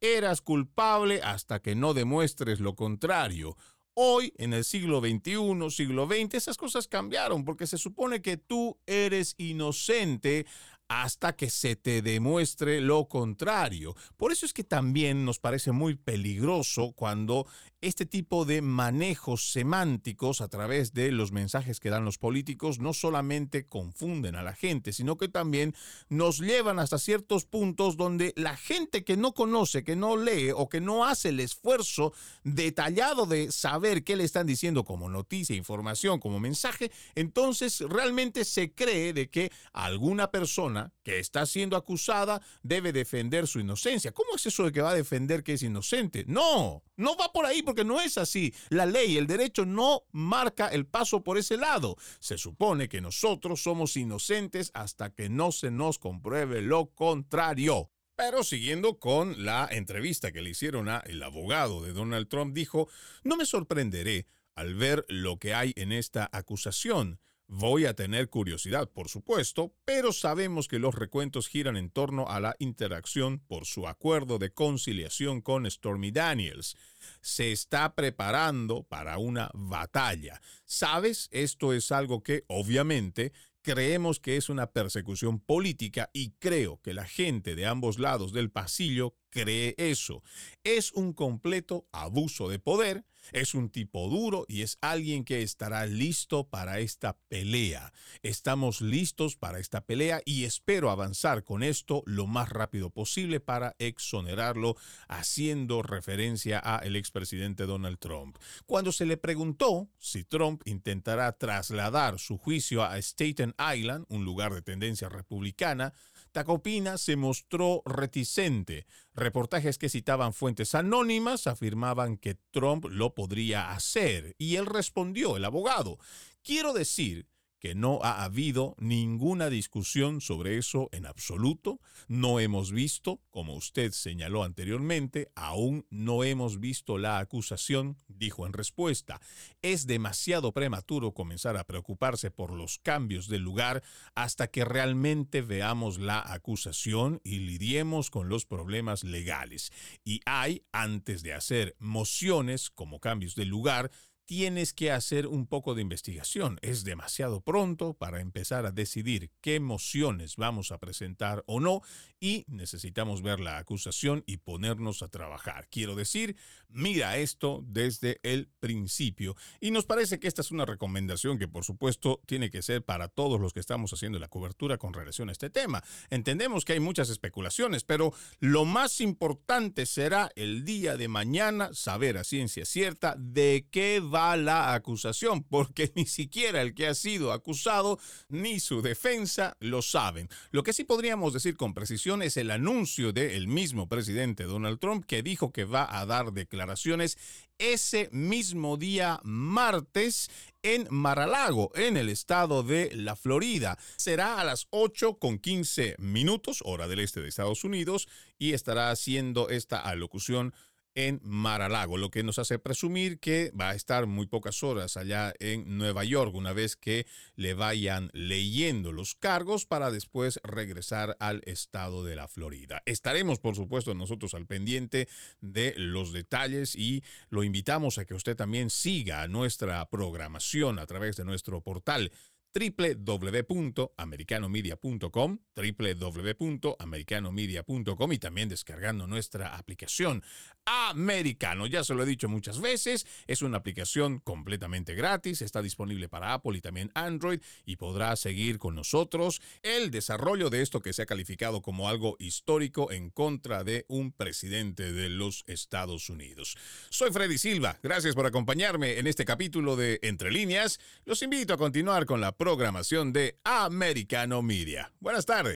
eras 0.00 0.40
culpable 0.40 1.20
hasta 1.22 1.60
que 1.60 1.74
no 1.74 1.92
demuestres 1.92 2.60
lo 2.60 2.74
contrario. 2.74 3.56
Hoy, 3.96 4.32
en 4.38 4.52
el 4.52 4.64
siglo 4.64 4.98
XXI, 4.98 5.70
siglo 5.70 6.08
XX, 6.08 6.34
esas 6.34 6.56
cosas 6.56 6.88
cambiaron 6.88 7.44
porque 7.44 7.68
se 7.68 7.78
supone 7.78 8.22
que 8.22 8.36
tú 8.36 8.76
eres 8.86 9.36
inocente 9.38 10.46
hasta 10.88 11.34
que 11.34 11.50
se 11.50 11.76
te 11.76 12.02
demuestre 12.02 12.80
lo 12.80 13.08
contrario. 13.08 13.94
Por 14.16 14.32
eso 14.32 14.46
es 14.46 14.52
que 14.52 14.64
también 14.64 15.24
nos 15.24 15.38
parece 15.38 15.72
muy 15.72 15.94
peligroso 15.94 16.92
cuando 16.92 17.46
este 17.84 18.06
tipo 18.06 18.46
de 18.46 18.62
manejos 18.62 19.52
semánticos 19.52 20.40
a 20.40 20.48
través 20.48 20.94
de 20.94 21.12
los 21.12 21.32
mensajes 21.32 21.80
que 21.80 21.90
dan 21.90 22.04
los 22.04 22.16
políticos 22.16 22.78
no 22.78 22.94
solamente 22.94 23.66
confunden 23.66 24.36
a 24.36 24.42
la 24.42 24.54
gente, 24.54 24.92
sino 24.92 25.16
que 25.16 25.28
también 25.28 25.74
nos 26.08 26.38
llevan 26.38 26.78
hasta 26.78 26.98
ciertos 26.98 27.44
puntos 27.44 27.96
donde 27.96 28.32
la 28.36 28.56
gente 28.56 29.04
que 29.04 29.18
no 29.18 29.32
conoce, 29.34 29.84
que 29.84 29.96
no 29.96 30.16
lee 30.16 30.50
o 30.54 30.68
que 30.68 30.80
no 30.80 31.04
hace 31.04 31.28
el 31.28 31.40
esfuerzo 31.40 32.14
detallado 32.42 33.26
de 33.26 33.52
saber 33.52 34.02
qué 34.02 34.16
le 34.16 34.24
están 34.24 34.46
diciendo 34.46 34.84
como 34.84 35.10
noticia, 35.10 35.54
información, 35.54 36.20
como 36.20 36.40
mensaje, 36.40 36.90
entonces 37.14 37.80
realmente 37.80 38.44
se 38.44 38.72
cree 38.72 39.12
de 39.12 39.28
que 39.28 39.52
alguna 39.72 40.30
persona 40.30 40.92
que 41.02 41.18
está 41.18 41.44
siendo 41.44 41.76
acusada 41.76 42.40
debe 42.62 42.92
defender 42.92 43.46
su 43.46 43.60
inocencia. 43.60 44.12
¿Cómo 44.12 44.36
es 44.36 44.46
eso 44.46 44.64
de 44.64 44.72
que 44.72 44.80
va 44.80 44.90
a 44.90 44.94
defender 44.94 45.42
que 45.42 45.52
es 45.52 45.62
inocente? 45.62 46.24
No, 46.26 46.82
no 46.96 47.16
va 47.16 47.32
por 47.32 47.44
ahí 47.44 47.62
no 47.82 48.00
es 48.00 48.18
así. 48.18 48.54
La 48.68 48.86
ley, 48.86 49.16
el 49.16 49.26
derecho 49.26 49.64
no 49.64 50.02
marca 50.12 50.68
el 50.68 50.86
paso 50.86 51.24
por 51.24 51.38
ese 51.38 51.56
lado. 51.56 51.96
Se 52.20 52.38
supone 52.38 52.88
que 52.88 53.00
nosotros 53.00 53.62
somos 53.62 53.96
inocentes 53.96 54.70
hasta 54.74 55.10
que 55.10 55.30
no 55.30 55.50
se 55.50 55.70
nos 55.70 55.98
compruebe 55.98 56.60
lo 56.60 56.90
contrario. 56.90 57.90
Pero 58.16 58.44
siguiendo 58.44 59.00
con 59.00 59.44
la 59.44 59.66
entrevista 59.70 60.30
que 60.30 60.42
le 60.42 60.50
hicieron 60.50 60.88
a 60.88 60.98
el 60.98 61.22
abogado 61.22 61.82
de 61.82 61.92
Donald 61.92 62.28
Trump, 62.28 62.54
dijo, 62.54 62.88
no 63.24 63.36
me 63.36 63.46
sorprenderé 63.46 64.26
al 64.54 64.74
ver 64.74 65.04
lo 65.08 65.38
que 65.38 65.54
hay 65.54 65.72
en 65.76 65.90
esta 65.90 66.28
acusación. 66.32 67.18
Voy 67.46 67.84
a 67.84 67.94
tener 67.94 68.30
curiosidad, 68.30 68.90
por 68.90 69.08
supuesto, 69.08 69.74
pero 69.84 70.12
sabemos 70.12 70.66
que 70.66 70.78
los 70.78 70.94
recuentos 70.94 71.46
giran 71.48 71.76
en 71.76 71.90
torno 71.90 72.28
a 72.28 72.40
la 72.40 72.56
interacción 72.58 73.38
por 73.38 73.66
su 73.66 73.86
acuerdo 73.86 74.38
de 74.38 74.52
conciliación 74.52 75.42
con 75.42 75.70
Stormy 75.70 76.10
Daniels. 76.10 76.74
Se 77.20 77.52
está 77.52 77.94
preparando 77.94 78.84
para 78.84 79.18
una 79.18 79.50
batalla. 79.52 80.40
¿Sabes? 80.64 81.28
Esto 81.32 81.74
es 81.74 81.92
algo 81.92 82.22
que, 82.22 82.44
obviamente, 82.48 83.32
creemos 83.60 84.20
que 84.20 84.36
es 84.36 84.48
una 84.48 84.72
persecución 84.72 85.38
política 85.38 86.10
y 86.12 86.32
creo 86.38 86.80
que 86.82 86.94
la 86.94 87.06
gente 87.06 87.54
de 87.54 87.66
ambos 87.66 87.98
lados 87.98 88.32
del 88.32 88.50
pasillo 88.50 89.14
cree 89.34 89.74
eso. 89.76 90.22
Es 90.62 90.92
un 90.92 91.12
completo 91.12 91.86
abuso 91.92 92.48
de 92.48 92.60
poder 92.60 93.04
es 93.32 93.54
un 93.54 93.70
tipo 93.70 94.08
duro 94.08 94.44
y 94.48 94.62
es 94.62 94.78
alguien 94.80 95.24
que 95.24 95.42
estará 95.42 95.86
listo 95.86 96.48
para 96.48 96.80
esta 96.80 97.16
pelea. 97.28 97.92
Estamos 98.22 98.80
listos 98.80 99.36
para 99.36 99.58
esta 99.58 99.84
pelea 99.84 100.20
y 100.24 100.44
espero 100.44 100.90
avanzar 100.90 101.44
con 101.44 101.62
esto 101.62 102.02
lo 102.06 102.26
más 102.26 102.48
rápido 102.48 102.90
posible 102.90 103.40
para 103.40 103.74
exonerarlo, 103.78 104.76
haciendo 105.08 105.82
referencia 105.82 106.60
a 106.62 106.78
el 106.78 106.96
expresidente 106.96 107.66
Donald 107.66 107.98
Trump. 107.98 108.36
Cuando 108.66 108.92
se 108.92 109.06
le 109.06 109.16
preguntó 109.16 109.88
si 109.98 110.24
Trump 110.24 110.62
intentará 110.64 111.32
trasladar 111.32 112.18
su 112.18 112.38
juicio 112.38 112.82
a 112.84 113.00
Staten 113.00 113.54
Island, 113.74 114.06
un 114.08 114.24
lugar 114.24 114.54
de 114.54 114.62
tendencia 114.62 115.08
republicana, 115.08 115.94
Tacopina 116.34 116.98
se 116.98 117.14
mostró 117.14 117.80
reticente. 117.86 118.86
Reportajes 119.14 119.78
que 119.78 119.88
citaban 119.88 120.34
fuentes 120.34 120.74
anónimas 120.74 121.46
afirmaban 121.46 122.16
que 122.16 122.34
Trump 122.50 122.86
lo 122.90 123.14
podría 123.14 123.70
hacer 123.70 124.34
y 124.36 124.56
él 124.56 124.66
respondió, 124.66 125.36
el 125.36 125.44
abogado, 125.44 125.96
quiero 126.42 126.72
decir 126.72 127.28
que 127.64 127.74
no 127.74 127.98
ha 128.02 128.24
habido 128.24 128.76
ninguna 128.78 129.48
discusión 129.48 130.20
sobre 130.20 130.58
eso 130.58 130.90
en 130.92 131.06
absoluto. 131.06 131.80
No 132.08 132.38
hemos 132.38 132.72
visto, 132.72 133.22
como 133.30 133.54
usted 133.54 133.92
señaló 133.92 134.44
anteriormente, 134.44 135.30
aún 135.34 135.86
no 135.88 136.24
hemos 136.24 136.60
visto 136.60 136.98
la 136.98 137.20
acusación, 137.20 137.96
dijo 138.06 138.44
en 138.44 138.52
respuesta. 138.52 139.18
Es 139.62 139.86
demasiado 139.86 140.52
prematuro 140.52 141.12
comenzar 141.12 141.56
a 141.56 141.64
preocuparse 141.64 142.30
por 142.30 142.52
los 142.52 142.78
cambios 142.80 143.28
del 143.28 143.40
lugar 143.40 143.82
hasta 144.14 144.48
que 144.48 144.66
realmente 144.66 145.40
veamos 145.40 145.98
la 145.98 146.22
acusación 146.22 147.22
y 147.24 147.38
lidiemos 147.38 148.10
con 148.10 148.28
los 148.28 148.44
problemas 148.44 149.04
legales. 149.04 149.72
Y 150.04 150.20
hay, 150.26 150.66
antes 150.70 151.22
de 151.22 151.32
hacer 151.32 151.76
mociones 151.78 152.68
como 152.68 153.00
cambios 153.00 153.34
de 153.36 153.46
lugar, 153.46 153.90
tienes 154.26 154.72
que 154.72 154.90
hacer 154.90 155.26
un 155.26 155.46
poco 155.46 155.74
de 155.74 155.82
investigación. 155.82 156.58
Es 156.62 156.84
demasiado 156.84 157.40
pronto 157.40 157.94
para 157.94 158.20
empezar 158.20 158.66
a 158.66 158.72
decidir 158.72 159.30
qué 159.40 159.60
mociones 159.60 160.36
vamos 160.36 160.72
a 160.72 160.78
presentar 160.78 161.42
o 161.46 161.60
no 161.60 161.82
y 162.20 162.44
necesitamos 162.48 163.22
ver 163.22 163.40
la 163.40 163.58
acusación 163.58 164.24
y 164.26 164.38
ponernos 164.38 165.02
a 165.02 165.08
trabajar. 165.08 165.68
Quiero 165.70 165.94
decir, 165.94 166.36
mira 166.68 167.18
esto 167.18 167.62
desde 167.66 168.18
el 168.22 168.48
principio. 168.60 169.36
Y 169.60 169.70
nos 169.70 169.84
parece 169.84 170.18
que 170.18 170.28
esta 170.28 170.40
es 170.40 170.50
una 170.50 170.64
recomendación 170.64 171.38
que 171.38 171.48
por 171.48 171.64
supuesto 171.64 172.22
tiene 172.26 172.50
que 172.50 172.62
ser 172.62 172.82
para 172.82 173.08
todos 173.08 173.40
los 173.40 173.52
que 173.52 173.60
estamos 173.60 173.92
haciendo 173.92 174.18
la 174.18 174.28
cobertura 174.28 174.78
con 174.78 174.94
relación 174.94 175.28
a 175.28 175.32
este 175.32 175.50
tema. 175.50 175.84
Entendemos 176.08 176.64
que 176.64 176.72
hay 176.72 176.80
muchas 176.80 177.10
especulaciones, 177.10 177.84
pero 177.84 178.14
lo 178.40 178.64
más 178.64 179.00
importante 179.00 179.86
será 179.86 180.30
el 180.34 180.64
día 180.64 180.96
de 180.96 181.08
mañana 181.08 181.74
saber 181.74 182.16
a 182.16 182.24
ciencia 182.24 182.64
cierta 182.64 183.16
de 183.18 183.66
qué 183.70 184.00
va 184.14 184.36
la 184.36 184.74
acusación, 184.74 185.42
porque 185.42 185.92
ni 185.96 186.06
siquiera 186.06 186.62
el 186.62 186.74
que 186.74 186.86
ha 186.86 186.94
sido 186.94 187.32
acusado 187.32 187.98
ni 188.28 188.60
su 188.60 188.82
defensa 188.82 189.56
lo 189.60 189.82
saben. 189.82 190.28
Lo 190.50 190.62
que 190.62 190.72
sí 190.72 190.84
podríamos 190.84 191.32
decir 191.32 191.56
con 191.56 191.74
precisión 191.74 192.22
es 192.22 192.36
el 192.36 192.50
anuncio 192.50 193.12
del 193.12 193.48
mismo 193.48 193.88
presidente 193.88 194.44
Donald 194.44 194.78
Trump 194.78 195.04
que 195.04 195.22
dijo 195.22 195.52
que 195.52 195.64
va 195.64 195.98
a 195.98 196.06
dar 196.06 196.32
declaraciones 196.32 197.18
ese 197.58 198.08
mismo 198.12 198.76
día 198.76 199.20
martes 199.22 200.30
en 200.62 200.86
Maralago, 200.90 201.70
en 201.74 201.96
el 201.96 202.08
estado 202.08 202.62
de 202.62 202.90
la 202.94 203.16
Florida. 203.16 203.78
Será 203.96 204.40
a 204.40 204.44
las 204.44 204.66
8 204.70 205.18
con 205.18 205.38
15 205.38 205.96
minutos, 205.98 206.62
hora 206.64 206.88
del 206.88 207.00
este 207.00 207.20
de 207.20 207.28
Estados 207.28 207.64
Unidos, 207.64 208.08
y 208.38 208.54
estará 208.54 208.90
haciendo 208.90 209.50
esta 209.50 209.78
alocución 209.78 210.54
en 210.94 211.20
Maralago, 211.24 211.96
lo 211.96 212.10
que 212.10 212.22
nos 212.22 212.38
hace 212.38 212.58
presumir 212.58 213.18
que 213.18 213.52
va 213.58 213.70
a 213.70 213.74
estar 213.74 214.06
muy 214.06 214.26
pocas 214.26 214.62
horas 214.62 214.96
allá 214.96 215.32
en 215.40 215.76
Nueva 215.76 216.04
York 216.04 216.34
una 216.34 216.52
vez 216.52 216.76
que 216.76 217.06
le 217.36 217.54
vayan 217.54 218.10
leyendo 218.12 218.92
los 218.92 219.14
cargos 219.14 219.66
para 219.66 219.90
después 219.90 220.40
regresar 220.44 221.16
al 221.20 221.42
estado 221.46 222.04
de 222.04 222.16
la 222.16 222.28
Florida. 222.28 222.82
Estaremos, 222.86 223.40
por 223.40 223.56
supuesto, 223.56 223.94
nosotros 223.94 224.34
al 224.34 224.46
pendiente 224.46 225.08
de 225.40 225.74
los 225.76 226.12
detalles 226.12 226.76
y 226.76 227.02
lo 227.28 227.42
invitamos 227.42 227.98
a 227.98 228.04
que 228.04 228.14
usted 228.14 228.36
también 228.36 228.70
siga 228.70 229.26
nuestra 229.28 229.84
programación 229.88 230.78
a 230.78 230.86
través 230.86 231.16
de 231.16 231.24
nuestro 231.24 231.60
portal 231.60 232.12
www.americanomedia.com, 232.54 235.38
www.americanomedia.com 235.56 238.12
y 238.12 238.18
también 238.18 238.48
descargando 238.48 239.08
nuestra 239.08 239.56
aplicación 239.56 240.22
Americano. 240.64 241.66
Ya 241.66 241.84
se 241.84 241.94
lo 241.94 242.04
he 242.04 242.06
dicho 242.06 242.28
muchas 242.28 242.60
veces, 242.60 243.06
es 243.26 243.42
una 243.42 243.58
aplicación 243.58 244.20
completamente 244.20 244.94
gratis, 244.94 245.42
está 245.42 245.62
disponible 245.62 246.08
para 246.08 246.32
Apple 246.32 246.56
y 246.56 246.60
también 246.60 246.90
Android 246.94 247.40
y 247.66 247.76
podrá 247.76 248.14
seguir 248.16 248.58
con 248.58 248.74
nosotros 248.74 249.42
el 249.62 249.90
desarrollo 249.90 250.48
de 250.48 250.62
esto 250.62 250.80
que 250.80 250.92
se 250.92 251.02
ha 251.02 251.06
calificado 251.06 251.60
como 251.60 251.88
algo 251.88 252.16
histórico 252.18 252.92
en 252.92 253.10
contra 253.10 253.64
de 253.64 253.84
un 253.88 254.12
presidente 254.12 254.92
de 254.92 255.08
los 255.08 255.44
Estados 255.46 256.08
Unidos. 256.08 256.56
Soy 256.90 257.10
Freddy 257.10 257.38
Silva, 257.38 257.78
gracias 257.82 258.14
por 258.14 258.26
acompañarme 258.26 258.98
en 258.98 259.06
este 259.06 259.24
capítulo 259.24 259.76
de 259.76 259.98
Entre 260.02 260.30
líneas. 260.30 260.78
Los 261.04 261.22
invito 261.22 261.54
a 261.54 261.58
continuar 261.58 262.06
con 262.06 262.20
la 262.20 262.32
programación 262.44 263.14
de 263.14 263.38
Americano 263.42 264.42
Media. 264.42 264.92
Buenas 265.00 265.24
tardes. 265.24 265.52